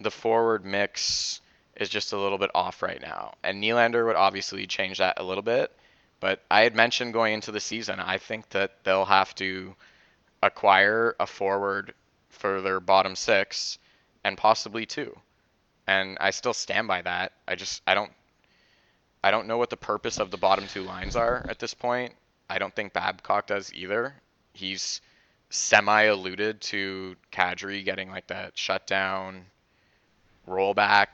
the 0.00 0.10
forward 0.10 0.64
mix 0.64 1.40
is 1.76 1.88
just 1.88 2.12
a 2.12 2.18
little 2.18 2.38
bit 2.38 2.50
off 2.54 2.82
right 2.82 3.00
now, 3.00 3.34
and 3.42 3.62
Nylander 3.62 4.06
would 4.06 4.16
obviously 4.16 4.66
change 4.66 4.98
that 4.98 5.18
a 5.18 5.22
little 5.22 5.42
bit. 5.42 5.72
But 6.20 6.40
I 6.50 6.60
had 6.60 6.76
mentioned 6.76 7.12
going 7.12 7.34
into 7.34 7.50
the 7.50 7.60
season, 7.60 7.98
I 7.98 8.18
think 8.18 8.48
that 8.50 8.84
they'll 8.84 9.04
have 9.04 9.34
to 9.36 9.74
acquire 10.40 11.16
a 11.18 11.26
forward 11.26 11.94
for 12.28 12.60
their 12.60 12.78
bottom 12.78 13.16
six, 13.16 13.78
and 14.22 14.38
possibly 14.38 14.86
two. 14.86 15.16
And 15.88 16.16
I 16.20 16.30
still 16.30 16.54
stand 16.54 16.86
by 16.86 17.02
that. 17.02 17.32
I 17.48 17.56
just 17.56 17.82
I 17.88 17.94
don't 17.94 18.12
I 19.24 19.30
don't 19.30 19.46
know 19.46 19.58
what 19.58 19.70
the 19.70 19.76
purpose 19.76 20.18
of 20.18 20.30
the 20.30 20.36
bottom 20.36 20.66
two 20.68 20.82
lines 20.82 21.16
are 21.16 21.44
at 21.48 21.58
this 21.58 21.74
point. 21.74 22.14
I 22.52 22.58
don't 22.58 22.74
think 22.76 22.92
Babcock 22.92 23.46
does 23.46 23.72
either. 23.72 24.14
He's 24.52 25.00
semi 25.48 26.02
alluded 26.02 26.60
to 26.60 27.16
Kadri 27.32 27.82
getting 27.82 28.10
like 28.10 28.26
that 28.26 28.58
shutdown 28.58 29.46
rollback, 30.46 31.06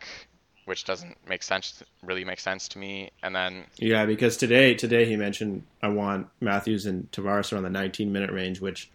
which 0.64 0.84
doesn't 0.84 1.16
make 1.28 1.44
sense 1.44 1.80
really 2.02 2.24
make 2.24 2.40
sense 2.40 2.66
to 2.68 2.78
me. 2.80 3.10
And 3.22 3.36
then 3.36 3.66
Yeah, 3.78 4.04
because 4.04 4.36
today 4.36 4.74
today 4.74 5.04
he 5.04 5.14
mentioned 5.14 5.62
I 5.80 5.88
want 5.88 6.26
Matthews 6.40 6.86
and 6.86 7.08
Tavares 7.12 7.52
around 7.52 7.62
the 7.62 7.70
19 7.70 8.10
minute 8.12 8.32
range, 8.32 8.60
which 8.60 8.90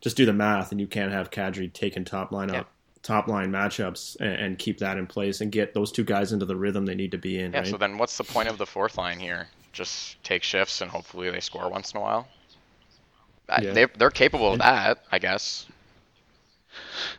just 0.00 0.16
do 0.16 0.26
the 0.26 0.32
math 0.32 0.72
and 0.72 0.80
you 0.80 0.88
can't 0.88 1.12
have 1.12 1.30
Kadri 1.30 1.72
taking 1.72 2.04
top 2.04 2.32
line 2.32 2.48
Yeah. 2.48 2.60
up, 2.60 2.70
top 3.04 3.28
line 3.28 3.52
matchups 3.52 4.16
and, 4.18 4.34
and 4.34 4.58
keep 4.58 4.78
that 4.78 4.98
in 4.98 5.06
place 5.06 5.40
and 5.40 5.52
get 5.52 5.74
those 5.74 5.92
two 5.92 6.04
guys 6.04 6.32
into 6.32 6.44
the 6.44 6.56
rhythm 6.56 6.86
they 6.86 6.96
need 6.96 7.12
to 7.12 7.18
be 7.18 7.38
in. 7.38 7.52
yeah, 7.52 7.60
right? 7.60 7.68
so 7.68 7.76
then 7.76 7.98
what's 7.98 8.16
the 8.18 8.24
point 8.24 8.48
of 8.48 8.58
the 8.58 8.66
fourth 8.66 8.98
line 8.98 9.20
here? 9.20 9.46
Just 9.74 10.22
take 10.24 10.42
shifts 10.42 10.80
and 10.80 10.90
hopefully 10.90 11.30
they 11.30 11.40
score 11.40 11.68
once 11.68 11.92
in 11.92 11.98
a 11.98 12.00
while. 12.00 12.28
Yeah. 13.60 13.72
They 13.72 13.86
they're 13.98 14.10
capable 14.10 14.52
of 14.52 14.58
that, 14.60 15.04
I 15.12 15.18
guess. 15.18 15.66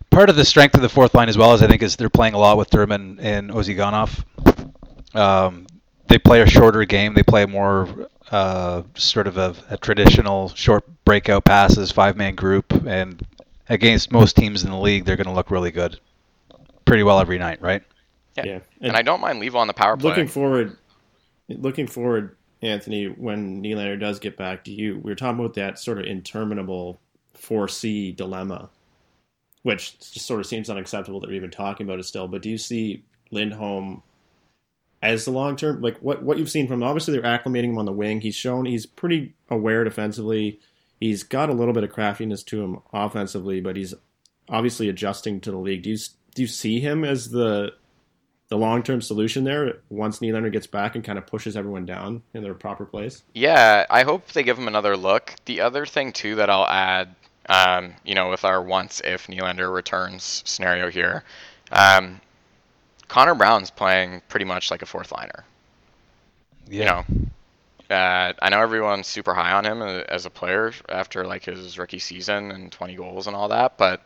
Part 0.09 0.29
of 0.29 0.35
the 0.35 0.45
strength 0.45 0.75
of 0.75 0.81
the 0.81 0.89
fourth 0.89 1.13
line 1.13 1.29
as 1.29 1.37
well 1.37 1.53
is 1.53 1.61
I 1.61 1.67
think 1.67 1.83
is 1.83 1.95
they're 1.95 2.09
playing 2.09 2.33
a 2.33 2.39
lot 2.39 2.57
with 2.57 2.69
Durbin 2.69 3.19
and 3.21 3.51
Ozhiganov. 3.51 4.23
Um, 5.13 5.67
they 6.07 6.17
play 6.17 6.41
a 6.41 6.47
shorter 6.47 6.83
game. 6.85 7.13
They 7.13 7.23
play 7.23 7.45
more 7.45 8.09
uh, 8.31 8.83
sort 8.95 9.27
of 9.27 9.37
a, 9.37 9.55
a 9.69 9.77
traditional 9.77 10.49
short 10.49 10.83
breakout 11.05 11.45
passes, 11.45 11.91
five 11.91 12.17
man 12.17 12.35
group, 12.35 12.71
and 12.85 13.25
against 13.69 14.11
most 14.11 14.35
teams 14.35 14.63
in 14.63 14.71
the 14.71 14.79
league, 14.79 15.05
they're 15.05 15.15
going 15.15 15.27
to 15.27 15.33
look 15.33 15.51
really 15.51 15.71
good, 15.71 15.99
pretty 16.85 17.03
well 17.03 17.19
every 17.19 17.37
night, 17.37 17.61
right? 17.61 17.83
Yeah. 18.35 18.45
yeah. 18.45 18.59
And, 18.81 18.97
I 18.97 19.01
don't 19.01 19.21
mind 19.21 19.41
Leivo 19.41 19.55
on 19.55 19.67
the 19.67 19.73
power 19.73 19.95
play. 19.97 20.09
looking 20.09 20.27
forward, 20.27 20.77
looking 21.47 21.87
forward, 21.87 22.35
Anthony, 22.61 23.05
when 23.05 23.61
Nylander 23.61 23.99
does 23.99 24.19
get 24.19 24.37
back 24.37 24.63
to 24.65 24.71
you, 24.71 24.95
we 24.95 25.11
were 25.11 25.15
talking 25.15 25.39
about 25.39 25.55
that 25.55 25.79
sort 25.79 25.99
of 25.99 26.05
interminable 26.05 26.99
4C 27.37 28.15
dilemma, 28.15 28.69
which 29.63 29.99
just 29.99 30.25
sort 30.25 30.39
of 30.39 30.45
seems 30.45 30.69
unacceptable 30.69 31.19
that 31.19 31.29
we're 31.29 31.35
even 31.35 31.51
talking 31.51 31.85
about 31.85 31.99
it 31.99 32.03
still. 32.03 32.27
But 32.27 32.41
do 32.41 32.49
you 32.49 32.57
see 32.57 33.03
Lindholm 33.31 34.03
as 35.01 35.25
the 35.25 35.31
long 35.31 35.55
term? 35.55 35.81
Like 35.81 35.97
what 35.99 36.23
what 36.23 36.37
you've 36.37 36.49
seen 36.51 36.67
from 36.67 36.81
him? 36.81 36.87
Obviously, 36.87 37.13
they're 37.13 37.21
acclimating 37.39 37.69
him 37.69 37.77
on 37.77 37.85
the 37.85 37.91
wing. 37.91 38.21
He's 38.21 38.35
shown 38.35 38.65
he's 38.65 38.85
pretty 38.85 39.33
aware 39.49 39.83
defensively. 39.83 40.59
He's 40.99 41.23
got 41.23 41.49
a 41.49 41.53
little 41.53 41.73
bit 41.73 41.83
of 41.83 41.91
craftiness 41.91 42.41
to 42.43 42.63
him 42.63 42.79
offensively, 42.93 43.59
but 43.59 43.75
he's 43.75 43.93
obviously 44.49 44.89
adjusting 44.89 45.41
to 45.41 45.51
the 45.51 45.57
league. 45.57 45.83
Do 45.83 45.91
you 45.91 45.97
do 46.33 46.41
you 46.41 46.47
see 46.47 46.79
him 46.79 47.03
as 47.03 47.29
the 47.29 47.73
the 48.49 48.57
long 48.57 48.83
term 48.83 49.01
solution 49.01 49.43
there 49.43 49.77
once 49.89 50.19
Nylander 50.19 50.51
gets 50.51 50.67
back 50.67 50.95
and 50.95 51.03
kind 51.03 51.17
of 51.17 51.25
pushes 51.25 51.57
everyone 51.57 51.85
down 51.85 52.21
in 52.33 52.43
their 52.43 52.53
proper 52.53 52.85
place? 52.85 53.23
Yeah, 53.33 53.85
I 53.89 54.03
hope 54.03 54.27
they 54.29 54.43
give 54.43 54.57
him 54.57 54.67
another 54.67 54.95
look. 54.95 55.33
The 55.45 55.61
other 55.61 55.85
thing 55.85 56.11
too 56.11 56.35
that 56.35 56.49
I'll 56.49 56.67
add, 56.67 57.15
um, 57.49 57.93
you 58.03 58.15
know, 58.15 58.29
with 58.29 58.45
our 58.45 58.61
once 58.61 59.01
if 59.03 59.27
Nylander 59.27 59.73
returns 59.73 60.43
scenario 60.45 60.89
here, 60.89 61.23
um, 61.71 62.21
Connor 63.07 63.35
Brown's 63.35 63.71
playing 63.71 64.21
pretty 64.29 64.45
much 64.45 64.71
like 64.71 64.81
a 64.81 64.85
fourth 64.85 65.11
liner. 65.11 65.43
You 66.69 66.85
know, 66.85 67.05
uh, 67.89 68.33
I 68.41 68.49
know 68.49 68.61
everyone's 68.61 69.07
super 69.07 69.33
high 69.33 69.51
on 69.51 69.65
him 69.65 69.81
as 69.81 70.25
a 70.25 70.29
player 70.29 70.73
after 70.89 71.25
like 71.25 71.45
his 71.45 71.77
rookie 71.77 71.99
season 71.99 72.51
and 72.51 72.71
20 72.71 72.95
goals 72.95 73.27
and 73.27 73.35
all 73.35 73.47
that, 73.49 73.77
but 73.77 74.03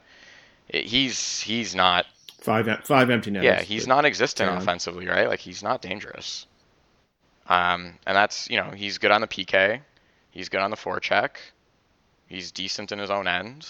he's 0.73 1.39
he's 1.39 1.75
not 1.75 2.05
Five 2.41 2.67
five 2.85 3.09
empty 3.09 3.31
netters. 3.31 3.45
yeah, 3.45 3.61
he's 3.61 3.85
non-existent 3.85 4.49
offensively, 4.57 5.07
right? 5.07 5.27
Like 5.27 5.39
he's 5.39 5.61
not 5.61 5.81
dangerous. 5.81 6.47
Um, 7.47 7.95
and 8.05 8.15
that's 8.15 8.49
you 8.49 8.57
know 8.57 8.71
he's 8.71 8.97
good 8.97 9.11
on 9.11 9.21
the 9.21 9.27
PK. 9.27 9.81
He's 10.31 10.49
good 10.49 10.61
on 10.61 10.71
the 10.71 10.77
forecheck. 10.77 11.31
He's 12.27 12.51
decent 12.51 12.91
in 12.91 12.99
his 12.99 13.09
own 13.09 13.27
end. 13.27 13.67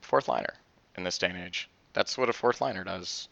Fourth 0.00 0.28
liner 0.28 0.54
in 0.96 1.04
this 1.04 1.18
day 1.18 1.28
and 1.28 1.38
age. 1.38 1.70
That's 1.92 2.18
what 2.18 2.28
a 2.28 2.32
fourth 2.32 2.60
liner 2.60 2.84
does. 2.84 3.28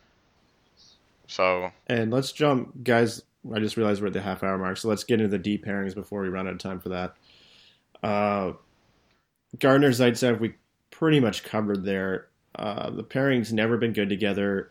So 1.26 1.70
And 1.88 2.10
let's 2.10 2.32
jump, 2.32 2.84
guys. 2.84 3.22
I 3.54 3.58
just 3.58 3.76
realized 3.76 4.00
we're 4.00 4.06
at 4.06 4.12
the 4.14 4.22
half 4.22 4.42
hour 4.42 4.56
mark, 4.56 4.78
so 4.78 4.88
let's 4.88 5.04
get 5.04 5.20
into 5.20 5.28
the 5.28 5.38
deep 5.38 5.66
pairings 5.66 5.94
before 5.94 6.22
we 6.22 6.28
run 6.28 6.46
out 6.46 6.54
of 6.54 6.58
time 6.58 6.80
for 6.80 6.88
that. 6.90 7.14
Uh, 8.02 8.52
Gardiner 9.58 9.90
Zaitsev, 9.90 10.40
we 10.40 10.54
pretty 10.90 11.20
much 11.20 11.42
covered 11.44 11.84
there. 11.84 12.28
Uh, 12.56 12.90
the 12.90 13.02
pairing's 13.02 13.52
never 13.52 13.76
been 13.76 13.92
good 13.92 14.08
together. 14.08 14.70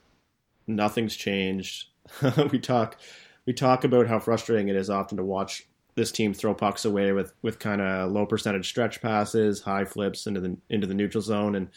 Nothing's 0.68 1.16
changed. 1.16 1.88
we 2.52 2.60
talk, 2.60 2.98
we 3.46 3.54
talk 3.54 3.84
about 3.84 4.08
how 4.08 4.20
frustrating 4.20 4.70
it 4.70 4.76
is 4.76 4.90
often 4.90 5.18
to 5.18 5.24
watch 5.24 5.68
this 5.96 6.12
team 6.12 6.34
throw 6.34 6.54
pucks 6.54 6.86
away 6.86 7.12
with 7.12 7.34
with 7.42 7.60
kind 7.60 7.82
of 7.82 8.12
low 8.12 8.26
percentage 8.26 8.68
stretch 8.68 9.02
passes, 9.02 9.62
high 9.62 9.86
flips 9.86 10.26
into 10.26 10.40
the 10.40 10.58
into 10.70 10.88
the 10.88 10.94
neutral 10.94 11.22
zone, 11.22 11.56
and 11.56 11.70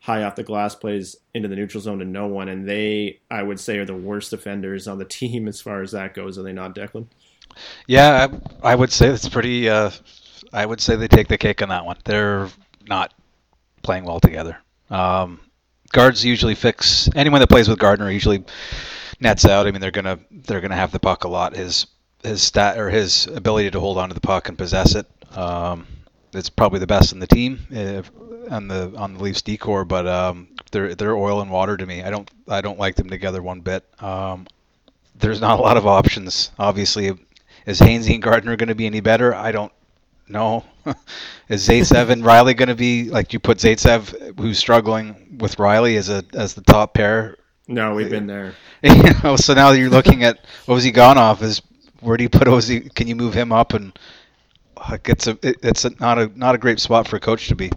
high 0.00 0.22
off 0.22 0.36
the 0.36 0.44
glass 0.44 0.74
plays 0.74 1.16
into 1.34 1.48
the 1.48 1.56
neutral 1.56 1.80
zone 1.80 1.98
to 1.98 2.04
no 2.04 2.26
one. 2.26 2.48
And 2.48 2.68
they, 2.68 3.20
I 3.30 3.42
would 3.42 3.58
say, 3.58 3.78
are 3.78 3.84
the 3.84 3.96
worst 3.96 4.30
defenders 4.30 4.88
on 4.88 4.98
the 4.98 5.04
team 5.08 5.48
as 5.48 5.60
far 5.60 5.82
as 5.82 5.92
that 5.92 6.14
goes. 6.14 6.38
Are 6.38 6.42
they 6.42 6.52
not, 6.52 6.74
Declan? 6.74 7.06
Yeah, 7.86 8.28
I, 8.62 8.72
I 8.72 8.74
would 8.74 8.92
say 8.92 9.08
it's 9.08 9.28
pretty. 9.28 9.68
Uh, 9.68 9.90
I 10.52 10.64
would 10.64 10.80
say 10.80 10.96
they 10.96 11.08
take 11.08 11.28
the 11.28 11.38
cake 11.38 11.62
on 11.62 11.68
that 11.70 11.84
one. 11.84 11.96
They're 12.04 12.48
not 12.88 13.12
playing 13.82 14.04
well 14.04 14.20
together. 14.20 14.58
Um, 14.90 15.40
guards 15.92 16.24
usually 16.24 16.54
fix 16.54 17.08
anyone 17.14 17.40
that 17.40 17.48
plays 17.48 17.68
with 17.68 17.78
Gardiner 17.78 18.10
usually 18.10 18.44
nets 19.20 19.44
out. 19.44 19.66
I 19.66 19.70
mean, 19.70 19.80
they're 19.80 19.90
gonna 19.90 20.18
they're 20.30 20.60
gonna 20.60 20.76
have 20.76 20.92
the 20.92 21.00
puck 21.00 21.24
a 21.24 21.28
lot. 21.28 21.56
His 21.56 21.86
his 22.22 22.42
stat 22.42 22.78
or 22.78 22.90
his 22.90 23.26
ability 23.26 23.70
to 23.70 23.80
hold 23.80 23.98
on 23.98 24.08
to 24.08 24.14
the 24.14 24.20
puck 24.20 24.48
and 24.48 24.58
possess 24.58 24.94
it. 24.94 25.06
Um, 25.36 25.86
it's 26.32 26.50
probably 26.50 26.80
the 26.80 26.86
best 26.86 27.12
in 27.12 27.20
the 27.20 27.26
team 27.26 27.66
uh, 27.74 28.02
on 28.54 28.68
the 28.68 28.92
on 28.96 29.14
the 29.14 29.22
Leafs 29.22 29.42
D 29.42 29.56
corps, 29.56 29.84
but 29.84 30.06
um, 30.06 30.48
they're 30.70 30.94
they're 30.94 31.16
oil 31.16 31.40
and 31.40 31.50
water 31.50 31.76
to 31.76 31.86
me. 31.86 32.02
I 32.02 32.10
don't 32.10 32.30
I 32.48 32.60
don't 32.60 32.78
like 32.78 32.96
them 32.96 33.08
together 33.08 33.42
one 33.42 33.60
bit. 33.60 33.84
Um, 34.02 34.46
there's 35.16 35.40
not 35.40 35.58
a 35.58 35.62
lot 35.62 35.76
of 35.76 35.86
options. 35.86 36.50
Obviously, 36.58 37.12
is 37.66 37.80
Hainsey 37.80 38.14
and 38.14 38.22
Gardiner 38.22 38.56
going 38.56 38.68
to 38.68 38.74
be 38.74 38.86
any 38.86 39.00
better? 39.00 39.34
I 39.34 39.52
don't 39.52 39.72
know. 40.30 40.64
is 41.48 41.66
Zaitsev 41.66 42.10
and 42.10 42.22
Rielly 42.22 42.56
going 42.56 42.68
to 42.68 42.74
be 42.74 43.10
like 43.10 43.32
you 43.32 43.38
put 43.38 43.58
Zaitsev, 43.58 44.38
who's 44.38 44.58
struggling 44.58 45.38
with 45.38 45.56
Rielly, 45.56 45.96
as 45.96 46.08
a 46.08 46.24
as 46.34 46.54
the 46.54 46.62
top 46.62 46.94
pair? 46.94 47.36
No, 47.66 47.94
we've 47.94 48.10
been 48.10 48.26
there. 48.26 48.54
you 48.82 49.12
know, 49.22 49.36
so 49.36 49.54
now 49.54 49.70
you're 49.72 49.90
looking 49.90 50.24
at 50.24 50.38
what 50.64 50.74
was 50.74 50.84
he 50.84 50.90
gone 50.90 51.18
off? 51.18 51.42
Is 51.42 51.60
where 52.00 52.16
do 52.16 52.22
you 52.22 52.30
put 52.30 52.48
Ozzy? 52.48 52.92
Can 52.94 53.06
you 53.06 53.14
move 53.14 53.34
him 53.34 53.52
up? 53.52 53.74
And 53.74 53.98
like 54.88 55.08
it's 55.08 55.26
a 55.26 55.38
it, 55.42 55.56
it's 55.62 55.84
a, 55.84 55.90
not 56.00 56.18
a 56.18 56.30
not 56.34 56.54
a 56.54 56.58
great 56.58 56.80
spot 56.80 57.06
for 57.06 57.16
a 57.16 57.20
coach 57.20 57.48
to 57.48 57.56
be. 57.56 57.70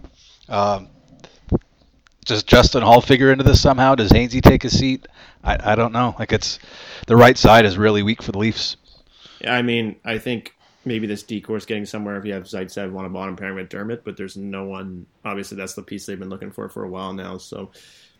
Um, 0.48 0.88
does 2.24 2.42
Justin 2.42 2.82
Holl 2.82 3.00
figure 3.00 3.32
into 3.32 3.44
this 3.44 3.60
somehow? 3.60 3.94
Does 3.94 4.10
Hainsey 4.10 4.40
take 4.40 4.64
a 4.64 4.70
seat? 4.70 5.06
I, 5.42 5.72
I 5.72 5.74
don't 5.74 5.92
know. 5.92 6.14
Like 6.18 6.32
it's 6.32 6.58
the 7.06 7.16
right 7.16 7.36
side 7.36 7.64
is 7.64 7.76
really 7.76 8.02
weak 8.02 8.22
for 8.22 8.32
the 8.32 8.38
Leafs. 8.38 8.76
I 9.46 9.62
mean, 9.62 9.96
I 10.04 10.18
think 10.18 10.54
maybe 10.84 11.06
this 11.06 11.22
decore's 11.22 11.66
getting 11.66 11.86
somewhere 11.86 12.16
if 12.16 12.24
you 12.24 12.32
have 12.32 12.44
Zaitsev 12.44 12.96
on 12.96 13.04
a 13.04 13.08
bottom 13.08 13.36
pairing 13.36 13.54
with 13.56 13.68
Dermott, 13.68 14.04
but 14.04 14.16
there's 14.16 14.36
no 14.36 14.64
one. 14.64 15.06
Obviously, 15.24 15.56
that's 15.56 15.74
the 15.74 15.82
piece 15.82 16.06
they've 16.06 16.18
been 16.18 16.30
looking 16.30 16.50
for 16.50 16.68
for 16.68 16.84
a 16.84 16.88
while 16.88 17.12
now. 17.12 17.38
So, 17.38 17.70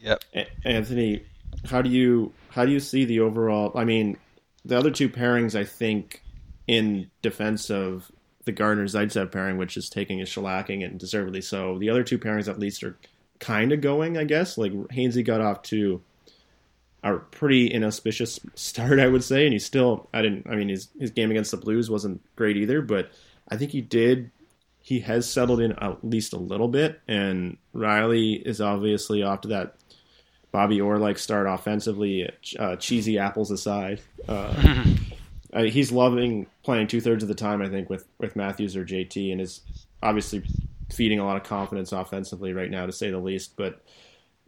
Yep. 0.00 0.24
Anthony, 0.64 1.24
how 1.64 1.82
do 1.82 1.90
you 1.90 2.32
how 2.50 2.64
do 2.64 2.72
you 2.72 2.80
see 2.80 3.04
the 3.04 3.20
overall? 3.20 3.72
I 3.76 3.84
mean, 3.84 4.16
the 4.64 4.76
other 4.76 4.90
two 4.90 5.08
pairings, 5.08 5.58
I 5.58 5.64
think, 5.64 6.22
in 6.66 7.10
defense 7.22 7.70
of 7.70 8.10
the 8.44 8.52
Gardiner 8.52 8.86
Zaitsev 8.86 9.30
pairing, 9.30 9.56
which 9.56 9.76
is 9.76 9.88
taking 9.88 10.20
a 10.20 10.24
shellacking 10.24 10.84
and 10.84 10.98
deservedly 10.98 11.40
so. 11.40 11.78
The 11.78 11.90
other 11.90 12.02
two 12.02 12.18
pairings, 12.18 12.48
at 12.48 12.58
least, 12.58 12.82
are 12.82 12.96
kind 13.38 13.72
of 13.72 13.80
going. 13.80 14.16
I 14.16 14.24
guess 14.24 14.58
like 14.58 14.72
Hainsey 14.72 15.24
got 15.24 15.40
off 15.40 15.62
to 15.64 16.02
a 17.02 17.18
pretty 17.18 17.72
inauspicious 17.72 18.38
start, 18.54 18.98
I 19.00 19.08
would 19.08 19.24
say, 19.24 19.44
and 19.44 19.52
he 19.52 19.58
still. 19.58 20.08
I 20.14 20.22
didn't. 20.22 20.46
I 20.48 20.54
mean, 20.54 20.68
his 20.68 20.88
his 20.98 21.10
game 21.10 21.30
against 21.30 21.50
the 21.50 21.56
Blues 21.56 21.90
wasn't 21.90 22.22
great 22.36 22.56
either, 22.56 22.82
but 22.82 23.10
I 23.48 23.56
think 23.56 23.70
he 23.72 23.80
did. 23.80 24.30
He 24.80 25.00
has 25.00 25.28
settled 25.28 25.60
in 25.60 25.72
at 25.72 26.04
least 26.04 26.32
a 26.32 26.38
little 26.38 26.68
bit, 26.68 27.00
and 27.06 27.56
Rielly 27.74 28.40
is 28.42 28.60
obviously 28.60 29.22
off 29.22 29.42
to 29.42 29.48
that 29.48 29.76
Bobby 30.52 30.80
Orr 30.80 30.98
like 30.98 31.18
start 31.18 31.46
offensively, 31.48 32.28
uh, 32.58 32.76
cheesy 32.76 33.18
apples 33.18 33.50
aside. 33.50 34.00
Uh, 34.28 34.54
he's 35.64 35.90
loving 35.90 36.46
playing 36.62 36.86
two 36.86 37.00
thirds 37.00 37.22
of 37.24 37.28
the 37.28 37.34
time, 37.34 37.62
I 37.62 37.68
think, 37.68 37.88
with, 37.88 38.06
with 38.18 38.36
Matthews 38.36 38.76
or 38.76 38.84
JT, 38.84 39.32
and 39.32 39.40
is 39.40 39.62
obviously 40.02 40.44
feeding 40.92 41.18
a 41.18 41.24
lot 41.24 41.36
of 41.36 41.42
confidence 41.42 41.90
offensively 41.92 42.52
right 42.52 42.70
now, 42.70 42.84
to 42.84 42.92
say 42.92 43.10
the 43.10 43.18
least. 43.18 43.56
But 43.56 43.82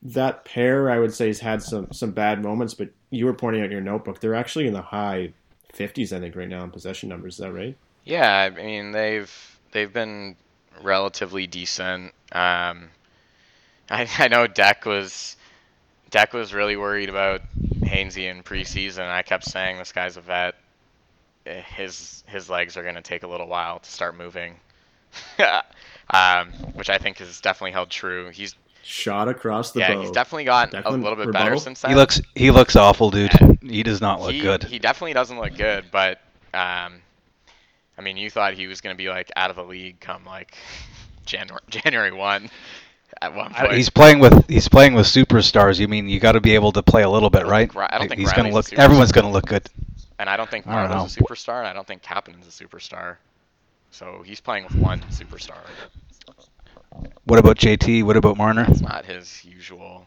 that 0.05 0.45
pair, 0.45 0.91
I 0.91 0.99
would 0.99 1.15
say, 1.15 1.29
has 1.29 1.41
had 1.41 1.63
some 1.63 1.91
some 1.93 2.11
bad 2.13 2.43
moments. 2.43 2.75
But 2.75 2.91
you 3.11 3.27
were 3.27 3.35
pointing 3.35 3.63
out 3.63 3.71
your 3.71 3.81
notebook, 3.81 4.21
they're 4.21 4.35
actually 4.35 4.67
in 4.67 4.75
the 4.75 4.83
high 4.83 5.33
fifties, 5.73 6.13
I 6.13 6.21
think, 6.21 6.37
right 6.37 6.49
now 6.49 6.63
in 6.63 6.71
possession 6.71 7.09
numbers. 7.09 7.35
Is 7.35 7.41
that 7.41 7.53
right? 7.53 7.77
Yeah, 8.05 8.31
I 8.37 8.51
mean 8.51 8.93
they've 8.93 9.59
they've 9.73 9.93
been 9.93 10.37
relatively 10.83 11.47
decent. 11.47 12.13
Um, 12.33 12.91
I, 13.91 14.09
I 14.19 14.29
know 14.29 14.47
Deck 14.47 14.85
was 14.85 15.37
Deck 16.11 16.33
was 16.33 16.53
really 16.53 16.77
worried 16.77 17.09
about 17.09 17.43
Hainsey 17.81 18.31
in 18.31 18.43
preseason. 18.43 19.09
I 19.09 19.23
kept 19.23 19.45
saying 19.45 19.79
this 19.79 19.93
guy's 19.93 20.17
a 20.17 20.21
vet. 20.21 20.55
His 21.45 22.25
his 22.27 22.49
legs 22.49 22.77
are 22.77 22.83
going 22.83 22.95
to 22.95 23.03
take 23.03 23.23
a 23.23 23.27
little 23.27 23.49
while 23.49 23.79
to 23.79 23.91
start 23.91 24.17
moving, 24.17 24.55
um, 26.11 26.53
which 26.75 26.89
I 26.89 26.99
think 26.99 27.19
has 27.19 27.41
definitely 27.41 27.73
held 27.73 27.91
true. 27.91 28.31
He's 28.31 28.55
Shot 28.85 29.29
across 29.29 29.73
the 29.73 29.81
yeah, 29.81 29.95
bow. 29.95 30.01
he's 30.03 30.11
definitely 30.11 30.45
gotten 30.45 30.83
a 30.85 30.91
little 30.91 31.17
bit 31.17 31.29
rebuttal? 31.29 31.47
better 31.47 31.59
since 31.59 31.81
then. 31.81 31.93
He 31.93 31.97
looks 31.97 32.21
he 32.35 32.51
looks 32.51 32.77
awful, 32.77 33.11
dude. 33.11 33.33
Yeah. 33.41 33.55
He 33.63 33.83
does 33.83 34.01
not 34.01 34.21
look 34.21 34.33
he, 34.33 34.41
good. 34.41 34.63
He 34.63 34.79
definitely 34.79 35.15
doesn't 35.15 35.39
look 35.39 35.57
good, 35.57 35.87
but 35.91 36.21
um, 36.53 37.01
I 37.97 38.03
mean, 38.03 38.19
you 38.19 38.29
thought 38.29 38.55
he 38.55 38.67
was 38.67 38.83
going 38.83 38.95
to 38.95 38.99
be 38.99 39.09
like 39.09 39.33
out 39.37 39.49
of 39.49 39.57
the 39.57 39.65
league 39.65 40.01
come 40.01 40.25
like 40.27 40.55
January 41.27 41.63
January 41.71 42.13
one 42.13 42.51
at 43.23 43.35
one 43.35 43.55
point. 43.55 43.73
He's 43.73 43.89
playing 43.89 44.19
with 44.19 44.47
he's 44.49 44.69
playing 44.69 44.95
with 44.95 45.07
superstars. 45.07 45.79
You 45.79 45.89
mean 45.89 46.09
you 46.09 46.21
got 46.21 46.33
to 46.33 46.41
be 46.41 46.55
able 46.55 46.73
to 46.73 46.83
play 46.83 47.03
a 47.03 47.11
little 47.11 47.31
bit, 47.31 47.47
right? 47.47 47.75
I 47.75 47.99
don't 47.99 48.09
think 48.09 48.21
he's 48.21 48.33
going 48.33 48.49
to 48.49 48.55
look. 48.55 48.73
Everyone's 48.75 49.13
going 49.13 49.27
to 49.27 49.33
look 49.33 49.47
good. 49.47 49.67
and 50.19 50.29
I 50.29 50.37
don't 50.37 50.51
think 50.51 50.67
I 50.67 50.87
Marleau's 50.87 51.17
a 51.17 51.21
superstar, 51.21 51.61
and 51.61 51.69
I 51.69 51.73
don't 51.73 51.87
think 51.87 52.03
Kapanen's 52.03 52.47
a 52.47 52.65
superstar. 52.65 53.17
So 53.91 54.23
he's 54.25 54.41
playing 54.41 54.65
with 54.65 54.75
one 54.75 55.01
superstar. 55.11 55.61
What 57.25 57.39
about 57.39 57.57
JT? 57.59 58.03
What 58.05 58.17
about 58.17 58.37
Marner? 58.37 58.67
It's 58.69 58.81
not 58.81 59.05
his 59.05 59.45
usual 59.45 60.07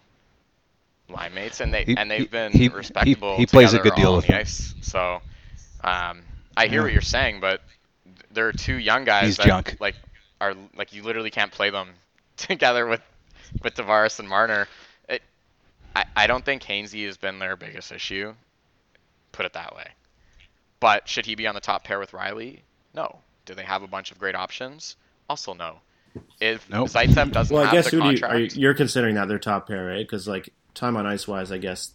line 1.10 1.34
mates, 1.34 1.60
and 1.60 1.74
they 1.74 1.84
He- 1.86 1.98
and 1.98 2.10
they've 2.10 2.30
been 2.30 2.52
he- 2.52 2.60
he- 2.60 2.68
respectable. 2.70 3.38
he 3.38 3.46
plays 3.46 3.74
a 3.74 3.80
good 3.80 3.96
deal 3.96 4.16
with 4.16 4.26
the 4.28 4.34
him. 4.34 4.42
ice. 4.42 4.74
So 4.82 5.22
um, 5.84 6.22
I 6.56 6.68
hear 6.68 6.80
Yeah. 6.80 6.84
what 6.84 6.94
you're 6.94 7.02
saying, 7.02 7.40
but 7.40 7.62
there 8.32 8.48
are 8.48 8.54
two 8.54 8.76
young 8.76 9.04
guys 9.04 9.26
He's 9.26 9.38
that 9.38 9.46
junk. 9.48 9.78
like 9.80 9.96
are 10.40 10.54
like 10.76 10.94
you 10.94 11.04
literally 11.04 11.32
can't 11.32 11.52
play 11.52 11.70
them 11.70 11.90
together 12.38 12.86
with 12.86 13.02
with 13.64 13.76
Tavares 13.76 14.20
and 14.20 14.28
Marner. 14.30 14.68
It, 15.10 15.22
I 15.96 16.06
I 16.16 16.28
don't 16.28 16.46
think 16.46 16.64
Hainsey 16.64 17.06
has 17.06 17.18
been 17.18 17.40
their 17.40 17.56
biggest 17.56 17.92
issue. 17.92 18.34
Put 19.32 19.46
it 19.46 19.54
that 19.54 19.76
way. 19.76 19.88
But 20.80 21.08
should 21.08 21.26
he 21.26 21.36
be 21.36 21.48
on 21.48 21.56
the 21.56 21.62
top 21.62 21.84
pair 21.84 22.00
with 22.00 22.12
Rielly? 22.12 22.60
No. 22.94 23.20
Do 23.46 23.56
they 23.56 23.64
have 23.64 23.82
a 23.82 23.88
bunch 23.88 24.12
of 24.12 24.20
great 24.20 24.36
options? 24.36 24.96
Also 25.30 25.54
no. 25.54 25.80
If 26.40 26.70
Nope. 26.70 26.90
Zaitsev 26.90 27.32
doesn't 27.32 27.56
Well, 27.56 27.66
I 27.68 27.72
guess 27.72 27.90
the 27.92 27.98
who 28.02 28.12
do 28.14 28.20
you, 28.20 28.26
are 28.28 28.38
you, 28.40 28.50
you're 28.54 28.74
considering 28.74 29.16
that 29.16 29.28
their 29.28 29.40
top 29.40 29.68
pair, 29.68 29.86
right? 29.86 30.06
Because 30.06 30.28
like 30.28 30.50
time 30.74 30.98
on 30.98 31.06
ice 31.06 31.28
wise, 31.28 31.52
I 31.52 31.58
guess 31.58 31.92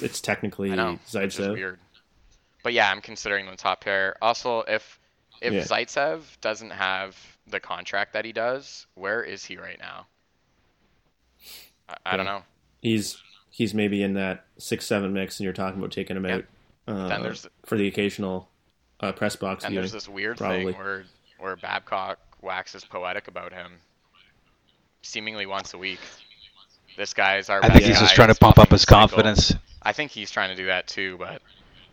it's 0.00 0.20
technically 0.20 0.72
I 0.72 0.74
know, 0.76 0.92
which 0.92 1.00
is 1.06 1.14
Zaitsev. 1.38 1.52
weird. 1.54 1.78
But 2.62 2.72
yeah, 2.74 2.90
I'm 2.90 3.00
considering 3.00 3.46
them 3.46 3.54
the 3.54 3.60
top 3.62 3.80
pair. 3.82 4.16
Also, 4.22 4.60
if 4.62 4.98
if 5.40 5.52
Yeah. 5.52 5.62
Zaitsev 5.62 6.22
doesn't 6.40 6.70
have 6.70 7.16
the 7.46 7.60
contract 7.60 8.12
that 8.12 8.24
he 8.24 8.32
does, 8.32 8.86
where 8.94 9.22
is 9.22 9.44
he 9.44 9.56
right 9.56 9.78
now? 9.78 10.06
I, 11.88 11.96
I 12.06 12.16
don't 12.16 12.26
know. 12.26 12.42
He's 12.82 13.18
he's 13.50 13.74
maybe 13.74 14.02
in 14.02 14.14
that 14.14 14.44
six 14.58 14.86
seven 14.86 15.12
mix, 15.12 15.38
and 15.40 15.44
you're 15.44 15.52
talking 15.52 15.78
about 15.78 15.92
taking 15.92 16.16
him 16.16 16.24
Yeah. 16.26 16.34
out 16.36 16.44
uh, 16.88 17.08
Then 17.08 17.22
there's- 17.22 17.46
for 17.66 17.76
the 17.76 17.86
occasional 17.88 18.48
uh, 19.00 19.12
press 19.12 19.36
box 19.36 19.64
And 19.64 19.72
viewing. 19.72 19.82
there's 19.82 19.92
this 19.92 20.08
weird 20.08 20.36
probably. 20.38 20.72
thing 20.72 20.74
where 20.82 21.04
where 21.38 21.56
Babcock 21.56 22.18
waxes 22.42 22.84
poetic 22.84 23.28
about 23.28 23.52
him, 23.52 23.72
seemingly 25.02 25.46
once 25.46 25.74
a 25.74 25.78
week. 25.78 26.00
This 26.96 27.14
guy's 27.14 27.48
our. 27.48 27.58
I 27.58 27.68
best 27.68 27.72
think 27.74 27.84
he's 27.86 27.96
guy, 27.96 28.00
just 28.02 28.14
trying 28.14 28.28
to 28.28 28.34
pump 28.34 28.58
up 28.58 28.70
his 28.70 28.82
cycle. 28.82 28.98
confidence. 29.08 29.54
I 29.82 29.92
think 29.92 30.10
he's 30.10 30.30
trying 30.30 30.50
to 30.50 30.56
do 30.56 30.66
that 30.66 30.86
too, 30.86 31.16
but 31.18 31.40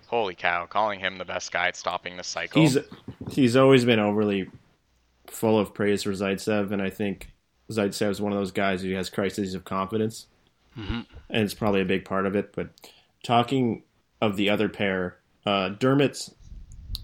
holy 0.08 0.36
cow, 0.36 0.66
calling 0.66 1.00
him 1.00 1.18
the 1.18 1.26
best 1.26 1.52
guy 1.52 1.68
at 1.68 1.76
stopping 1.76 2.18
the 2.18 2.24
cycle. 2.24 2.62
He's 2.62 2.78
he's 3.32 3.56
always 3.56 3.86
been 3.86 4.00
overly 4.00 4.50
full 5.28 5.60
of 5.60 5.74
praise 5.74 6.04
for 6.04 6.12
Zaitsev, 6.12 6.72
and 6.72 6.82
I 6.82 6.90
think 6.90 7.32
Zaitsev 7.70 8.10
is 8.10 8.22
one 8.22 8.32
of 8.34 8.38
those 8.40 8.52
guys 8.52 8.82
who 8.82 8.94
has 8.96 9.10
crises 9.10 9.54
of 9.54 9.64
confidence, 9.66 10.26
Mhm. 10.78 11.06
and 11.30 11.44
it's 11.44 11.54
probably 11.54 11.82
a 11.82 11.86
big 11.86 12.06
part 12.06 12.26
of 12.26 12.36
it. 12.36 12.54
But 12.54 12.70
talking 13.24 13.84
of 14.22 14.36
the 14.36 14.50
other 14.50 14.68
pair, 14.70 15.18
uh, 15.46 15.70
Dermott's 15.70 16.34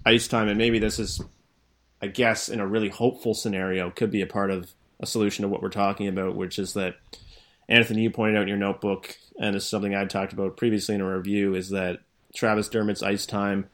ice 0.05 0.27
time, 0.27 0.47
and 0.47 0.57
maybe 0.57 0.79
this 0.79 0.99
is 0.99 1.21
I 2.03 2.07
guess, 2.07 2.49
in 2.49 2.59
a 2.59 2.67
really 2.67 2.89
hopeful 2.89 3.33
scenario, 3.33 3.89
could 3.89 4.11
be 4.11 4.21
a 4.21 4.27
part 4.27 4.51
of 4.51 4.73
a 4.99 5.05
solution 5.05 5.43
to 5.43 5.47
what 5.47 5.61
we're 5.61 5.69
talking 5.69 6.09
about, 6.09 6.35
which 6.35 6.59
is 6.59 6.73
that 6.73 6.97
Anthony, 7.69 8.01
you 8.01 8.11
pointed 8.11 8.35
out 8.35 8.41
in 8.41 8.49
your 8.49 8.57
notebook, 8.57 9.15
and 9.39 9.55
this 9.55 9.63
is 9.63 9.69
something 9.69 9.95
I 9.95 10.03
talked 10.03 10.33
about 10.33 10.57
previously 10.57 10.95
in 10.95 11.01
a 11.01 11.15
review, 11.17 11.55
is 11.55 11.69
that 11.69 12.01
Travis 12.35 12.67
Dermott's 12.67 13.01
ice 13.01 13.25
time, 13.25 13.69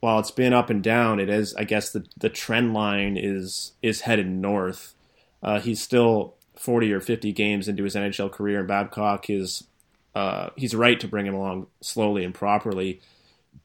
while 0.00 0.18
it's 0.18 0.30
been 0.30 0.54
up 0.54 0.70
and 0.70 0.82
down, 0.82 1.20
it 1.20 1.28
is, 1.28 1.54
I 1.56 1.64
guess, 1.64 1.92
the 1.92 2.06
the 2.16 2.30
trend 2.30 2.72
line 2.72 3.18
is 3.18 3.72
is 3.82 4.00
headed 4.00 4.28
north. 4.28 4.94
Uh, 5.42 5.60
he's 5.60 5.82
still 5.82 6.36
40 6.56 6.90
or 6.90 7.00
50 7.00 7.32
games 7.32 7.68
into 7.68 7.84
his 7.84 7.94
NHL 7.94 8.32
career, 8.32 8.60
and 8.60 8.68
Babcock 8.68 9.28
is 9.28 9.64
uh, 10.14 10.48
he's 10.56 10.74
right 10.74 10.98
to 11.00 11.06
bring 11.06 11.26
him 11.26 11.34
along 11.34 11.66
slowly 11.82 12.24
and 12.24 12.34
properly. 12.34 13.02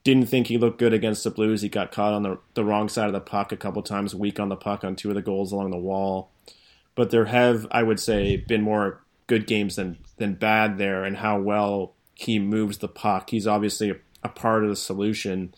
Didn't 0.03 0.27
think 0.27 0.47
he 0.47 0.57
looked 0.57 0.79
good 0.79 0.93
against 0.93 1.23
the 1.23 1.29
Blues. 1.29 1.61
He 1.61 1.69
got 1.69 1.91
caught 1.91 2.13
on 2.13 2.23
the, 2.23 2.39
the 2.53 2.65
wrong 2.65 2.89
side 2.89 3.07
of 3.07 3.13
the 3.13 3.19
puck 3.19 3.51
a 3.51 3.57
couple 3.57 3.81
times, 3.81 4.13
weak 4.15 4.39
on 4.39 4.49
the 4.49 4.55
puck 4.55 4.83
on 4.83 4.95
two 4.95 5.09
of 5.09 5.15
the 5.15 5.21
goals 5.21 5.51
along 5.51 5.71
the 5.71 5.77
wall. 5.77 6.31
But 6.95 7.09
there 7.09 7.25
have, 7.25 7.67
I 7.71 7.83
would 7.83 7.99
say, 7.99 8.37
been 8.37 8.61
more 8.61 9.01
good 9.27 9.47
games 9.47 9.75
than 9.77 9.97
than 10.17 10.35
bad 10.35 10.77
there, 10.77 11.03
and 11.03 11.17
how 11.17 11.39
well 11.39 11.93
he 12.13 12.39
moves 12.39 12.77
the 12.77 12.87
puck. 12.87 13.29
He's 13.29 13.47
obviously 13.47 13.89
a, 13.89 13.95
a 14.23 14.29
part 14.29 14.63
of 14.63 14.69
the 14.69 14.75
solution. 14.75 15.53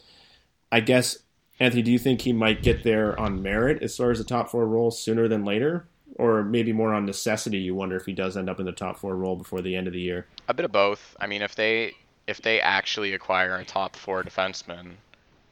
I 0.71 0.79
guess, 0.79 1.17
Anthony, 1.59 1.81
do 1.81 1.91
you 1.91 1.99
think 1.99 2.21
he 2.21 2.33
might 2.33 2.63
get 2.63 2.83
there 2.83 3.19
on 3.19 3.41
merit 3.41 3.83
as 3.83 3.97
far 3.97 4.11
as 4.11 4.17
the 4.17 4.23
top 4.23 4.49
four 4.49 4.65
role 4.65 4.91
sooner 4.91 5.27
than 5.27 5.45
later? 5.45 5.87
Or 6.17 6.43
maybe 6.43 6.71
more 6.71 6.93
on 6.93 7.05
necessity, 7.05 7.57
you 7.57 7.75
wonder 7.75 7.97
if 7.97 8.05
he 8.05 8.13
does 8.13 8.37
end 8.37 8.49
up 8.49 8.61
in 8.61 8.65
the 8.65 8.71
top 8.71 8.97
four 8.97 9.17
role 9.17 9.35
before 9.35 9.61
the 9.61 9.75
end 9.75 9.87
of 9.87 9.93
the 9.93 9.99
year? 9.99 10.27
A 10.47 10.53
bit 10.53 10.63
of 10.63 10.71
both. 10.71 11.13
I 11.19 11.27
mean, 11.27 11.41
if 11.41 11.55
they 11.55 11.91
if 12.27 12.41
they 12.41 12.59
actually 12.59 13.13
acquire 13.13 13.55
a 13.55 13.65
top 13.65 13.95
four 13.95 14.23
defenseman, 14.23 14.93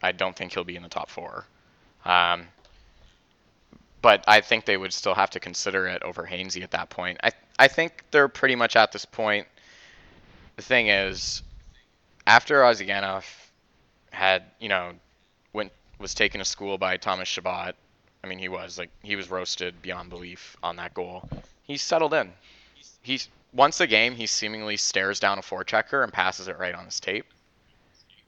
I 0.02 0.12
don't 0.12 0.36
think 0.36 0.54
he'll 0.54 0.64
be 0.64 0.76
in 0.76 0.84
the 0.84 0.90
top 0.90 1.10
four. 1.10 1.46
Um, 2.06 2.48
but 4.02 4.24
I 4.28 4.42
think 4.42 4.66
they 4.66 4.76
would 4.76 4.92
still 4.94 5.14
have 5.16 5.30
to 5.32 5.40
consider 5.40 5.88
it 5.88 6.04
over 6.04 6.26
Hainsey 6.26 6.62
at 6.62 6.72
that 6.72 6.90
point. 6.90 7.20
I 7.24 7.32
I 7.58 7.68
think 7.68 8.04
they're 8.12 8.28
pretty 8.28 8.56
much 8.56 8.76
at 8.76 8.92
this 8.92 9.06
point. 9.06 9.48
The 10.58 10.62
thing 10.62 10.88
is, 10.88 11.42
after 12.28 12.62
Ozhiganov 12.62 13.24
had 14.12 14.44
you 14.60 14.70
know 14.70 14.92
went 15.54 15.72
was 16.00 16.14
taken 16.14 16.40
to 16.40 16.46
school 16.46 16.78
by 16.78 16.98
Thomas 16.98 17.30
Chabot, 17.30 17.76
I 18.24 18.28
mean 18.28 18.40
he 18.40 18.50
was 18.50 18.78
like 18.78 18.90
he 19.04 19.16
was 19.16 19.30
roasted 19.30 19.82
beyond 19.82 20.10
belief 20.10 20.58
on 20.62 20.76
that 20.76 20.94
goal. 20.94 21.30
He's 21.64 21.82
settled 21.82 22.14
in. 22.14 22.34
He's 23.02 23.30
once 23.54 23.80
a 23.80 23.88
game 23.88 24.16
he 24.16 24.26
seemingly 24.26 24.78
stares 24.78 25.20
down 25.20 25.40
a 25.40 25.42
forechecker 25.42 26.04
and 26.04 26.12
passes 26.12 26.48
it 26.48 26.58
right 26.58 26.74
on 26.74 26.86
his 26.86 27.00
tape. 27.00 27.26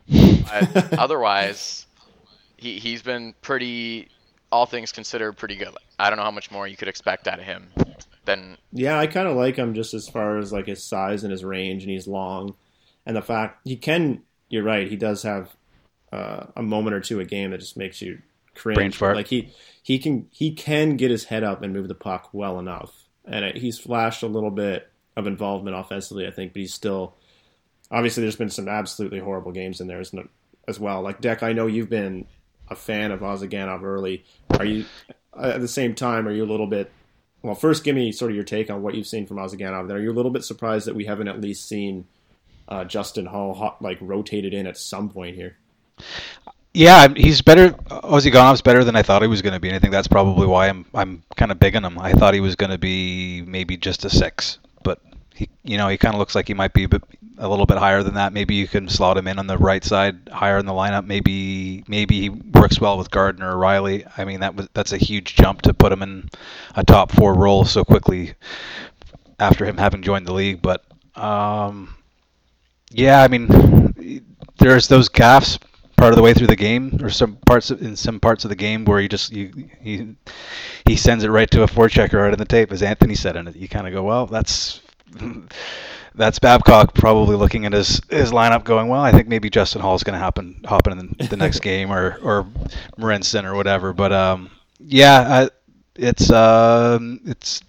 But 0.07 0.93
otherwise, 0.99 1.85
he 2.57 2.79
he's 2.79 3.01
been 3.01 3.33
pretty 3.41 4.09
all 4.51 4.65
things 4.65 4.91
considered 4.91 5.33
pretty 5.33 5.55
good. 5.55 5.75
I 5.97 6.09
don't 6.09 6.17
know 6.17 6.23
how 6.23 6.31
much 6.31 6.51
more 6.51 6.67
you 6.67 6.77
could 6.77 6.87
expect 6.87 7.27
out 7.27 7.39
of 7.39 7.45
him 7.45 7.67
than 8.25 8.57
Yeah, 8.71 8.99
I 8.99 9.07
kind 9.07 9.27
of 9.27 9.35
like 9.35 9.55
him 9.55 9.73
just 9.73 9.93
as 9.93 10.07
far 10.07 10.37
as 10.37 10.51
like 10.51 10.67
his 10.67 10.83
size 10.83 11.23
and 11.23 11.31
his 11.31 11.43
range, 11.43 11.83
and 11.83 11.91
he's 11.91 12.07
long, 12.07 12.55
and 13.05 13.15
the 13.15 13.21
fact 13.21 13.67
he 13.67 13.75
can. 13.75 14.21
You're 14.47 14.63
right. 14.63 14.87
He 14.87 14.95
does 14.95 15.23
have 15.23 15.55
uh, 16.13 16.45
a 16.55 16.61
moment 16.61 16.95
or 16.95 16.99
two 16.99 17.19
a 17.19 17.25
game 17.25 17.49
that 17.49 17.59
just 17.59 17.77
makes 17.77 17.99
you 17.99 18.21
cringe. 18.53 18.75
Brain 18.75 18.91
fart. 18.91 19.15
Like 19.15 19.27
he 19.27 19.51
he 19.81 19.97
can 19.97 20.27
he 20.31 20.51
can 20.51 20.97
get 20.97 21.09
his 21.09 21.25
head 21.25 21.43
up 21.43 21.63
and 21.63 21.73
move 21.73 21.87
the 21.87 21.95
puck 21.95 22.29
well 22.31 22.59
enough, 22.59 23.05
and 23.25 23.43
it, 23.43 23.57
he's 23.57 23.79
flashed 23.79 24.21
a 24.21 24.27
little 24.27 24.51
bit 24.51 24.87
of 25.15 25.27
involvement 25.27 25.75
offensively, 25.75 26.27
I 26.27 26.31
think, 26.31 26.53
but 26.53 26.61
he's 26.61 26.73
still 26.73 27.15
obviously 27.91 28.21
there's 28.21 28.35
been 28.35 28.49
some 28.49 28.67
absolutely 28.67 29.19
horrible 29.19 29.51
games 29.51 29.81
in 29.81 29.87
there 29.87 29.99
as, 29.99 30.13
as 30.67 30.79
well. 30.79 31.01
Like 31.01 31.21
Deck, 31.21 31.43
I 31.43 31.53
know 31.53 31.67
you've 31.67 31.89
been 31.89 32.25
a 32.69 32.75
fan 32.75 33.11
of 33.11 33.19
Ozhiganov 33.21 33.83
early. 33.83 34.25
Are 34.51 34.65
you 34.65 34.85
at 35.39 35.61
the 35.61 35.67
same 35.67 35.95
time? 35.95 36.27
Are 36.27 36.31
you 36.31 36.43
a 36.43 36.45
little 36.45 36.67
bit? 36.67 36.91
Well, 37.41 37.55
first, 37.55 37.83
give 37.83 37.95
me 37.95 38.11
sort 38.11 38.31
of 38.31 38.35
your 38.35 38.43
take 38.43 38.71
on 38.71 38.81
what 38.81 38.95
you've 38.95 39.07
seen 39.07 39.27
from 39.27 39.37
Ozhiganov. 39.37 39.87
There, 39.87 39.97
are 39.97 40.01
you 40.01 40.11
a 40.11 40.13
little 40.13 40.31
bit 40.31 40.43
surprised 40.43 40.87
that 40.87 40.95
we 40.95 41.05
haven't 41.05 41.27
at 41.27 41.39
least 41.39 41.67
seen 41.67 42.05
uh, 42.67 42.85
Justin 42.85 43.27
Holl 43.27 43.53
hot, 43.53 43.81
like 43.81 43.99
rotated 44.01 44.53
in 44.53 44.65
at 44.65 44.77
some 44.77 45.09
point 45.09 45.35
here? 45.35 45.57
Yeah, 46.73 47.07
he's 47.15 47.41
better. 47.41 47.69
Ozhiganov's 47.69 48.61
better 48.61 48.83
than 48.83 48.95
I 48.95 49.03
thought 49.03 49.21
he 49.21 49.27
was 49.27 49.41
going 49.41 49.53
to 49.53 49.59
be, 49.59 49.69
and 49.69 49.75
I 49.75 49.79
think 49.79 49.93
that's 49.93 50.07
probably 50.07 50.47
why 50.47 50.67
I'm 50.67 50.85
I'm 50.93 51.23
kind 51.37 51.51
of 51.51 51.59
big 51.59 51.75
on 51.75 51.85
him. 51.85 51.99
I 51.99 52.13
thought 52.13 52.33
he 52.33 52.41
was 52.41 52.55
going 52.55 52.71
to 52.71 52.77
be 52.77 53.43
maybe 53.43 53.77
just 53.77 54.03
a 54.03 54.09
six, 54.09 54.57
but 54.85 55.01
he, 55.33 55.49
you 55.63 55.77
know, 55.77 55.89
he 55.89 55.97
kind 55.97 56.15
of 56.15 56.19
looks 56.19 56.33
like 56.33 56.47
he 56.47 56.53
might 56.53 56.71
be 56.71 56.85
a, 56.85 56.89
bit, 56.89 57.03
a 57.37 57.49
little 57.49 57.65
bit 57.65 57.77
higher 57.77 58.03
than 58.03 58.13
that. 58.13 58.31
Maybe 58.31 58.55
you 58.55 58.67
can 58.67 58.87
slot 58.87 59.17
him 59.17 59.27
in 59.27 59.37
on 59.37 59.47
the 59.47 59.57
right 59.57 59.83
side, 59.83 60.29
higher 60.31 60.57
in 60.57 60.65
the 60.65 60.71
lineup. 60.71 61.05
Maybe 61.05 61.83
maybe 61.87 62.21
he 62.21 62.29
works 62.29 62.79
well 62.79 62.97
with 62.97 63.11
Gardiner 63.11 63.57
or 63.57 63.61
Rielly. 63.61 64.09
I 64.17 64.23
mean, 64.23 64.39
that 64.39 64.55
was 64.55 64.69
that's 64.73 64.93
a 64.93 64.97
huge 64.97 65.35
jump 65.35 65.63
to 65.63 65.73
put 65.73 65.91
him 65.91 66.01
in 66.01 66.29
a 66.75 66.85
top 66.85 67.11
four 67.11 67.33
role 67.33 67.65
so 67.65 67.83
quickly 67.83 68.35
after 69.39 69.65
him 69.65 69.77
having 69.77 70.01
joined 70.01 70.27
the 70.27 70.33
league. 70.33 70.61
But 70.61 70.85
um, 71.15 71.93
yeah, 72.91 73.21
I 73.21 73.27
mean, 73.27 74.23
there's 74.57 74.87
those 74.87 75.09
gaffes 75.09 75.59
part 75.97 76.11
of 76.11 76.17
the 76.17 76.23
way 76.23 76.33
through 76.33 76.47
the 76.47 76.55
game, 76.55 76.99
or 77.01 77.09
some 77.09 77.37
parts 77.45 77.71
of, 77.71 77.81
in 77.81 77.95
some 77.95 78.19
parts 78.19 78.45
of 78.45 78.49
the 78.49 78.55
game 78.55 78.85
where 78.85 78.99
you 78.99 79.09
just 79.09 79.31
you 79.31 79.69
he 79.81 80.15
he 80.85 80.95
sends 80.95 81.23
it 81.23 81.29
right 81.29 81.49
to 81.51 81.63
a 81.63 81.67
forechecker 81.67 82.21
right 82.21 82.33
in 82.33 82.39
the 82.39 82.45
tape, 82.45 82.71
as 82.71 82.83
Anthony 82.83 83.15
said, 83.15 83.35
and 83.35 83.53
you 83.55 83.67
kind 83.67 83.87
of 83.87 83.93
go, 83.93 84.03
well, 84.03 84.25
that's 84.25 84.81
that's 86.15 86.39
Babcock 86.39 86.93
probably 86.93 87.35
looking 87.35 87.65
at 87.65 87.73
his 87.73 88.01
his 88.09 88.31
lineup, 88.31 88.63
going, 88.63 88.87
well, 88.87 89.01
I 89.01 89.11
think 89.11 89.27
maybe 89.27 89.49
Justin 89.49 89.81
Holl 89.81 89.95
is 89.95 90.03
going 90.03 90.13
to 90.13 90.23
happen 90.23 90.61
hop 90.65 90.87
in 90.87 90.97
the, 90.97 91.27
the 91.27 91.37
next 91.37 91.59
game, 91.61 91.91
or 91.91 92.17
or 92.21 92.47
Marincin 92.97 93.43
or 93.43 93.55
whatever. 93.55 93.93
But 93.93 94.11
um, 94.11 94.49
yeah, 94.79 95.43
I, 95.43 95.49
it's 95.95 96.29
um, 96.31 97.21
it's 97.25 97.61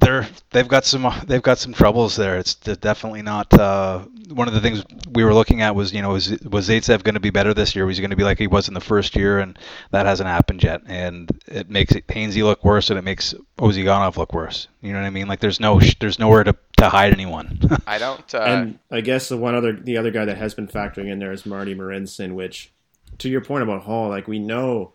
they're 0.00 0.26
they've 0.50 0.68
got 0.68 0.84
some 0.84 1.12
they've 1.26 1.42
got 1.42 1.58
some 1.58 1.72
troubles 1.72 2.16
there. 2.16 2.38
It's 2.38 2.54
definitely 2.54 3.22
not 3.22 3.52
uh, 3.54 4.00
one 4.30 4.48
of 4.48 4.54
the 4.54 4.60
things 4.60 4.84
we 5.12 5.24
were 5.24 5.34
looking 5.34 5.60
at 5.62 5.74
was 5.74 5.92
you 5.92 6.02
know 6.02 6.10
was 6.10 6.30
was 6.42 6.68
Zaitsev 6.68 7.02
going 7.02 7.14
to 7.14 7.20
be 7.20 7.30
better 7.30 7.52
this 7.54 7.76
year? 7.76 7.86
Was 7.86 7.96
he 7.96 8.00
going 8.00 8.10
to 8.10 8.16
be 8.16 8.24
like 8.24 8.38
he 8.38 8.46
was 8.46 8.68
in 8.68 8.74
the 8.74 8.80
first 8.80 9.14
year? 9.14 9.38
And 9.38 9.58
that 9.90 10.06
hasn't 10.06 10.28
happened 10.28 10.62
yet. 10.62 10.82
And 10.86 11.30
it 11.46 11.70
makes 11.70 11.92
it 11.92 12.06
Hainsey 12.06 12.42
look 12.42 12.64
worse, 12.64 12.90
and 12.90 12.98
it 12.98 13.02
makes 13.02 13.34
Ozhiganov 13.58 14.16
look 14.16 14.32
worse. 14.32 14.68
You 14.80 14.92
know 14.92 15.00
what 15.00 15.06
I 15.06 15.10
mean? 15.10 15.28
Like 15.28 15.40
there's 15.40 15.60
no 15.60 15.80
there's 16.00 16.18
nowhere 16.18 16.44
to, 16.44 16.56
to 16.78 16.88
hide 16.88 17.12
anyone. 17.12 17.58
I 17.86 17.98
don't. 17.98 18.34
Uh, 18.34 18.38
and 18.38 18.78
I 18.90 19.02
guess 19.02 19.28
the 19.28 19.36
one 19.36 19.54
other 19.54 19.72
the 19.72 19.98
other 19.98 20.10
guy 20.10 20.24
that 20.24 20.38
has 20.38 20.54
been 20.54 20.68
factoring 20.68 21.10
in 21.10 21.18
there 21.18 21.32
is 21.32 21.44
Marty 21.44 21.74
Marincin, 21.74 22.34
which 22.34 22.72
to 23.18 23.28
your 23.28 23.42
point 23.42 23.62
about 23.62 23.82
Holl, 23.82 24.08
like 24.08 24.26
we 24.26 24.38
know 24.38 24.92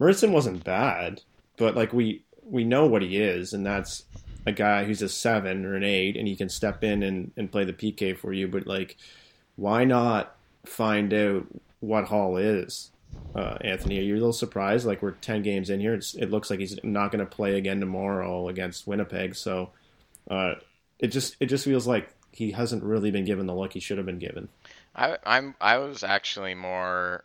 Marincin 0.00 0.32
wasn't 0.32 0.64
bad, 0.64 1.22
but 1.56 1.76
like 1.76 1.92
we 1.92 2.24
we 2.42 2.64
know 2.64 2.86
what 2.86 3.02
he 3.02 3.16
is, 3.18 3.52
and 3.52 3.64
that's 3.64 4.04
a 4.46 4.52
guy 4.52 4.84
who's 4.84 5.02
a 5.02 5.08
seven 5.08 5.64
or 5.64 5.74
an 5.74 5.84
eight 5.84 6.16
and 6.16 6.26
he 6.26 6.36
can 6.36 6.48
step 6.48 6.82
in 6.82 7.02
and, 7.02 7.32
and 7.36 7.52
play 7.52 7.64
the 7.64 7.72
PK 7.72 8.16
for 8.16 8.32
you, 8.32 8.48
but 8.48 8.66
like, 8.66 8.96
why 9.56 9.84
not 9.84 10.36
find 10.64 11.12
out 11.12 11.46
what 11.80 12.04
Holl 12.04 12.36
is? 12.36 12.90
Uh, 13.34 13.56
Anthony, 13.60 13.98
are 13.98 14.02
you 14.02 14.14
a 14.14 14.16
little 14.16 14.32
surprised? 14.32 14.86
Like 14.86 15.02
we're 15.02 15.12
ten 15.12 15.42
games 15.42 15.70
in 15.70 15.80
here, 15.80 15.94
it 15.94 16.30
looks 16.30 16.50
like 16.50 16.60
he's 16.60 16.78
not 16.82 17.12
going 17.12 17.24
to 17.24 17.30
play 17.30 17.56
again 17.56 17.80
tomorrow 17.80 18.48
against 18.48 18.86
Winnipeg. 18.86 19.34
So 19.34 19.70
uh, 20.30 20.54
it 20.98 21.08
just 21.08 21.36
it 21.40 21.46
just 21.46 21.64
feels 21.64 21.86
like 21.86 22.12
he 22.32 22.52
hasn't 22.52 22.82
really 22.82 23.10
been 23.10 23.24
given 23.24 23.46
the 23.46 23.54
look 23.54 23.72
he 23.72 23.80
should 23.80 23.98
have 23.98 24.06
been 24.06 24.18
given. 24.18 24.48
I, 24.94 25.18
I'm 25.24 25.54
I 25.60 25.78
was 25.78 26.02
actually 26.02 26.54
more. 26.54 27.24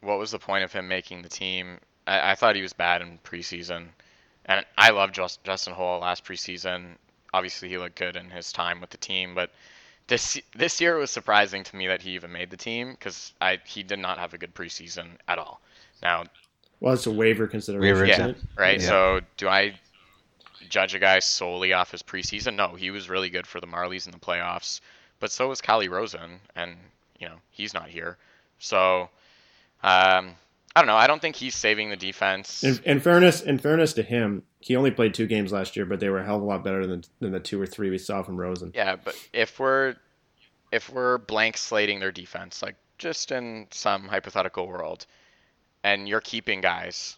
What 0.00 0.18
was 0.18 0.30
the 0.30 0.38
point 0.38 0.64
of 0.64 0.72
him 0.72 0.88
making 0.88 1.22
the 1.22 1.28
team? 1.28 1.78
I, 2.06 2.32
I 2.32 2.34
thought 2.34 2.56
he 2.56 2.62
was 2.62 2.72
bad 2.72 3.02
in 3.02 3.18
preseason. 3.24 3.88
And 4.46 4.64
I 4.78 4.90
love 4.90 5.12
Just, 5.12 5.42
Justin 5.44 5.74
Holl 5.74 6.00
last 6.00 6.24
preseason. 6.24 6.96
Obviously, 7.34 7.68
he 7.68 7.78
looked 7.78 7.98
good 7.98 8.16
in 8.16 8.30
his 8.30 8.52
time 8.52 8.80
with 8.80 8.90
the 8.90 8.96
team, 8.96 9.34
but 9.34 9.50
this 10.06 10.40
this 10.54 10.80
year 10.80 10.96
it 10.96 11.00
was 11.00 11.10
surprising 11.10 11.64
to 11.64 11.76
me 11.76 11.88
that 11.88 12.00
he 12.00 12.10
even 12.10 12.32
made 12.32 12.50
the 12.50 12.56
team 12.56 12.92
because 12.92 13.32
I 13.40 13.58
he 13.66 13.82
did 13.82 13.98
not 13.98 14.18
have 14.18 14.34
a 14.34 14.38
good 14.38 14.54
preseason 14.54 15.08
at 15.26 15.38
all. 15.38 15.60
Now, 16.02 16.24
well, 16.80 16.94
it's 16.94 17.06
a 17.06 17.10
waiver 17.10 17.46
consideration. 17.46 17.96
Waiver, 17.96 18.06
yeah, 18.06 18.34
right. 18.56 18.80
Yeah. 18.80 18.86
So 18.86 19.20
do 19.36 19.48
I 19.48 19.78
judge 20.68 20.94
a 20.94 20.98
guy 20.98 21.18
solely 21.18 21.72
off 21.72 21.90
his 21.90 22.02
preseason? 22.02 22.54
No, 22.54 22.74
he 22.74 22.90
was 22.90 23.08
really 23.08 23.30
good 23.30 23.46
for 23.46 23.60
the 23.60 23.66
Marlies 23.66 24.06
in 24.06 24.12
the 24.12 24.18
playoffs, 24.18 24.80
but 25.18 25.32
so 25.32 25.48
was 25.48 25.60
Calle 25.60 25.88
Rosen, 25.88 26.40
and 26.54 26.76
you 27.18 27.28
know 27.28 27.36
he's 27.50 27.74
not 27.74 27.88
here. 27.88 28.16
So 28.58 29.08
um, 29.82 30.34
I 30.76 30.80
don't 30.80 30.88
know. 30.88 30.96
I 30.96 31.06
don't 31.06 31.22
think 31.22 31.36
he's 31.36 31.54
saving 31.54 31.88
the 31.88 31.96
defense. 31.96 32.62
In, 32.62 32.78
in, 32.84 33.00
fairness, 33.00 33.40
in 33.40 33.56
fairness 33.56 33.94
to 33.94 34.02
him, 34.02 34.42
he 34.60 34.76
only 34.76 34.90
played 34.90 35.14
two 35.14 35.26
games 35.26 35.50
last 35.50 35.74
year, 35.74 35.86
but 35.86 36.00
they 36.00 36.10
were 36.10 36.18
a 36.18 36.24
hell 36.24 36.36
of 36.36 36.42
a 36.42 36.44
lot 36.44 36.62
better 36.62 36.86
than 36.86 37.02
than 37.18 37.32
the 37.32 37.40
two 37.40 37.58
or 37.58 37.64
three 37.64 37.88
we 37.88 37.96
saw 37.96 38.22
from 38.22 38.36
Rosen. 38.36 38.72
Yeah, 38.74 38.96
but 39.02 39.16
if 39.32 39.58
we're 39.58 39.96
if 40.70 40.90
we're 40.90 41.16
blank 41.16 41.56
slating 41.56 41.98
their 41.98 42.12
defense, 42.12 42.62
like 42.62 42.76
just 42.98 43.32
in 43.32 43.68
some 43.70 44.06
hypothetical 44.06 44.68
world, 44.68 45.06
and 45.82 46.06
you're 46.06 46.20
keeping 46.20 46.60
guys 46.60 47.16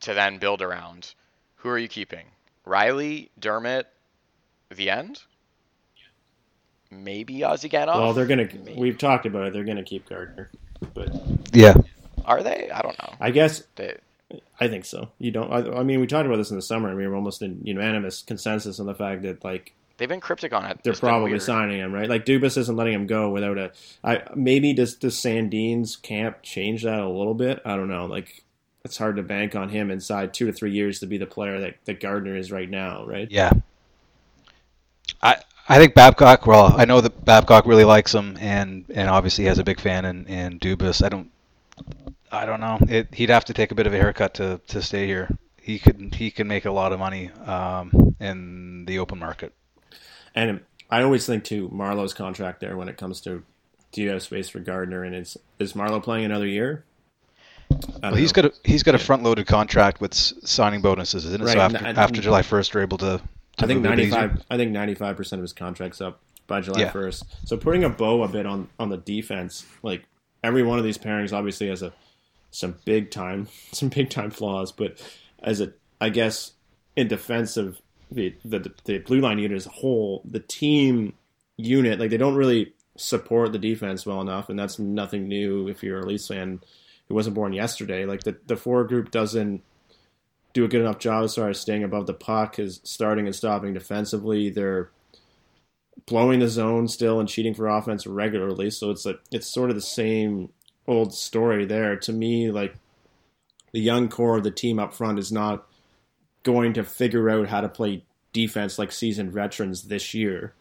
to 0.00 0.12
then 0.12 0.38
build 0.38 0.60
around, 0.60 1.14
who 1.54 1.68
are 1.68 1.78
you 1.78 1.86
keeping? 1.86 2.26
Rielly, 2.66 3.28
Dermott, 3.38 3.86
the 4.74 4.90
end? 4.90 5.22
Maybe 6.90 7.38
Ozhiganov? 7.38 8.00
Well, 8.00 8.14
they're 8.14 8.26
gonna. 8.26 8.48
Maybe. 8.52 8.74
We've 8.76 8.98
talked 8.98 9.26
about 9.26 9.46
it. 9.46 9.52
They're 9.52 9.62
gonna 9.62 9.84
keep 9.84 10.08
Gardiner, 10.08 10.50
but 10.92 11.14
yeah, 11.52 11.74
are 12.30 12.42
they? 12.42 12.70
I 12.72 12.82
don't 12.82 12.98
know. 12.98 13.14
I 13.20 13.30
guess 13.32 13.64
they, 13.74 13.96
I 14.60 14.68
think 14.68 14.84
so. 14.84 15.10
You 15.18 15.32
don't. 15.32 15.52
I, 15.52 15.80
I, 15.80 15.82
mean, 15.82 16.00
we 16.00 16.06
talked 16.06 16.26
about 16.26 16.36
this 16.36 16.50
in 16.50 16.56
the 16.56 16.62
summer. 16.62 16.88
I 16.88 16.94
mean, 16.94 17.08
we're 17.08 17.16
almost 17.16 17.42
in 17.42 17.60
unanimous 17.64 18.22
consensus 18.22 18.78
on 18.78 18.86
the 18.86 18.94
fact 18.94 19.22
that 19.22 19.44
like 19.44 19.74
they've 19.96 20.08
been 20.08 20.20
cryptic 20.20 20.52
on 20.52 20.64
it. 20.66 20.80
They're 20.84 20.94
probably 20.94 21.38
signing 21.40 21.78
him, 21.78 21.92
right? 21.92 22.08
Like 22.08 22.24
Dubas 22.24 22.56
isn't 22.56 22.76
letting 22.76 22.94
him 22.94 23.06
go 23.06 23.30
without 23.30 23.58
a. 23.58 23.72
I 24.04 24.22
maybe 24.34 24.72
does 24.72 24.94
does 24.94 25.18
Sandin's 25.18 25.96
camp 25.96 26.42
change 26.42 26.84
that 26.84 27.00
a 27.00 27.08
little 27.08 27.34
bit? 27.34 27.60
I 27.64 27.76
don't 27.76 27.88
know. 27.88 28.06
Like 28.06 28.44
it's 28.84 28.96
hard 28.96 29.16
to 29.16 29.22
bank 29.22 29.56
on 29.56 29.68
him 29.68 29.90
inside 29.90 30.32
two 30.32 30.46
to 30.46 30.52
three 30.52 30.72
years 30.72 31.00
to 31.00 31.06
be 31.06 31.18
the 31.18 31.26
player 31.26 31.60
that, 31.60 31.76
that 31.84 32.00
Gardiner 32.00 32.36
is 32.36 32.50
right 32.50 32.70
now, 32.70 33.04
right? 33.04 33.30
Yeah. 33.30 33.52
I 35.20 35.36
I 35.68 35.78
think 35.78 35.94
Babcock. 35.94 36.46
Well, 36.46 36.74
I 36.76 36.84
know 36.84 37.00
that 37.00 37.24
Babcock 37.24 37.66
really 37.66 37.84
likes 37.84 38.14
him, 38.14 38.36
and 38.40 38.84
and 38.92 39.08
obviously 39.08 39.44
has 39.44 39.58
a 39.58 39.64
big 39.64 39.80
fan 39.80 40.04
in 40.04 40.26
in 40.26 40.58
Dubas. 40.58 41.04
I 41.04 41.08
don't. 41.08 41.30
I 42.32 42.46
don't 42.46 42.60
know. 42.60 42.78
It, 42.88 43.14
he'd 43.14 43.30
have 43.30 43.44
to 43.46 43.54
take 43.54 43.72
a 43.72 43.74
bit 43.74 43.86
of 43.86 43.94
a 43.94 43.96
haircut 43.96 44.34
to, 44.34 44.60
to 44.68 44.82
stay 44.82 45.06
here. 45.06 45.36
He 45.60 45.78
could 45.78 46.14
he 46.14 46.30
can 46.30 46.48
make 46.48 46.64
a 46.64 46.70
lot 46.70 46.92
of 46.92 46.98
money 46.98 47.30
um, 47.44 48.14
in 48.18 48.84
the 48.86 48.98
open 48.98 49.18
market. 49.18 49.52
And 50.34 50.60
I 50.90 51.02
always 51.02 51.26
think 51.26 51.44
to 51.44 51.68
Marleau's 51.68 52.14
contract 52.14 52.60
there 52.60 52.76
when 52.76 52.88
it 52.88 52.96
comes 52.96 53.20
to 53.22 53.42
do 53.92 54.02
you 54.02 54.10
have 54.10 54.22
space 54.22 54.48
for 54.48 54.60
Gardiner 54.60 55.04
and 55.04 55.14
is 55.14 55.36
is 55.58 55.74
Marleau 55.74 56.02
playing 56.02 56.24
another 56.24 56.46
year? 56.46 56.84
Well, 58.02 58.14
he's 58.14 58.32
got 58.32 58.46
a 58.46 58.52
he's 58.64 58.82
got 58.82 58.94
a 58.94 58.98
front 58.98 59.22
loaded 59.22 59.46
contract 59.46 60.00
with 60.00 60.14
signing 60.14 60.80
bonuses, 60.80 61.24
isn't 61.24 61.40
it? 61.40 61.44
Right. 61.44 61.52
So 61.52 61.60
after, 61.60 61.86
after 61.86 62.20
July 62.20 62.42
first, 62.42 62.74
we're 62.74 62.82
able 62.82 62.98
to. 62.98 63.20
to 63.58 63.64
I 63.64 63.66
think 63.66 63.82
ninety 63.82 64.10
five. 64.10 64.42
I 64.50 64.56
think 64.56 64.72
ninety 64.72 64.94
five 64.94 65.16
percent 65.16 65.38
of 65.40 65.42
his 65.44 65.52
contract's 65.52 66.00
up 66.00 66.20
by 66.46 66.60
July 66.60 66.88
first. 66.88 67.24
Yeah. 67.28 67.36
So 67.44 67.56
putting 67.56 67.84
a 67.84 67.88
bow 67.90 68.22
a 68.22 68.28
bit 68.28 68.46
on 68.46 68.68
on 68.78 68.88
the 68.88 68.96
defense, 68.96 69.66
like 69.82 70.04
every 70.42 70.62
one 70.62 70.78
of 70.78 70.84
these 70.84 70.98
pairings 70.98 71.32
obviously 71.32 71.68
has 71.68 71.82
a 71.82 71.92
some 72.50 72.76
big 72.84 73.10
time 73.10 73.48
some 73.72 73.88
big 73.88 74.10
time 74.10 74.30
flaws, 74.30 74.72
but 74.72 75.02
as 75.42 75.60
a 75.60 75.72
I 76.00 76.10
guess 76.10 76.52
in 76.96 77.08
defense 77.08 77.56
of 77.56 77.80
the, 78.10 78.34
the 78.44 78.72
the 78.84 78.98
blue 78.98 79.20
line 79.20 79.38
unit 79.38 79.56
as 79.56 79.66
a 79.66 79.70
whole, 79.70 80.22
the 80.24 80.40
team 80.40 81.14
unit 81.56 82.00
like 82.00 82.10
they 82.10 82.16
don't 82.16 82.34
really 82.34 82.74
support 82.96 83.52
the 83.52 83.58
defense 83.58 84.04
well 84.04 84.20
enough, 84.20 84.48
and 84.48 84.58
that's 84.58 84.78
nothing 84.78 85.28
new 85.28 85.68
if 85.68 85.82
you're 85.82 86.00
a 86.00 86.06
Leafs 86.06 86.28
fan 86.28 86.60
who 87.08 87.14
wasn't 87.14 87.34
born 87.34 87.52
yesterday. 87.52 88.04
Like 88.04 88.24
the 88.24 88.36
the 88.46 88.56
forward 88.56 88.88
group 88.88 89.10
doesn't 89.10 89.62
do 90.52 90.64
a 90.64 90.68
good 90.68 90.80
enough 90.80 90.98
job 90.98 91.24
as 91.24 91.34
far 91.34 91.48
as 91.48 91.60
staying 91.60 91.84
above 91.84 92.06
the 92.06 92.14
puck, 92.14 92.58
is 92.58 92.80
starting 92.84 93.26
and 93.26 93.34
stopping 93.34 93.74
defensively. 93.74 94.50
They're 94.50 94.90
blowing 96.06 96.40
the 96.40 96.48
zone 96.48 96.88
still 96.88 97.20
and 97.20 97.28
cheating 97.28 97.54
for 97.54 97.68
offense 97.68 98.06
regularly. 98.06 98.70
So 98.70 98.90
it's 98.90 99.06
a 99.06 99.16
it's 99.30 99.52
sort 99.52 99.70
of 99.70 99.76
the 99.76 99.82
same 99.82 100.50
old 100.86 101.14
story 101.14 101.64
there. 101.64 101.96
To 101.96 102.12
me, 102.12 102.50
like 102.50 102.74
the 103.72 103.80
young 103.80 104.08
core 104.08 104.38
of 104.38 104.44
the 104.44 104.50
team 104.50 104.78
up 104.78 104.94
front 104.94 105.18
is 105.18 105.30
not 105.30 105.66
going 106.42 106.72
to 106.74 106.84
figure 106.84 107.28
out 107.28 107.48
how 107.48 107.60
to 107.60 107.68
play 107.68 108.04
defense 108.32 108.78
like 108.78 108.92
seasoned 108.92 109.32
veterans 109.32 109.82
this 109.82 110.14
year. 110.14 110.54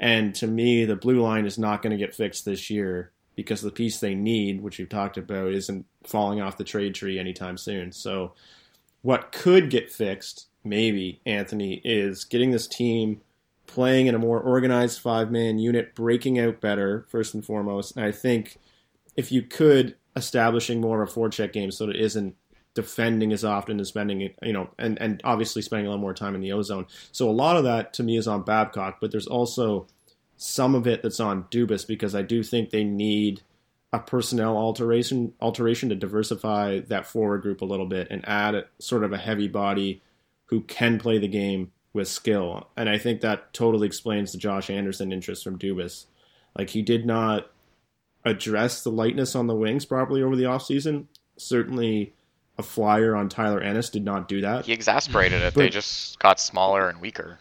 And 0.00 0.34
to 0.36 0.46
me, 0.46 0.84
the 0.84 0.96
blue 0.96 1.20
line 1.20 1.46
is 1.46 1.58
not 1.58 1.82
going 1.82 1.90
to 1.90 1.96
get 1.96 2.14
fixed 2.14 2.44
this 2.44 2.70
year 2.70 3.10
because 3.34 3.62
the 3.62 3.70
piece 3.70 3.98
they 3.98 4.14
need, 4.14 4.62
which 4.62 4.78
we've 4.78 4.88
talked 4.88 5.16
about, 5.16 5.52
isn't 5.52 5.86
falling 6.04 6.40
off 6.40 6.56
the 6.56 6.64
trade 6.64 6.94
tree 6.94 7.18
anytime 7.18 7.56
soon. 7.56 7.92
So, 7.92 8.32
what 9.02 9.30
could 9.30 9.70
get 9.70 9.92
fixed, 9.92 10.48
maybe, 10.64 11.20
Anthony, 11.24 11.80
is 11.84 12.24
getting 12.24 12.50
this 12.50 12.66
team 12.66 13.20
playing 13.66 14.08
in 14.08 14.14
a 14.14 14.18
more 14.18 14.40
organized 14.40 15.00
five 15.00 15.30
man 15.30 15.58
unit, 15.58 15.94
breaking 15.94 16.38
out 16.38 16.60
better, 16.60 17.06
first 17.08 17.34
and 17.34 17.44
foremost. 17.44 17.96
And 17.96 18.04
I 18.04 18.10
think 18.10 18.58
if 19.18 19.32
you 19.32 19.42
could 19.42 19.96
establishing 20.14 20.80
more 20.80 21.02
of 21.02 21.08
a 21.08 21.12
forecheck 21.12 21.52
game 21.52 21.72
so 21.72 21.86
that 21.86 21.96
it 21.96 22.02
isn't 22.02 22.36
defending 22.74 23.32
as 23.32 23.44
often 23.44 23.80
as 23.80 23.88
spending 23.88 24.30
you 24.42 24.52
know 24.52 24.70
and 24.78 25.00
and 25.00 25.20
obviously 25.24 25.60
spending 25.60 25.88
a 25.88 25.90
lot 25.90 25.98
more 25.98 26.14
time 26.14 26.36
in 26.36 26.40
the 26.40 26.52
ozone. 26.52 26.86
So 27.10 27.28
a 27.28 27.32
lot 27.32 27.56
of 27.56 27.64
that 27.64 27.92
to 27.94 28.04
me 28.04 28.16
is 28.16 28.28
on 28.28 28.42
babcock 28.42 28.98
but 29.00 29.10
there's 29.10 29.26
also 29.26 29.88
some 30.36 30.76
of 30.76 30.86
it 30.86 31.02
that's 31.02 31.18
on 31.18 31.42
dubas 31.50 31.84
because 31.84 32.14
i 32.14 32.22
do 32.22 32.44
think 32.44 32.70
they 32.70 32.84
need 32.84 33.42
a 33.92 33.98
personnel 33.98 34.56
alteration 34.56 35.32
alteration 35.40 35.88
to 35.88 35.96
diversify 35.96 36.78
that 36.86 37.06
forward 37.06 37.42
group 37.42 37.60
a 37.60 37.64
little 37.64 37.86
bit 37.86 38.06
and 38.10 38.26
add 38.28 38.54
a, 38.54 38.64
sort 38.78 39.02
of 39.02 39.12
a 39.12 39.18
heavy 39.18 39.48
body 39.48 40.00
who 40.46 40.60
can 40.60 40.98
play 40.98 41.18
the 41.18 41.28
game 41.28 41.72
with 41.92 42.06
skill. 42.06 42.68
And 42.76 42.88
i 42.88 42.98
think 42.98 43.22
that 43.22 43.52
totally 43.52 43.88
explains 43.88 44.30
the 44.30 44.38
josh 44.38 44.70
anderson 44.70 45.10
interest 45.12 45.42
from 45.42 45.58
dubas. 45.58 46.04
Like 46.56 46.70
he 46.70 46.82
did 46.82 47.04
not 47.04 47.50
address 48.28 48.82
the 48.82 48.90
lightness 48.90 49.34
on 49.34 49.46
the 49.46 49.54
wings 49.54 49.84
properly 49.84 50.22
over 50.22 50.36
the 50.36 50.44
offseason. 50.44 51.06
Certainly, 51.36 52.14
a 52.58 52.62
flyer 52.62 53.14
on 53.14 53.28
Tyler 53.28 53.60
Ennis 53.60 53.90
did 53.90 54.04
not 54.04 54.28
do 54.28 54.40
that. 54.40 54.66
He 54.66 54.72
exasperated 54.72 55.42
it. 55.42 55.54
they 55.54 55.68
just 55.68 56.18
got 56.18 56.40
smaller 56.40 56.88
and 56.88 57.00
weaker. 57.00 57.38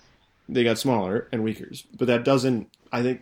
They 0.48 0.64
got 0.64 0.78
smaller 0.78 1.28
and 1.32 1.44
weaker. 1.44 1.70
But 1.98 2.08
that 2.08 2.24
doesn't, 2.24 2.70
I 2.92 3.02
think, 3.02 3.22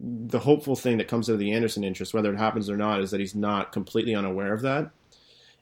the 0.00 0.40
hopeful 0.40 0.76
thing 0.76 0.98
that 0.98 1.08
comes 1.08 1.28
out 1.28 1.34
of 1.34 1.38
the 1.38 1.52
Anderson 1.52 1.84
interest, 1.84 2.14
whether 2.14 2.32
it 2.32 2.38
happens 2.38 2.70
or 2.70 2.76
not, 2.76 3.00
is 3.00 3.10
that 3.10 3.20
he's 3.20 3.34
not 3.34 3.72
completely 3.72 4.14
unaware 4.14 4.52
of 4.52 4.62
that. 4.62 4.90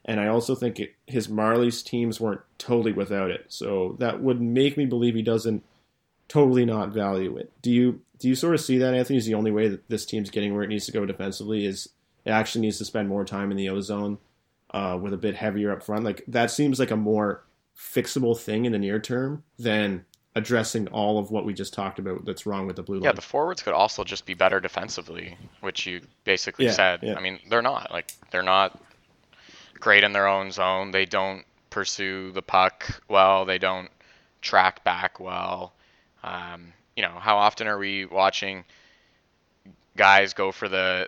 And 0.05 0.19
I 0.19 0.27
also 0.27 0.55
think 0.55 0.79
it, 0.79 0.95
his 1.05 1.27
Marlies' 1.27 1.85
teams 1.85 2.19
weren't 2.19 2.41
totally 2.57 2.91
without 2.91 3.29
it. 3.29 3.45
So 3.49 3.95
that 3.99 4.21
would 4.21 4.41
make 4.41 4.77
me 4.77 4.85
believe 4.85 5.13
he 5.13 5.21
doesn't 5.21 5.63
totally 6.27 6.65
not 6.65 6.89
value 6.89 7.37
it. 7.37 7.51
Do 7.61 7.71
you 7.71 8.01
do 8.21 8.29
you 8.29 8.35
sort 8.35 8.53
of 8.53 8.61
see 8.61 8.77
that, 8.77 8.93
Anthony? 8.93 9.17
Is 9.17 9.25
the 9.25 9.33
only 9.33 9.51
way 9.51 9.67
that 9.67 9.89
this 9.89 10.05
team's 10.05 10.29
getting 10.29 10.53
where 10.53 10.63
it 10.63 10.67
needs 10.67 10.85
to 10.85 10.91
go 10.91 11.05
defensively 11.05 11.65
is 11.65 11.89
it 12.23 12.29
actually 12.29 12.61
needs 12.61 12.77
to 12.77 12.85
spend 12.85 13.09
more 13.09 13.25
time 13.25 13.49
in 13.49 13.57
the 13.57 13.69
ozone 13.69 14.19
uh, 14.71 14.97
with 15.01 15.11
a 15.11 15.17
bit 15.17 15.35
heavier 15.35 15.71
up 15.71 15.81
front. 15.81 16.05
Like 16.05 16.23
that 16.27 16.51
seems 16.51 16.79
like 16.79 16.91
a 16.91 16.95
more 16.95 17.43
fixable 17.75 18.37
thing 18.37 18.65
in 18.65 18.71
the 18.71 18.77
near 18.77 18.99
term 18.99 19.43
than 19.57 20.05
addressing 20.35 20.87
all 20.89 21.17
of 21.17 21.31
what 21.31 21.45
we 21.45 21.53
just 21.53 21.73
talked 21.73 21.99
about 21.99 22.23
that's 22.23 22.45
wrong 22.45 22.67
with 22.67 22.75
the 22.75 22.83
blue 22.83 22.97
line. 22.97 23.03
Yeah, 23.05 23.11
the 23.11 23.21
forwards 23.21 23.63
could 23.63 23.73
also 23.73 24.03
just 24.03 24.25
be 24.25 24.35
better 24.35 24.59
defensively, 24.59 25.35
which 25.61 25.87
you 25.87 26.01
basically 26.23 26.65
yeah, 26.65 26.71
said. 26.71 26.99
Yeah. 27.01 27.15
I 27.15 27.21
mean, 27.21 27.39
they're 27.49 27.63
not 27.63 27.91
like 27.91 28.13
they're 28.29 28.43
not 28.43 28.79
great 29.79 30.03
in 30.03 30.13
their 30.13 30.27
own 30.27 30.51
zone. 30.51 30.91
They 30.91 31.05
don't 31.05 31.43
pursue 31.71 32.31
the 32.33 32.43
puck 32.43 33.01
well. 33.09 33.45
They 33.45 33.57
don't 33.57 33.89
track 34.41 34.83
back 34.83 35.19
well. 35.19 35.73
Um, 36.23 36.73
you 36.95 37.03
know, 37.03 37.17
how 37.19 37.37
often 37.37 37.67
are 37.67 37.77
we 37.77 38.05
watching 38.05 38.63
guys 39.95 40.33
go 40.33 40.51
for 40.51 40.69
the 40.69 41.07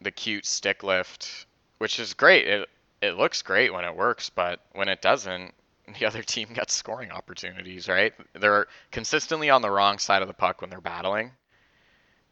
the 0.00 0.10
cute 0.10 0.46
stick 0.46 0.82
lift, 0.82 1.46
which 1.78 1.98
is 1.98 2.14
great. 2.14 2.46
It 2.46 2.68
it 3.00 3.16
looks 3.16 3.42
great 3.42 3.72
when 3.72 3.84
it 3.84 3.94
works, 3.94 4.30
but 4.30 4.60
when 4.72 4.88
it 4.88 5.02
doesn't, 5.02 5.52
the 5.98 6.06
other 6.06 6.22
team 6.22 6.48
gets 6.52 6.74
scoring 6.74 7.10
opportunities, 7.10 7.88
right? 7.88 8.14
They're 8.34 8.66
consistently 8.90 9.50
on 9.50 9.62
the 9.62 9.70
wrong 9.70 9.98
side 9.98 10.22
of 10.22 10.28
the 10.28 10.34
puck 10.34 10.60
when 10.60 10.70
they're 10.70 10.80
battling, 10.80 11.32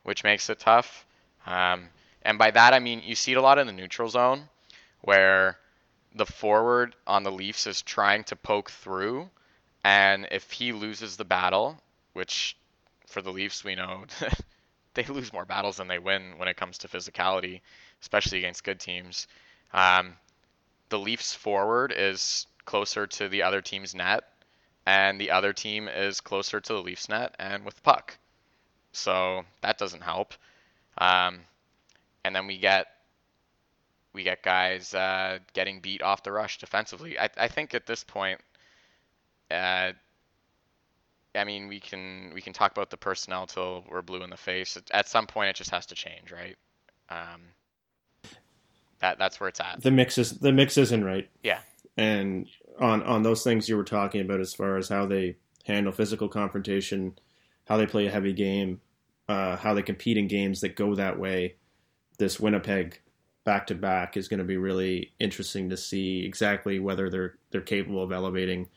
which 0.03 0.25
makes 0.25 0.49
it 0.51 0.59
tough. 0.61 1.07
Um, 1.47 1.89
and 2.23 2.39
by 2.39 2.51
that 2.53 2.73
I 2.73 2.79
mean 2.79 3.03
you 3.05 3.15
see 3.15 3.33
it 3.33 3.39
a 3.39 3.43
lot 3.43 3.59
in 3.59 3.67
the 3.67 3.73
neutral 3.73 4.09
zone, 4.09 4.49
where 5.03 5.59
the 6.15 6.27
forward 6.27 6.95
on 7.07 7.23
the 7.23 7.33
Leafs 7.33 7.67
is 7.67 7.83
trying 7.83 8.25
to 8.25 8.37
poke 8.37 8.71
through, 8.71 9.29
and 9.85 10.29
if 10.31 10.53
he 10.53 10.73
loses 10.73 11.17
the 11.17 11.25
battle, 11.25 11.81
which 12.13 12.57
for 13.13 13.23
the 13.23 13.33
Leafs, 13.33 13.63
we 13.65 13.75
know 13.75 14.05
they 14.95 15.05
lose 15.05 15.33
more 15.33 15.45
battles 15.45 15.77
than 15.77 15.89
they 15.89 15.99
win 15.99 16.39
when 16.39 16.49
it 16.49 16.57
comes 16.57 16.79
to 16.79 16.89
physicality, 16.89 17.61
especially 18.01 18.39
against 18.39 18.65
good 18.65 18.81
teams. 18.81 19.29
Um, 19.73 20.17
the 20.89 20.99
Leafs 20.99 21.35
forward 21.35 21.93
is 21.97 22.47
closer 22.65 23.07
to 23.07 23.29
the 23.29 23.43
other 23.43 23.61
team's 23.63 23.95
net, 23.95 24.25
and 24.87 25.21
the 25.21 25.31
other 25.31 25.53
team 25.53 25.89
is 25.89 26.21
closer 26.21 26.61
to 26.61 26.73
the 26.73 26.83
Leafs 26.83 27.09
net 27.09 27.35
and 27.39 27.65
with 27.65 27.83
puck. 27.83 28.19
So 28.93 29.45
that 29.63 29.79
doesn't 29.79 30.03
help. 30.03 30.35
Um, 30.99 31.41
and 32.25 32.35
then 32.35 32.47
we 32.47 32.59
get 32.59 32.87
we 34.13 34.23
get 34.23 34.43
guys 34.43 34.93
uh, 34.95 35.39
getting 35.55 35.81
beat 35.81 36.03
off 36.03 36.23
the 36.23 36.33
rush 36.33 36.59
defensively. 36.59 37.19
I, 37.19 37.31
I 37.39 37.49
think 37.49 37.73
at 37.75 37.87
this 37.87 38.05
point, 38.05 38.41
uh, 39.51 39.93
I 41.35 41.45
mean, 41.45 41.69
we 41.69 41.81
can 41.81 42.31
we 42.35 42.41
can 42.41 42.53
talk 42.53 42.73
about 42.73 42.91
the 42.91 42.97
personnel 42.97 43.47
till 43.47 43.85
we're 43.89 44.03
blue 44.03 44.23
in 44.23 44.31
the 44.31 44.37
face. 44.37 44.79
At 44.91 45.09
some 45.09 45.27
point, 45.27 45.51
it 45.51 45.57
just 45.57 45.71
has 45.71 45.87
to 45.87 45.95
change, 45.95 46.31
right? 46.31 46.57
Um, 47.09 47.43
that 49.01 49.19
that's 49.19 49.41
where 49.41 49.49
it's 49.49 49.61
at. 49.61 49.83
The 49.83 49.91
mix 49.91 50.19
is 50.19 50.39
the 50.39 50.53
mix 50.53 50.77
isn't 50.77 51.05
right. 51.05 51.29
Yeah. 51.43 51.61
And 51.97 52.49
on 52.79 53.03
on 53.03 53.23
those 53.23 53.45
things 53.45 53.69
you 53.69 53.77
were 53.77 53.85
talking 53.85 54.21
about, 54.21 54.41
as 54.41 54.55
far 54.55 54.77
as 54.77 54.89
how 54.89 55.07
they 55.07 55.37
handle 55.65 55.93
physical 55.93 56.29
confrontation, 56.29 57.19
how 57.67 57.77
they 57.77 57.87
play 57.87 58.07
a 58.07 58.11
heavy 58.11 58.33
game, 58.33 58.81
uh, 59.29 59.57
how 59.57 59.75
they 59.75 59.83
compete 59.83 60.19
in 60.19 60.29
games 60.29 60.61
that 60.61 60.77
go 60.77 60.95
that 60.95 61.19
way, 61.19 61.57
this 62.19 62.39
Winnipeg 62.39 63.01
back 63.45 63.67
to 63.67 63.75
back 63.75 64.17
is 64.17 64.29
going 64.29 64.39
to 64.39 64.45
be 64.45 64.57
really 64.57 65.13
interesting 65.19 65.69
to 65.71 65.77
see 65.77 66.25
exactly 66.25 66.79
whether 66.79 67.11
they're 67.11 67.35
they're 67.51 67.61
capable 67.61 68.03
of 68.03 68.13
elevating 68.13 68.69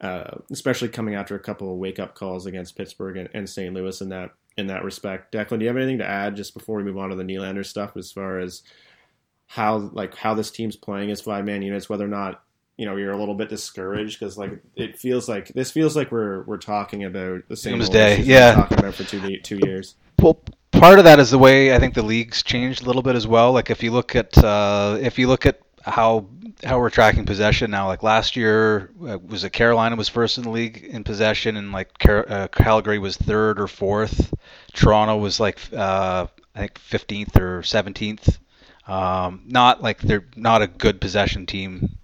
uh, 0.00 0.38
especially 0.50 0.88
coming 0.88 1.14
after 1.14 1.34
a 1.34 1.40
couple 1.40 1.70
of 1.72 1.78
wake 1.78 1.98
up 1.98 2.14
calls 2.14 2.46
against 2.46 2.76
Pittsburgh 2.76 3.16
and, 3.16 3.28
and, 3.34 3.48
St. 3.48 3.74
Louis 3.74 4.00
in 4.00 4.08
that 4.08 4.30
in 4.56 4.66
that 4.68 4.84
respect. 4.84 5.32
Declan, 5.32 5.58
do 5.58 5.64
you 5.64 5.68
have 5.68 5.76
anything 5.76 5.98
to 5.98 6.06
add 6.06 6.36
just 6.36 6.54
before 6.54 6.76
we 6.76 6.84
move 6.84 6.98
on 6.98 7.10
to 7.10 7.16
the 7.16 7.22
Nylander 7.22 7.64
stuff 7.64 7.96
as 7.96 8.10
far 8.10 8.38
as 8.38 8.62
how 9.46 9.76
like 9.92 10.14
how 10.16 10.34
this 10.34 10.50
team's 10.50 10.76
playing 10.76 11.10
as 11.10 11.20
five 11.20 11.44
man 11.44 11.62
units, 11.62 11.88
whether 11.88 12.04
or 12.04 12.08
not 12.08 12.42
you 12.76 12.86
know 12.86 12.96
you're 12.96 13.12
a 13.12 13.18
little 13.18 13.34
bit 13.34 13.50
discouraged 13.50 14.18
because 14.18 14.38
like 14.38 14.58
it 14.74 14.98
feels 14.98 15.28
like 15.28 15.48
this 15.48 15.70
feels 15.70 15.94
like 15.94 16.10
we're 16.10 16.44
we're 16.44 16.56
talking 16.56 17.04
about 17.04 17.42
the 17.48 17.56
same 17.56 17.80
issues 17.80 18.26
yeah. 18.26 18.54
talking 18.54 18.78
about 18.78 18.94
for 18.94 19.04
two 19.04 19.38
two 19.40 19.58
years. 19.64 19.96
Well, 20.20 20.42
part 20.72 20.98
of 20.98 21.04
that 21.04 21.18
is 21.18 21.30
the 21.30 21.38
way 21.38 21.74
I 21.74 21.78
think 21.78 21.94
the 21.94 22.02
league's 22.02 22.42
changed 22.42 22.82
a 22.82 22.86
little 22.86 23.02
bit 23.02 23.16
as 23.16 23.26
well. 23.26 23.52
Like 23.52 23.70
if 23.70 23.82
you 23.82 23.90
look 23.90 24.16
at 24.16 24.36
uh, 24.38 24.98
if 25.00 25.18
you 25.18 25.28
look 25.28 25.46
at 25.46 25.60
how 25.82 26.26
how 26.64 26.78
we're 26.78 26.90
tracking 26.90 27.24
possession 27.24 27.70
now, 27.70 27.86
like 27.86 28.02
last 28.02 28.36
year 28.36 28.90
uh, 29.06 29.18
was 29.18 29.44
it 29.44 29.50
Carolina 29.50 29.96
was 29.96 30.08
first 30.08 30.36
in 30.38 30.44
the 30.44 30.50
league 30.50 30.84
in 30.84 31.04
possession, 31.04 31.56
and 31.56 31.72
like 31.72 31.98
Car- 31.98 32.26
uh, 32.28 32.48
Calgary 32.48 32.98
was 32.98 33.16
third 33.16 33.60
or 33.60 33.66
fourth. 33.66 34.32
Toronto 34.74 35.16
was 35.16 35.40
like 35.40 35.58
uh, 35.72 36.26
I 36.54 36.58
think 36.58 36.78
fifteenth 36.78 37.36
or 37.36 37.62
seventeenth. 37.62 38.38
Um, 38.86 39.42
not 39.46 39.82
like 39.82 39.98
they're 40.00 40.26
not 40.36 40.62
a 40.62 40.66
good 40.66 41.00
possession 41.00 41.46
team. 41.46 41.96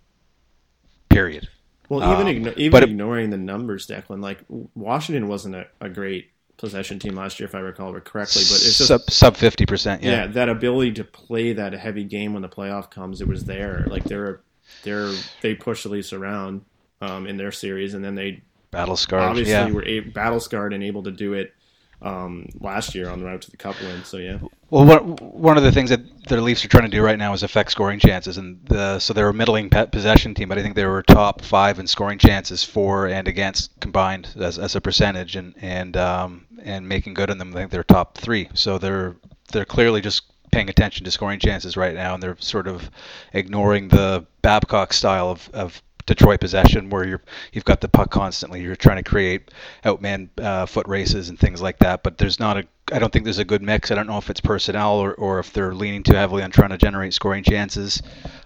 Period. 1.09 1.49
Well, 1.89 2.01
even 2.13 2.27
Um, 2.27 2.35
igno- 2.53 2.57
even 2.57 2.71
but 2.73 2.83
it- 2.83 2.91
ignoring 2.91 3.31
the 3.31 3.37
numbers, 3.37 3.87
Declan, 3.87 4.21
like 4.23 4.41
Washington 4.75 5.29
wasn't 5.29 5.55
a, 5.55 5.67
a 5.81 5.89
great 5.89 6.31
possession 6.57 6.99
team 6.99 7.15
last 7.15 7.39
year, 7.39 7.49
if 7.49 7.55
I 7.55 7.61
recall 7.61 7.93
correctly. 8.01 8.43
But 8.43 8.57
it's 8.57 8.79
just 8.79 8.89
sub 8.89 9.03
sub 9.11 9.37
fifty 9.37 9.67
percent. 9.67 10.03
yeah. 10.03 10.11
Yeah. 10.11 10.27
that 10.29 10.49
ability 10.49 10.93
to 10.93 11.05
play 11.05 11.53
that 11.53 11.73
heavy 11.73 12.05
game 12.05 12.33
when 12.33 12.43
the 12.43 12.49
playoff 12.49 12.91
comes, 12.91 13.21
it 13.21 13.29
was 13.29 13.45
there. 13.45 13.85
Like 13.89 14.05
they're 14.05 14.41
they're 14.83 15.13
they 15.43 15.55
pushed 15.55 15.85
the 15.85 15.91
Leafs 15.91 16.13
around 16.13 16.63
um, 17.01 17.27
in 17.27 17.37
their 17.37 17.53
series, 17.53 17.95
and 17.95 18.05
then 18.05 18.15
they 18.15 18.43
Battle 18.71 18.97
scarred. 18.97 19.23
obviously 19.23 19.53
yeah. 19.53 19.71
were 19.71 19.85
a- 19.85 20.01
battle 20.01 20.41
scarred 20.41 20.73
and 20.73 20.83
able 20.83 21.03
to 21.05 21.11
do 21.11 21.35
it 21.35 21.55
um, 22.03 22.49
last 22.61 22.95
year 22.95 23.09
on 23.09 23.21
the 23.21 23.25
route 23.25 23.43
to 23.43 23.51
the 23.51 23.57
Cup 23.57 23.81
win. 23.81 24.05
So 24.05 24.19
yeah, 24.19 24.39
Well, 24.71 24.85
one, 24.85 25.57
of 25.57 25.65
the 25.65 25.73
things 25.73 25.91
that 25.91 26.01
the 26.29 26.41
Leafs 26.41 26.65
are 26.65 26.69
trying 26.69 26.85
to 26.85 26.91
do 26.91 27.03
right 27.03 27.19
now 27.19 27.33
is 27.33 27.43
affect 27.43 27.71
scoring 27.71 27.99
chances, 27.99 28.39
and 28.39 28.65
the, 28.67 28.99
so 28.99 29.13
they're 29.13 29.29
a 29.29 29.35
middling 29.35 29.71
possession 29.71 30.35
team, 30.35 30.49
but 30.49 30.59
I 30.59 30.63
think 30.63 30.75
they 30.75 30.85
were 30.85 31.03
top 31.03 31.43
five 31.43 31.79
in 31.79 31.87
scoring 31.87 32.19
chances 32.19 32.63
for 32.63 33.07
and 33.07 33.27
against 33.29 33.79
combined 33.81 34.29
as, 34.37 34.59
as 34.59 34.77
a 34.77 34.81
percentage, 34.81 35.37
and 35.37 35.55
and 35.61 35.97
um, 35.97 36.47
and 36.63 36.89
making 36.89 37.15
good 37.15 37.31
on 37.31 37.39
them. 37.39 37.51
I 37.55 37.61
think 37.61 37.71
they're 37.71 37.85
top 37.85 38.19
three, 38.19 38.49
so 38.55 38.79
they're 38.79 39.17
they're 39.53 39.65
clearly 39.65 40.01
just 40.01 40.23
paying 40.53 40.69
attention 40.71 41.05
to 41.05 41.11
scoring 41.11 41.39
chances 41.39 41.77
right 41.77 41.95
now, 41.95 42.15
and 42.15 42.23
they're 42.23 42.37
sort 42.41 42.67
of 42.67 42.91
ignoring 43.33 43.89
the 43.89 44.27
Babcock 44.43 44.93
style 44.93 45.31
of, 45.31 45.51
of 45.53 45.83
Detroit 46.07 46.41
possession, 46.41 46.89
where 46.91 47.07
you're 47.07 47.23
you've 47.53 47.65
got 47.65 47.81
the 47.81 47.89
puck 47.89 48.11
constantly. 48.11 48.63
You're 48.63 48.77
trying 48.77 49.03
to 49.03 49.09
create 49.09 49.51
outman 49.85 50.29
uh, 50.41 50.67
foot 50.67 50.87
races 50.89 51.29
and 51.29 51.39
things 51.39 51.61
like 51.61 51.79
that. 51.81 52.03
But 52.03 52.19
there's 52.19 52.39
not 52.41 52.57
a 52.59 52.65
I 52.93 53.01
don't 53.01 53.13
think 53.13 53.25
there's 53.25 53.39
a 53.41 53.45
good 53.45 53.63
mix. 53.63 53.91
I 53.91 53.97
don't 53.97 54.07
know 54.07 54.17
if 54.19 54.31
it's 54.31 54.41
personnel 54.41 54.99
or, 54.99 55.13
or 55.15 55.41
if 55.41 55.53
they're 55.53 55.75
leaning 55.75 56.05
too 56.05 56.15
heavily 56.15 56.45
on 56.45 56.53
trying 56.53 56.71
to 56.71 56.79
generate 56.79 57.13
scoring 57.15 57.43
chances. 57.43 58.01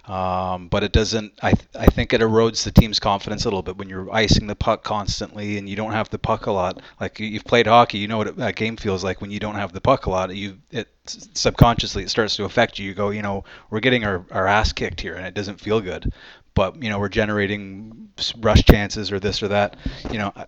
Um, 0.05 0.67
but 0.67 0.83
it 0.83 0.91
doesn't. 0.91 1.33
I 1.43 1.53
I 1.77 1.85
think 1.85 2.11
it 2.13 2.21
erodes 2.21 2.63
the 2.63 2.71
team's 2.71 2.99
confidence 2.99 3.45
a 3.45 3.47
little 3.47 3.61
bit 3.61 3.77
when 3.77 3.87
you're 3.87 4.11
icing 4.11 4.47
the 4.47 4.55
puck 4.55 4.83
constantly 4.83 5.57
and 5.59 5.69
you 5.69 5.75
don't 5.75 5.91
have 5.91 6.09
the 6.09 6.17
puck 6.17 6.47
a 6.47 6.51
lot. 6.51 6.81
Like 6.99 7.19
you- 7.19 7.27
you've 7.27 7.45
played 7.45 7.67
hockey, 7.67 7.99
you 7.99 8.07
know 8.07 8.17
what 8.17 8.33
a 8.41 8.51
game 8.51 8.77
feels 8.77 9.03
like 9.03 9.21
when 9.21 9.29
you 9.29 9.39
don't 9.39 9.55
have 9.55 9.73
the 9.73 9.81
puck 9.81 10.07
a 10.07 10.09
lot. 10.09 10.35
You 10.35 10.57
it 10.71 10.87
subconsciously 11.05 12.03
it 12.03 12.09
starts 12.09 12.35
to 12.37 12.45
affect 12.45 12.79
you. 12.79 12.87
You 12.87 12.93
go, 12.93 13.09
you 13.11 13.21
know, 13.21 13.43
we're 13.69 13.79
getting 13.79 14.03
our, 14.05 14.25
our 14.31 14.47
ass 14.47 14.71
kicked 14.73 15.01
here 15.01 15.15
and 15.15 15.25
it 15.25 15.33
doesn't 15.33 15.59
feel 15.59 15.81
good. 15.81 16.11
But 16.53 16.81
you 16.81 16.89
know, 16.89 16.99
we're 16.99 17.09
generating 17.09 18.09
rush 18.39 18.63
chances 18.65 19.11
or 19.11 19.19
this 19.19 19.41
or 19.41 19.47
that. 19.49 19.77
You 20.11 20.17
know, 20.19 20.33
I, 20.35 20.45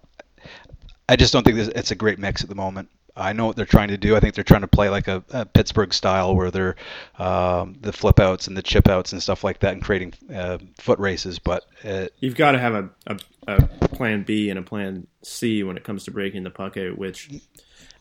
I 1.10 1.16
just 1.16 1.34
don't 1.34 1.44
think 1.44 1.58
this, 1.58 1.70
it's 1.70 1.92
a 1.92 1.96
great 1.96 2.20
mix 2.20 2.44
at 2.44 2.50
the 2.50 2.56
moment. 2.56 2.90
I 3.16 3.32
know 3.34 3.46
what 3.46 3.56
they're 3.56 3.68
trying 3.68 3.90
to 3.90 3.98
do. 3.98 4.16
I 4.16 4.20
think 4.20 4.34
they're 4.34 4.44
trying 4.44 4.62
to 4.62 4.68
play 4.68 4.90
like 4.90 5.08
a, 5.08 5.24
a 5.30 5.46
Pittsburgh 5.46 5.94
style, 5.94 6.36
where 6.36 6.50
they're 6.50 6.76
um, 7.20 7.76
the 7.80 7.94
flip 7.94 8.20
outs 8.20 8.48
and 8.48 8.58
the 8.58 8.64
chip 8.64 8.88
outs 8.88 9.14
and 9.14 9.22
stuff 9.22 9.44
like 9.44 9.60
that, 9.60 9.74
and 9.74 9.84
creating 9.84 10.14
uh, 10.34 10.58
foot 10.80 10.98
races. 10.98 11.38
But 11.38 11.64
uh, 11.84 12.08
you've 12.20 12.36
got 12.36 12.54
to 12.54 12.60
have 12.60 12.74
a, 12.74 12.90
a, 13.06 13.18
a 13.48 13.88
plan 13.90 14.24
B 14.24 14.50
and 14.50 14.58
a 14.58 14.64
plan 14.64 15.06
C 15.22 15.62
when 15.62 15.78
it 15.78 15.84
comes 15.84 16.06
to 16.06 16.12
breaking 16.12 16.42
the 16.44 16.50
puck 16.50 16.76
out, 16.76 16.98
which 16.98 17.30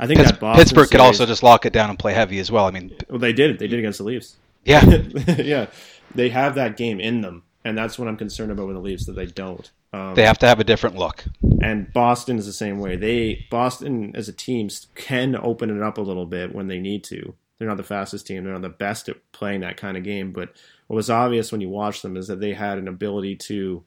I 0.01 0.07
think 0.07 0.19
Pitts- 0.19 0.31
that 0.31 0.41
Boston 0.41 0.63
Pittsburgh 0.65 0.91
could 0.91 1.01
also 1.01 1.27
just 1.27 1.43
lock 1.43 1.67
it 1.67 1.75
down 1.75 1.91
and 1.91 1.99
play 1.99 2.15
heavy 2.15 2.39
as 2.39 2.51
well. 2.51 2.67
I 2.67 2.71
mean, 2.71 2.97
Well, 3.11 3.19
they 3.19 3.35
did. 3.35 3.59
They 3.59 3.69
did 3.69 3.79
against 3.81 3.99
the 3.99 4.05
Leafs. 4.05 4.37
yeah, 4.65 4.83
yeah, 5.37 5.67
they 6.15 6.31
have 6.31 6.55
that 6.55 6.79
game 6.79 7.01
in 7.01 7.21
them, 7.21 7.43
and 7.65 7.77
that's 7.77 7.99
what 7.99 8.09
I'm 8.09 8.17
concerned 8.17 8.53
about 8.53 8.67
with 8.67 8.77
the 8.77 8.83
Leafs 8.83 9.07
that 9.07 9.13
they 9.13 9.27
don't. 9.27 9.71
Um, 9.93 10.15
they 10.15 10.25
have 10.25 10.39
to 10.39 10.47
have 10.47 10.61
a 10.61 10.65
different 10.65 10.97
look. 10.97 11.25
and 11.63 11.93
Boston 11.93 12.39
is 12.39 12.47
the 12.47 12.53
same 12.53 12.79
way. 12.79 12.97
They 12.97 13.47
Boston 13.51 14.15
as 14.17 14.29
a 14.29 14.33
team 14.33 14.69
can 14.95 15.37
open 15.37 15.75
it 15.75 15.83
up 15.83 15.99
a 15.99 16.03
little 16.03 16.27
bit 16.27 16.55
when 16.55 16.69
they 16.69 16.79
need 16.79 17.05
to. 17.05 17.35
They're 17.59 17.69
not 17.69 17.77
the 17.77 17.85
fastest 17.85 18.27
team. 18.27 18.43
They're 18.43 18.53
not 18.53 18.63
the 18.63 18.69
best 18.69 19.09
at 19.09 19.17
playing 19.33 19.61
that 19.61 19.77
kind 19.77 19.97
of 19.97 20.03
game. 20.03 20.33
But 20.33 20.55
what 20.89 20.97
was 20.97 21.11
obvious 21.11 21.53
when 21.53 21.61
you 21.61 21.69
watched 21.69 22.03
them 22.03 22.17
is 22.17 22.27
that 22.29 22.41
they 22.41 22.55
had 22.55 22.79
an 22.79 22.89
ability 22.89 23.37
to. 23.37 23.85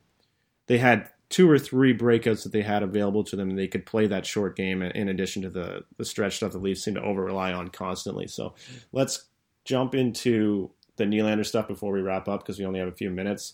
They 0.67 0.77
had 0.77 1.09
two 1.29 1.49
or 1.49 1.59
three 1.59 1.95
breakouts 1.95 2.43
that 2.43 2.51
they 2.51 2.61
had 2.61 2.83
available 2.83 3.23
to 3.25 3.35
them, 3.35 3.49
and 3.49 3.59
they 3.59 3.67
could 3.67 3.85
play 3.85 4.07
that 4.07 4.25
short 4.25 4.55
game 4.55 4.81
in 4.81 5.09
addition 5.09 5.41
to 5.41 5.49
the 5.49 5.83
the 5.97 6.05
stretch 6.05 6.37
stuff 6.37 6.51
the 6.51 6.59
Leafs 6.59 6.83
seem 6.83 6.93
to 6.93 7.01
over 7.01 7.23
rely 7.23 7.51
on 7.51 7.67
constantly. 7.69 8.27
So 8.27 8.53
let's 8.91 9.25
jump 9.65 9.95
into 9.95 10.71
the 10.97 11.05
Nylander 11.05 11.45
stuff 11.45 11.67
before 11.67 11.91
we 11.91 12.01
wrap 12.01 12.27
up 12.27 12.41
because 12.41 12.59
we 12.59 12.65
only 12.65 12.79
have 12.79 12.87
a 12.87 12.93
few 12.93 13.09
minutes 13.09 13.53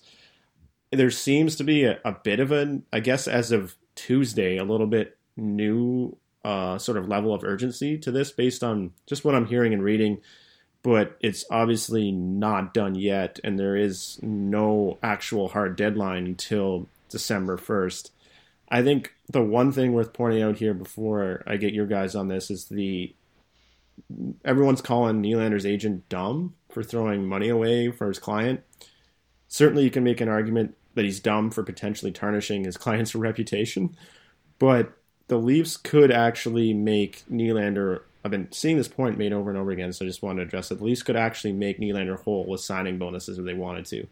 there 0.91 1.09
seems 1.09 1.55
to 1.55 1.63
be 1.63 1.85
a, 1.85 1.99
a 2.03 2.11
bit 2.11 2.39
of 2.39 2.51
an, 2.51 2.83
I 2.91 2.99
guess, 2.99 3.27
as 3.27 3.51
of 3.51 3.75
Tuesday, 3.95 4.57
a 4.57 4.63
little 4.63 4.87
bit 4.87 5.17
new 5.37 6.17
uh, 6.43 6.77
sort 6.77 6.97
of 6.97 7.07
level 7.07 7.33
of 7.33 7.43
urgency 7.43 7.97
to 7.99 8.11
this 8.11 8.31
based 8.31 8.63
on 8.63 8.91
just 9.07 9.23
what 9.23 9.35
I'm 9.35 9.45
hearing 9.45 9.73
and 9.73 9.83
reading. 9.83 10.19
But 10.83 11.17
it's 11.21 11.45
obviously 11.49 12.11
not 12.11 12.73
done 12.73 12.95
yet, 12.95 13.39
and 13.43 13.57
there 13.57 13.75
is 13.75 14.19
no 14.21 14.97
actual 15.03 15.49
hard 15.49 15.75
deadline 15.75 16.25
until 16.25 16.87
December 17.09 17.57
1st. 17.57 18.09
I 18.67 18.81
think 18.81 19.13
the 19.29 19.43
one 19.43 19.71
thing 19.71 19.93
worth 19.93 20.11
pointing 20.11 20.41
out 20.41 20.57
here 20.57 20.73
before 20.73 21.43
I 21.45 21.57
get 21.57 21.73
your 21.73 21.85
guys 21.85 22.15
on 22.15 22.29
this 22.29 22.49
is 22.49 22.65
the 22.65 23.13
everyone's 24.43 24.81
calling 24.81 25.21
Nylander's 25.21 25.65
agent 25.65 26.09
dumb 26.09 26.55
for 26.71 26.83
throwing 26.83 27.27
money 27.27 27.49
away 27.49 27.91
for 27.91 28.07
his 28.07 28.19
client. 28.19 28.61
Certainly, 29.47 29.83
you 29.83 29.91
can 29.91 30.03
make 30.03 30.21
an 30.21 30.29
argument 30.29 30.75
that 30.95 31.05
he's 31.05 31.19
dumb 31.19 31.51
for 31.51 31.63
potentially 31.63 32.11
tarnishing 32.11 32.63
his 32.63 32.77
client's 32.85 33.15
reputation, 33.15 33.95
but 34.59 34.93
the 35.27 35.37
Leafs 35.37 35.77
could 35.77 36.11
actually 36.11 36.73
make 36.73 37.23
Nylander. 37.31 38.01
I've 38.23 38.31
been 38.31 38.51
seeing 38.51 38.77
this 38.77 38.87
point 38.87 39.17
made 39.17 39.33
over 39.33 39.49
and 39.49 39.57
over 39.57 39.71
again, 39.71 39.93
so 39.93 40.05
I 40.05 40.07
just 40.07 40.21
wanted 40.21 40.41
to 40.41 40.47
address 40.47 40.71
it. 40.71 40.77
The 40.77 40.83
Leafs 40.83 41.03
could 41.03 41.15
actually 41.15 41.53
make 41.53 41.79
Nylander 41.79 42.19
whole 42.19 42.45
with 42.45 42.61
signing 42.61 42.97
bonuses 42.97 43.39
if 43.39 43.45
they 43.45 43.53
wanted 43.53 43.85
to. 43.87 44.07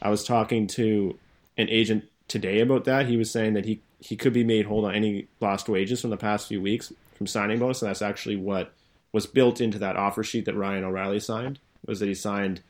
I 0.00 0.08
was 0.08 0.24
talking 0.24 0.66
to 0.68 1.18
an 1.58 1.68
agent 1.68 2.04
today 2.28 2.60
about 2.60 2.84
that. 2.84 3.06
He 3.06 3.16
was 3.16 3.30
saying 3.30 3.54
that 3.54 3.66
he 3.66 3.80
he 3.98 4.16
could 4.16 4.32
be 4.32 4.44
made 4.44 4.64
whole 4.64 4.86
on 4.86 4.94
any 4.94 5.28
lost 5.40 5.68
wages 5.68 6.00
from 6.00 6.10
the 6.10 6.16
past 6.16 6.48
few 6.48 6.60
weeks 6.60 6.92
from 7.16 7.26
signing 7.26 7.58
bonus, 7.58 7.82
and 7.82 7.88
that's 7.90 8.00
actually 8.00 8.36
what 8.36 8.72
was 9.12 9.26
built 9.26 9.60
into 9.60 9.78
that 9.78 9.96
offer 9.96 10.22
sheet 10.22 10.46
that 10.46 10.56
Ryan 10.56 10.84
O'Reilly 10.84 11.20
signed. 11.20 11.58
Was 11.86 12.00
that 12.00 12.08
he 12.08 12.14
signed? 12.14 12.62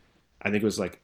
I 0.43 0.51
think 0.51 0.63
it 0.63 0.67
was 0.67 0.79
like 0.79 1.01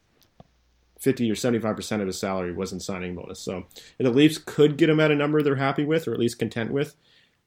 fifty 0.98 1.30
or 1.30 1.34
seventy 1.34 1.61
five 1.61 1.76
percent 1.76 2.02
of 2.02 2.07
his 2.07 2.18
salary 2.18 2.52
was 2.52 2.72
in 2.72 2.80
signing 2.80 3.14
bonus. 3.14 3.40
So 3.40 3.66
if 3.98 4.04
the 4.04 4.11
Leafs 4.11 4.38
could 4.38 4.76
get 4.76 4.88
him 4.88 5.00
at 5.00 5.11
a 5.11 5.16
number 5.16 5.42
they're 5.42 5.57
happy 5.57 5.84
with, 5.84 6.09
or 6.09 6.12
at 6.12 6.20
least 6.20 6.38
content 6.38 6.72
with, 6.72 6.96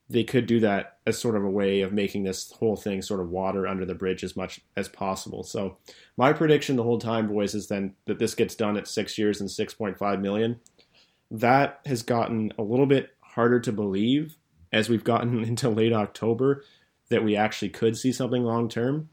they 0.09 0.23
could 0.23 0.47
do 0.47 0.59
that 0.59 0.97
as 1.05 1.19
sort 1.19 1.35
of 1.35 1.43
a 1.43 1.49
way 1.49 1.81
of 1.81 1.93
making 1.93 2.23
this 2.23 2.51
whole 2.51 2.75
thing 2.75 3.01
sort 3.01 3.19
of 3.19 3.29
water 3.29 3.67
under 3.67 3.85
the 3.85 3.93
bridge 3.93 4.23
as 4.23 4.35
much 4.35 4.59
as 4.75 4.89
possible. 4.89 5.43
So 5.43 5.77
my 6.17 6.33
prediction 6.33 6.75
the 6.75 6.83
whole 6.83 6.99
time, 6.99 7.27
boys, 7.27 7.53
is 7.53 7.67
then 7.67 7.93
that 8.05 8.17
this 8.17 8.33
gets 8.33 8.55
done 8.55 8.75
at 8.75 8.87
six 8.87 9.17
years 9.17 9.39
and 9.39 9.49
six 9.49 9.73
point 9.73 9.97
five 9.97 10.19
million. 10.19 10.59
That 11.31 11.81
has 11.85 12.01
gotten 12.01 12.51
a 12.57 12.63
little 12.63 12.87
bit 12.87 13.11
harder 13.21 13.59
to 13.59 13.71
believe 13.71 14.35
as 14.71 14.89
we've 14.89 15.03
gotten 15.03 15.43
into 15.43 15.69
late 15.69 15.93
October 15.93 16.63
that 17.09 17.23
we 17.23 17.35
actually 17.35 17.69
could 17.69 17.97
see 17.97 18.11
something 18.11 18.43
long 18.43 18.69
term. 18.69 19.09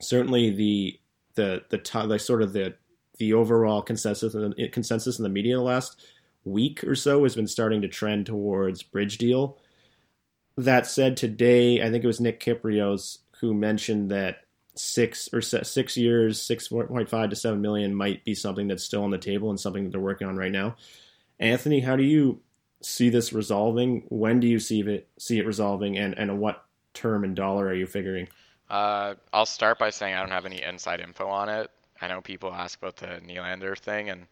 Certainly, 0.00 0.50
the 0.50 1.00
the 1.34 1.64
the, 1.70 1.78
t- 1.78 2.06
the 2.06 2.18
sort 2.18 2.42
of 2.42 2.52
the 2.52 2.74
the 3.18 3.32
overall 3.32 3.82
consensus 3.82 4.34
in 4.34 4.54
the, 4.56 4.68
consensus 4.68 5.18
in 5.18 5.22
the 5.22 5.28
media 5.28 5.56
the 5.56 5.62
last 5.62 6.00
week 6.44 6.84
or 6.84 6.94
so 6.94 7.22
has 7.24 7.34
been 7.34 7.46
starting 7.46 7.82
to 7.82 7.88
trend 7.88 8.26
towards 8.26 8.82
bridge 8.82 9.18
deal. 9.18 9.58
That 10.56 10.86
said, 10.86 11.16
today 11.16 11.82
I 11.82 11.90
think 11.90 12.04
it 12.04 12.08
was 12.08 12.20
Nick 12.20 12.40
Kypreos 12.40 13.18
who 13.40 13.54
mentioned 13.54 14.10
that 14.10 14.44
six 14.74 15.28
or 15.32 15.40
six 15.40 15.96
years, 15.96 16.40
six 16.40 16.68
point 16.68 17.10
five 17.10 17.30
to 17.30 17.36
seven 17.36 17.60
million 17.60 17.94
might 17.94 18.24
be 18.24 18.34
something 18.34 18.68
that's 18.68 18.84
still 18.84 19.04
on 19.04 19.10
the 19.10 19.18
table 19.18 19.50
and 19.50 19.58
something 19.58 19.84
that 19.84 19.90
they're 19.90 20.00
working 20.00 20.28
on 20.28 20.36
right 20.36 20.52
now. 20.52 20.76
Anthony, 21.38 21.80
how 21.80 21.96
do 21.96 22.02
you 22.02 22.40
see 22.82 23.08
this 23.08 23.32
resolving? 23.32 24.04
When 24.08 24.40
do 24.40 24.46
you 24.46 24.58
see 24.58 24.80
it 24.80 25.08
see 25.18 25.38
it 25.38 25.46
resolving, 25.46 25.98
and 25.98 26.16
and 26.16 26.38
what 26.38 26.64
term 26.94 27.24
and 27.24 27.34
dollar 27.34 27.66
are 27.66 27.74
you 27.74 27.86
figuring? 27.86 28.28
Uh, 28.70 29.14
I'll 29.32 29.46
start 29.46 29.78
by 29.78 29.90
saying 29.90 30.14
I 30.14 30.20
don't 30.20 30.30
have 30.30 30.46
any 30.46 30.62
inside 30.62 31.00
info 31.00 31.28
on 31.28 31.48
it. 31.48 31.70
I 32.00 32.08
know 32.08 32.20
people 32.20 32.52
ask 32.52 32.78
about 32.78 32.96
the 32.96 33.20
Nylander 33.26 33.76
thing, 33.78 34.10
and 34.10 34.26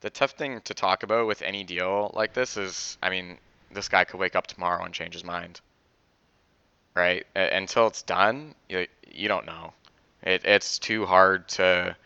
the 0.00 0.10
tough 0.10 0.32
thing 0.32 0.60
to 0.62 0.74
talk 0.74 1.02
about 1.02 1.26
with 1.26 1.42
any 1.42 1.64
deal 1.64 2.10
like 2.14 2.34
this 2.34 2.56
is, 2.56 2.98
I 3.02 3.10
mean, 3.10 3.38
this 3.70 3.88
guy 3.88 4.04
could 4.04 4.20
wake 4.20 4.36
up 4.36 4.46
tomorrow 4.46 4.84
and 4.84 4.92
change 4.92 5.14
his 5.14 5.24
mind. 5.24 5.60
Right? 6.94 7.26
Until 7.34 7.86
it's 7.86 8.02
done, 8.02 8.54
you, 8.68 8.86
you 9.10 9.28
don't 9.28 9.46
know. 9.46 9.72
It, 10.22 10.44
it's 10.44 10.78
too 10.78 11.06
hard 11.06 11.48
to 11.50 11.96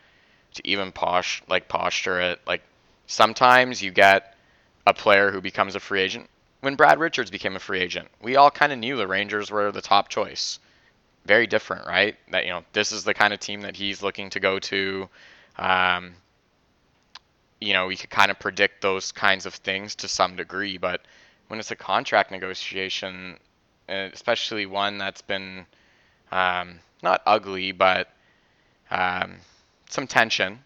to 0.55 0.69
even 0.69 0.93
posh 0.93 1.43
like 1.49 1.67
posture 1.67 2.21
it. 2.21 2.41
Like 2.47 2.63
Sometimes 3.07 3.83
you 3.83 3.91
get 3.91 4.35
a 4.87 4.95
player 4.95 5.31
who 5.31 5.41
becomes 5.41 5.75
a 5.75 5.81
free 5.81 6.01
agent. 6.01 6.29
When 6.61 6.75
Brad 6.75 6.99
Richards 6.99 7.31
became 7.31 7.55
a 7.55 7.61
free 7.61 7.81
agent, 7.81 8.09
we 8.23 8.37
all 8.37 8.51
kind 8.51 8.73
of 8.73 8.79
knew 8.79 8.97
the 8.97 9.07
Rangers 9.07 9.51
were 9.51 9.71
the 9.73 9.83
top 9.83 10.09
choice. 10.09 10.59
Very 11.27 11.47
different, 11.47 11.87
right? 11.87 12.17
That 12.31 12.45
you 12.45 12.51
know, 12.53 12.65
this 12.73 12.93
is 12.93 13.05
the 13.05 13.15
kind 13.15 13.33
of 13.33 13.41
team 13.41 13.63
that 13.63 13.77
he's 13.77 14.03
looking 14.03 14.31
to 14.31 14.41
go 14.41 14.59
to. 14.59 15.09
Um, 15.59 16.15
you 17.61 17.73
know, 17.73 17.87
we 17.87 17.97
could 17.97 18.11
kind 18.11 18.31
of 18.31 18.39
predict 18.39 18.83
those 18.83 19.11
kinds 19.13 19.47
of 19.47 19.55
things 19.55 19.95
to 19.97 20.09
some 20.09 20.37
degree, 20.37 20.77
but 20.77 21.03
when 21.49 21.59
it's 21.59 21.71
a 21.71 21.77
contract 21.77 22.31
negotiation, 22.31 23.39
uh, 23.89 24.09
especially 24.13 24.67
one 24.67 24.99
that's 24.99 25.23
been 25.23 25.67
um, 26.31 26.79
not 27.03 27.23
ugly, 27.27 27.73
but 27.73 28.09
um, 28.91 29.37
some 29.89 30.07
tension, 30.07 30.59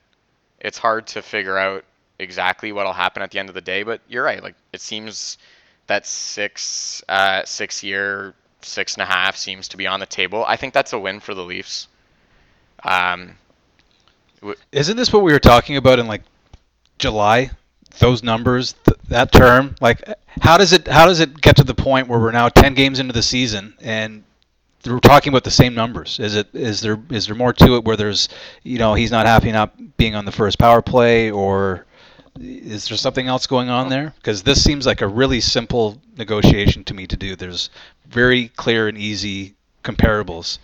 it's 0.60 0.78
hard 0.78 1.06
to 1.08 1.22
figure 1.22 1.56
out 1.56 1.84
exactly 2.18 2.72
what'll 2.72 2.92
happen 2.92 3.22
at 3.22 3.30
the 3.30 3.38
end 3.38 3.48
of 3.48 3.54
the 3.54 3.60
day. 3.60 3.84
But 3.84 4.00
you're 4.08 4.24
right; 4.24 4.42
like 4.42 4.56
it 4.72 4.80
seems 4.80 5.38
that 5.86 6.04
six 6.06 7.02
uh, 7.08 7.44
six 7.44 7.84
year 7.84 8.34
six 8.62 8.94
and 8.94 9.02
a 9.02 9.06
half 9.06 9.36
seems 9.36 9.68
to 9.68 9.76
be 9.76 9.86
on 9.86 10.00
the 10.00 10.06
table. 10.06 10.44
I 10.46 10.56
think 10.56 10.74
that's 10.74 10.92
a 10.92 10.98
win 10.98 11.20
for 11.20 11.34
the 11.34 11.44
Leafs. 11.44 11.88
Um, 12.84 13.36
w- 14.40 14.56
Isn't 14.72 14.96
this 14.96 15.12
what 15.12 15.22
we 15.22 15.32
were 15.32 15.38
talking 15.38 15.76
about 15.76 15.98
in 15.98 16.06
like 16.06 16.22
July, 16.98 17.50
those 17.98 18.22
numbers, 18.22 18.74
th- 18.84 18.98
that 19.08 19.32
term, 19.32 19.74
like 19.80 20.02
how 20.40 20.56
does 20.56 20.72
it 20.72 20.86
how 20.88 21.06
does 21.06 21.20
it 21.20 21.40
get 21.40 21.56
to 21.56 21.64
the 21.64 21.74
point 21.74 22.08
where 22.08 22.18
we're 22.18 22.32
now 22.32 22.48
10 22.48 22.74
games 22.74 22.98
into 23.00 23.12
the 23.12 23.22
season 23.22 23.74
and 23.80 24.24
we're 24.86 25.00
talking 25.00 25.30
about 25.32 25.44
the 25.44 25.50
same 25.50 25.74
numbers? 25.74 26.18
Is 26.20 26.34
it 26.36 26.48
is 26.54 26.80
there 26.80 27.00
is 27.10 27.26
there 27.26 27.36
more 27.36 27.52
to 27.54 27.76
it 27.76 27.84
where 27.84 27.96
there's 27.96 28.28
you 28.62 28.78
know 28.78 28.94
he's 28.94 29.10
not 29.10 29.26
happy 29.26 29.52
not 29.52 29.96
being 29.96 30.14
on 30.14 30.24
the 30.24 30.32
first 30.32 30.58
power 30.58 30.82
play 30.82 31.30
or 31.30 31.86
is 32.40 32.88
there 32.88 32.96
something 32.96 33.26
else 33.26 33.46
going 33.46 33.68
on 33.68 33.88
there? 33.88 34.14
Because 34.16 34.42
this 34.42 34.62
seems 34.62 34.86
like 34.86 35.00
a 35.00 35.08
really 35.08 35.40
simple 35.40 36.00
negotiation 36.16 36.84
to 36.84 36.94
me 36.94 37.06
to 37.06 37.16
do. 37.16 37.36
There's 37.36 37.70
very 38.06 38.48
clear 38.48 38.88
and 38.88 38.98
easy 38.98 39.54
comparables, 39.84 40.58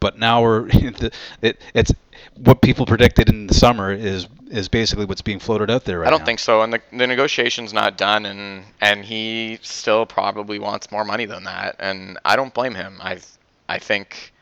but 0.00 0.18
now 0.18 0.42
we're 0.42 0.68
it, 1.42 1.60
it's 1.74 1.92
what 2.36 2.60
people 2.60 2.86
predicted 2.86 3.28
in 3.28 3.46
the 3.46 3.54
summer 3.54 3.92
is 3.92 4.26
is 4.50 4.68
basically 4.68 5.04
what's 5.04 5.22
being 5.22 5.40
floated 5.40 5.70
out 5.70 5.84
there 5.84 5.98
right 6.00 6.06
I 6.06 6.10
don't 6.10 6.20
now. 6.20 6.26
think 6.26 6.38
so, 6.38 6.62
and 6.62 6.72
the 6.72 6.80
the 6.92 7.06
negotiation's 7.06 7.72
not 7.72 7.96
done, 7.96 8.26
and 8.26 8.64
and 8.80 9.04
he 9.04 9.58
still 9.62 10.06
probably 10.06 10.58
wants 10.58 10.90
more 10.90 11.04
money 11.04 11.26
than 11.26 11.44
that, 11.44 11.76
and 11.78 12.18
I 12.24 12.36
don't 12.36 12.54
blame 12.54 12.74
him. 12.74 12.98
I 13.00 13.18
I 13.68 13.78
think 13.78 14.32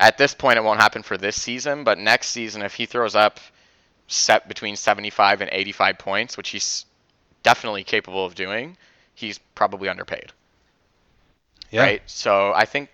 at 0.00 0.16
this 0.16 0.34
point 0.34 0.58
it 0.58 0.64
won't 0.64 0.80
happen 0.80 1.02
for 1.02 1.16
this 1.16 1.40
season, 1.40 1.84
but 1.84 1.98
next 1.98 2.28
season 2.28 2.62
if 2.62 2.74
he 2.74 2.86
throws 2.86 3.14
up 3.14 3.40
set 4.08 4.48
between 4.48 4.74
75 4.74 5.42
and 5.42 5.50
85 5.52 5.98
points, 5.98 6.36
which 6.36 6.48
he's 6.48 6.86
definitely 7.42 7.84
capable 7.84 8.24
of 8.24 8.34
doing, 8.34 8.76
he's 9.14 9.38
probably 9.54 9.88
underpaid. 9.88 10.32
Yeah. 11.70 11.82
Right? 11.82 12.02
So 12.06 12.52
I 12.54 12.64
think 12.64 12.90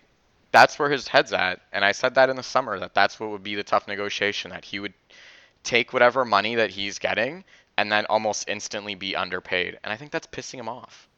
that's 0.53 0.79
where 0.79 0.91
his 0.91 1.09
head's 1.09 1.33
at, 1.33 1.61
and 1.73 1.85
I 1.85 1.93
said 1.93 2.15
that 2.17 2.31
in 2.31 2.37
the 2.37 2.43
summer 2.43 2.79
that 2.79 2.95
that's 2.95 3.19
what 3.19 3.31
would 3.31 3.43
be 3.43 3.55
the 3.55 3.62
tough 3.62 3.89
negotiation 3.89 4.51
that 4.51 4.65
he 4.65 4.81
would 4.81 4.95
take 5.62 5.93
whatever 5.93 6.25
money 6.25 6.57
that 6.57 6.71
he's 6.71 6.99
getting 6.99 7.45
and 7.77 7.91
then 7.91 8.07
almost 8.07 8.49
instantly 8.49 8.95
be 8.95 9.17
underpaid. 9.17 9.79
And 9.83 9.93
I 9.93 9.97
think 9.97 10.12
that's 10.12 10.27
pissing 10.27 10.61
him 10.61 10.69
off. 10.69 11.09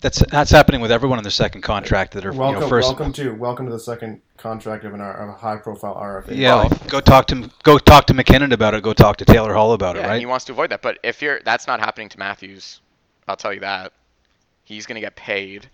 That's 0.00 0.18
that's 0.30 0.50
happening 0.50 0.80
with 0.80 0.90
everyone 0.90 1.18
in 1.18 1.24
their 1.24 1.30
second 1.30 1.60
contract 1.60 2.12
that 2.12 2.24
are 2.24 2.32
Welcome, 2.32 2.54
you 2.54 2.60
know, 2.60 2.68
first. 2.68 2.88
welcome 2.88 3.12
to 3.14 3.30
welcome 3.32 3.66
to 3.66 3.72
the 3.72 3.78
second 3.78 4.22
contract 4.38 4.84
of 4.84 4.94
an 4.94 5.00
of 5.00 5.28
a 5.28 5.32
high 5.32 5.56
profile 5.56 5.94
RFA. 5.94 6.34
Yeah, 6.36 6.54
Well- 6.56 6.68
go 6.88 7.00
talk 7.00 7.26
to 7.28 7.50
go 7.62 7.78
talk 7.78 8.06
to 8.06 8.14
MacKinnon 8.14 8.52
about 8.52 8.74
it. 8.74 8.82
Go 8.82 8.92
talk 8.94 9.18
to 9.18 9.24
Taylor 9.24 9.52
Hall 9.54 9.72
about 9.72 9.96
Yeah, 9.96 10.00
it. 10.00 10.04
and 10.04 10.10
Right? 10.12 10.20
he 10.20 10.26
wants 10.26 10.46
to 10.46 10.52
avoid 10.52 10.70
that. 10.70 10.80
But 10.82 10.98
if 11.02 11.20
you're 11.20 11.40
that's 11.44 11.66
not 11.66 11.80
happening 11.80 12.08
to 12.10 12.18
Matthews, 12.18 12.80
I'll 13.28 13.36
tell 13.36 13.52
you 13.52 13.60
that. 13.60 13.92
He's 14.64 14.86
gonna 14.86 15.00
get 15.00 15.16
paid 15.16 15.68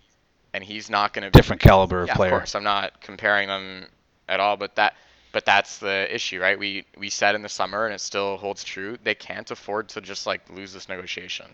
and 0.55 0.65
he's 0.65 0.91
not 0.91 1.13
gonna 1.13 1.31
Different 1.31 1.63
caliber 1.63 2.03
of 2.03 2.09
yeah, 2.09 2.15
player. 2.17 2.33
Of 2.33 2.41
course, 2.41 2.55
I'm 2.57 2.65
not 2.65 3.01
comparing 3.01 3.47
them 3.49 3.87
at 4.29 4.41
all, 4.41 4.57
but 4.57 4.75
that 4.75 4.95
but 5.33 5.45
that's 5.45 5.79
the 5.79 6.13
issue, 6.13 6.41
right? 6.41 6.59
We 6.59 6.85
we 6.99 7.11
said 7.11 7.37
in 7.37 7.43
the 7.43 7.49
summer, 7.49 7.87
and 7.87 7.95
it 7.95 8.01
still 8.01 8.37
holds 8.39 8.65
true. 8.65 8.99
They 9.05 9.15
can't 9.15 9.49
afford 9.53 9.89
to 9.91 10.01
just 10.01 10.27
like 10.27 10.41
lose 10.51 10.73
this 10.73 10.89
negotiation. 10.89 11.47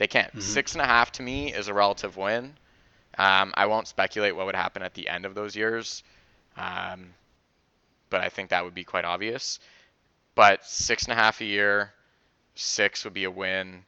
They 0.00 0.06
can't. 0.06 0.30
Mm-hmm. 0.30 0.40
Six 0.40 0.72
and 0.72 0.80
a 0.80 0.86
half 0.86 1.12
to 1.12 1.22
me 1.22 1.52
is 1.52 1.68
a 1.68 1.74
relative 1.74 2.16
win. 2.16 2.54
Um, 3.18 3.52
I 3.54 3.66
won't 3.66 3.86
speculate 3.86 4.34
what 4.34 4.46
would 4.46 4.54
happen 4.54 4.82
at 4.82 4.94
the 4.94 5.06
end 5.06 5.26
of 5.26 5.34
those 5.34 5.54
years, 5.54 6.02
um, 6.56 7.12
but 8.08 8.22
I 8.22 8.30
think 8.30 8.48
that 8.48 8.64
would 8.64 8.74
be 8.74 8.82
quite 8.82 9.04
obvious. 9.04 9.60
But 10.34 10.64
six 10.64 11.04
and 11.04 11.12
a 11.12 11.16
half 11.16 11.42
a 11.42 11.44
year, 11.44 11.92
six 12.54 13.04
would 13.04 13.12
be 13.12 13.24
a 13.24 13.30
win. 13.30 13.84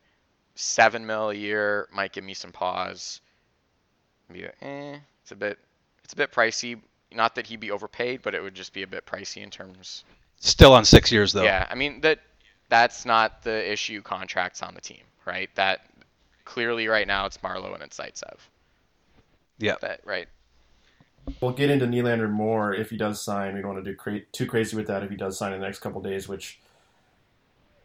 Seven 0.55 1.07
mil 1.07 1.31
a 1.31 1.35
year 1.35 1.89
might 1.91 2.13
give 2.13 2.25
me 2.25 2.35
some 2.35 2.53
pause. 2.53 3.23
Be 4.31 4.45
a, 4.45 4.53
eh, 4.61 4.99
it's 5.23 5.33
a 5.33 5.37
bit, 5.37 5.59
it's 6.05 6.13
a 6.13 6.17
bit 6.17 6.31
pricey. 6.31 6.79
Not 7.11 7.37
that 7.37 7.47
he'd 7.47 7.61
be 7.61 7.71
overpaid, 7.71 8.21
but 8.21 8.35
it 8.35 8.43
would 8.43 8.55
just 8.55 8.75
be 8.75 8.83
a 8.83 8.87
bit 8.87 9.07
pricey 9.07 9.43
in 9.43 9.49
terms. 9.49 10.05
Still 10.41 10.75
on 10.75 10.85
six 10.85 11.11
years 11.11 11.33
though. 11.33 11.45
Yeah, 11.45 11.67
I 11.71 11.75
mean 11.75 12.03
that, 12.03 12.19
that's 12.69 13.07
not 13.07 13.43
the 13.45 13.73
issue. 13.73 14.03
Contracts 14.03 14.63
on 14.63 14.75
the 14.75 14.83
team, 14.83 15.05
right? 15.25 15.49
That 15.55 15.87
clearly 16.45 16.89
right 16.89 17.07
now 17.07 17.27
it's 17.27 17.39
Marleau 17.39 17.75
and 17.75 17.83
it's 17.83 17.99
Zaitsev. 17.99 18.39
Yeah. 19.59 19.77
That 19.81 20.01
right. 20.05 20.29
We'll 21.41 21.53
get 21.53 21.71
into 21.71 21.87
Nylander 21.87 22.31
more 22.31 22.75
if 22.75 22.91
he 22.91 22.97
does 22.97 23.21
sign. 23.23 23.55
We 23.55 23.61
don't 23.61 23.75
want 23.75 23.85
to 23.85 23.91
do 23.91 23.97
cra- 23.97 24.25
too 24.33 24.47
crazy 24.47 24.77
with 24.77 24.89
that 24.89 25.05
if 25.05 25.11
he 25.11 25.17
does 25.17 25.39
sign 25.39 25.53
in 25.53 25.61
the 25.61 25.67
next 25.67 25.79
couple 25.79 26.01
days, 26.01 26.29
which 26.29 26.59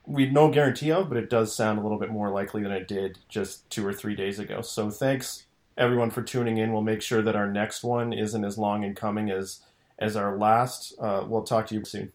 we 0.06 0.30
no 0.30 0.50
guarantee 0.50 0.92
of, 0.92 1.10
but 1.10 1.18
it 1.18 1.30
does 1.30 1.56
sound 1.56 1.78
a 1.78 1.82
little 1.82 2.00
bit 2.00 2.10
more 2.10 2.30
likely 2.32 2.64
than 2.64 2.72
it 2.72 2.88
did 2.88 3.20
just 3.30 3.70
two 3.70 3.86
or 3.86 3.94
three 3.94 4.16
days 4.16 4.40
ago. 4.40 4.62
So 4.62 4.90
thanks 4.90 5.46
everyone 5.78 6.10
for 6.10 6.24
tuning 6.24 6.58
in. 6.58 6.74
We'll 6.74 6.82
make 6.82 7.02
sure 7.02 7.22
that 7.22 7.36
our 7.36 7.52
next 7.52 7.84
one 7.84 8.14
isn't 8.14 8.44
as 8.44 8.58
long 8.58 8.84
in 8.84 8.96
coming 8.96 9.30
as 9.30 9.60
as 10.00 10.16
our 10.16 10.38
last. 10.38 10.94
Uh, 11.00 11.26
we'll 11.28 11.44
talk 11.44 11.68
to 11.68 11.76
you 11.76 11.84
soon. 11.84 12.12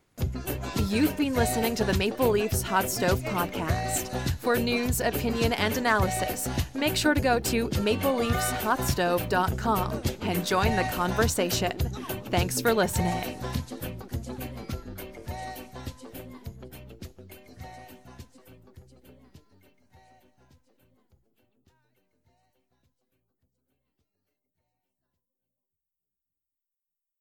You've 0.88 1.16
been 1.16 1.34
listening 1.34 1.74
to 1.76 1.84
the 1.84 1.94
Maple 1.94 2.28
Leafs 2.28 2.60
Hot 2.62 2.90
Stove 2.90 3.20
Podcast. 3.20 4.10
For 4.36 4.56
news, 4.56 5.00
opinion, 5.00 5.52
and 5.54 5.74
analysis, 5.76 6.48
make 6.74 6.96
sure 6.96 7.14
to 7.14 7.20
go 7.20 7.38
to 7.38 7.68
mapleleafshotstove.com 7.68 10.02
and 10.22 10.44
join 10.46 10.74
the 10.76 10.84
conversation. 10.92 11.78
Thanks 12.30 12.60
for 12.60 12.74
listening. 12.74 13.38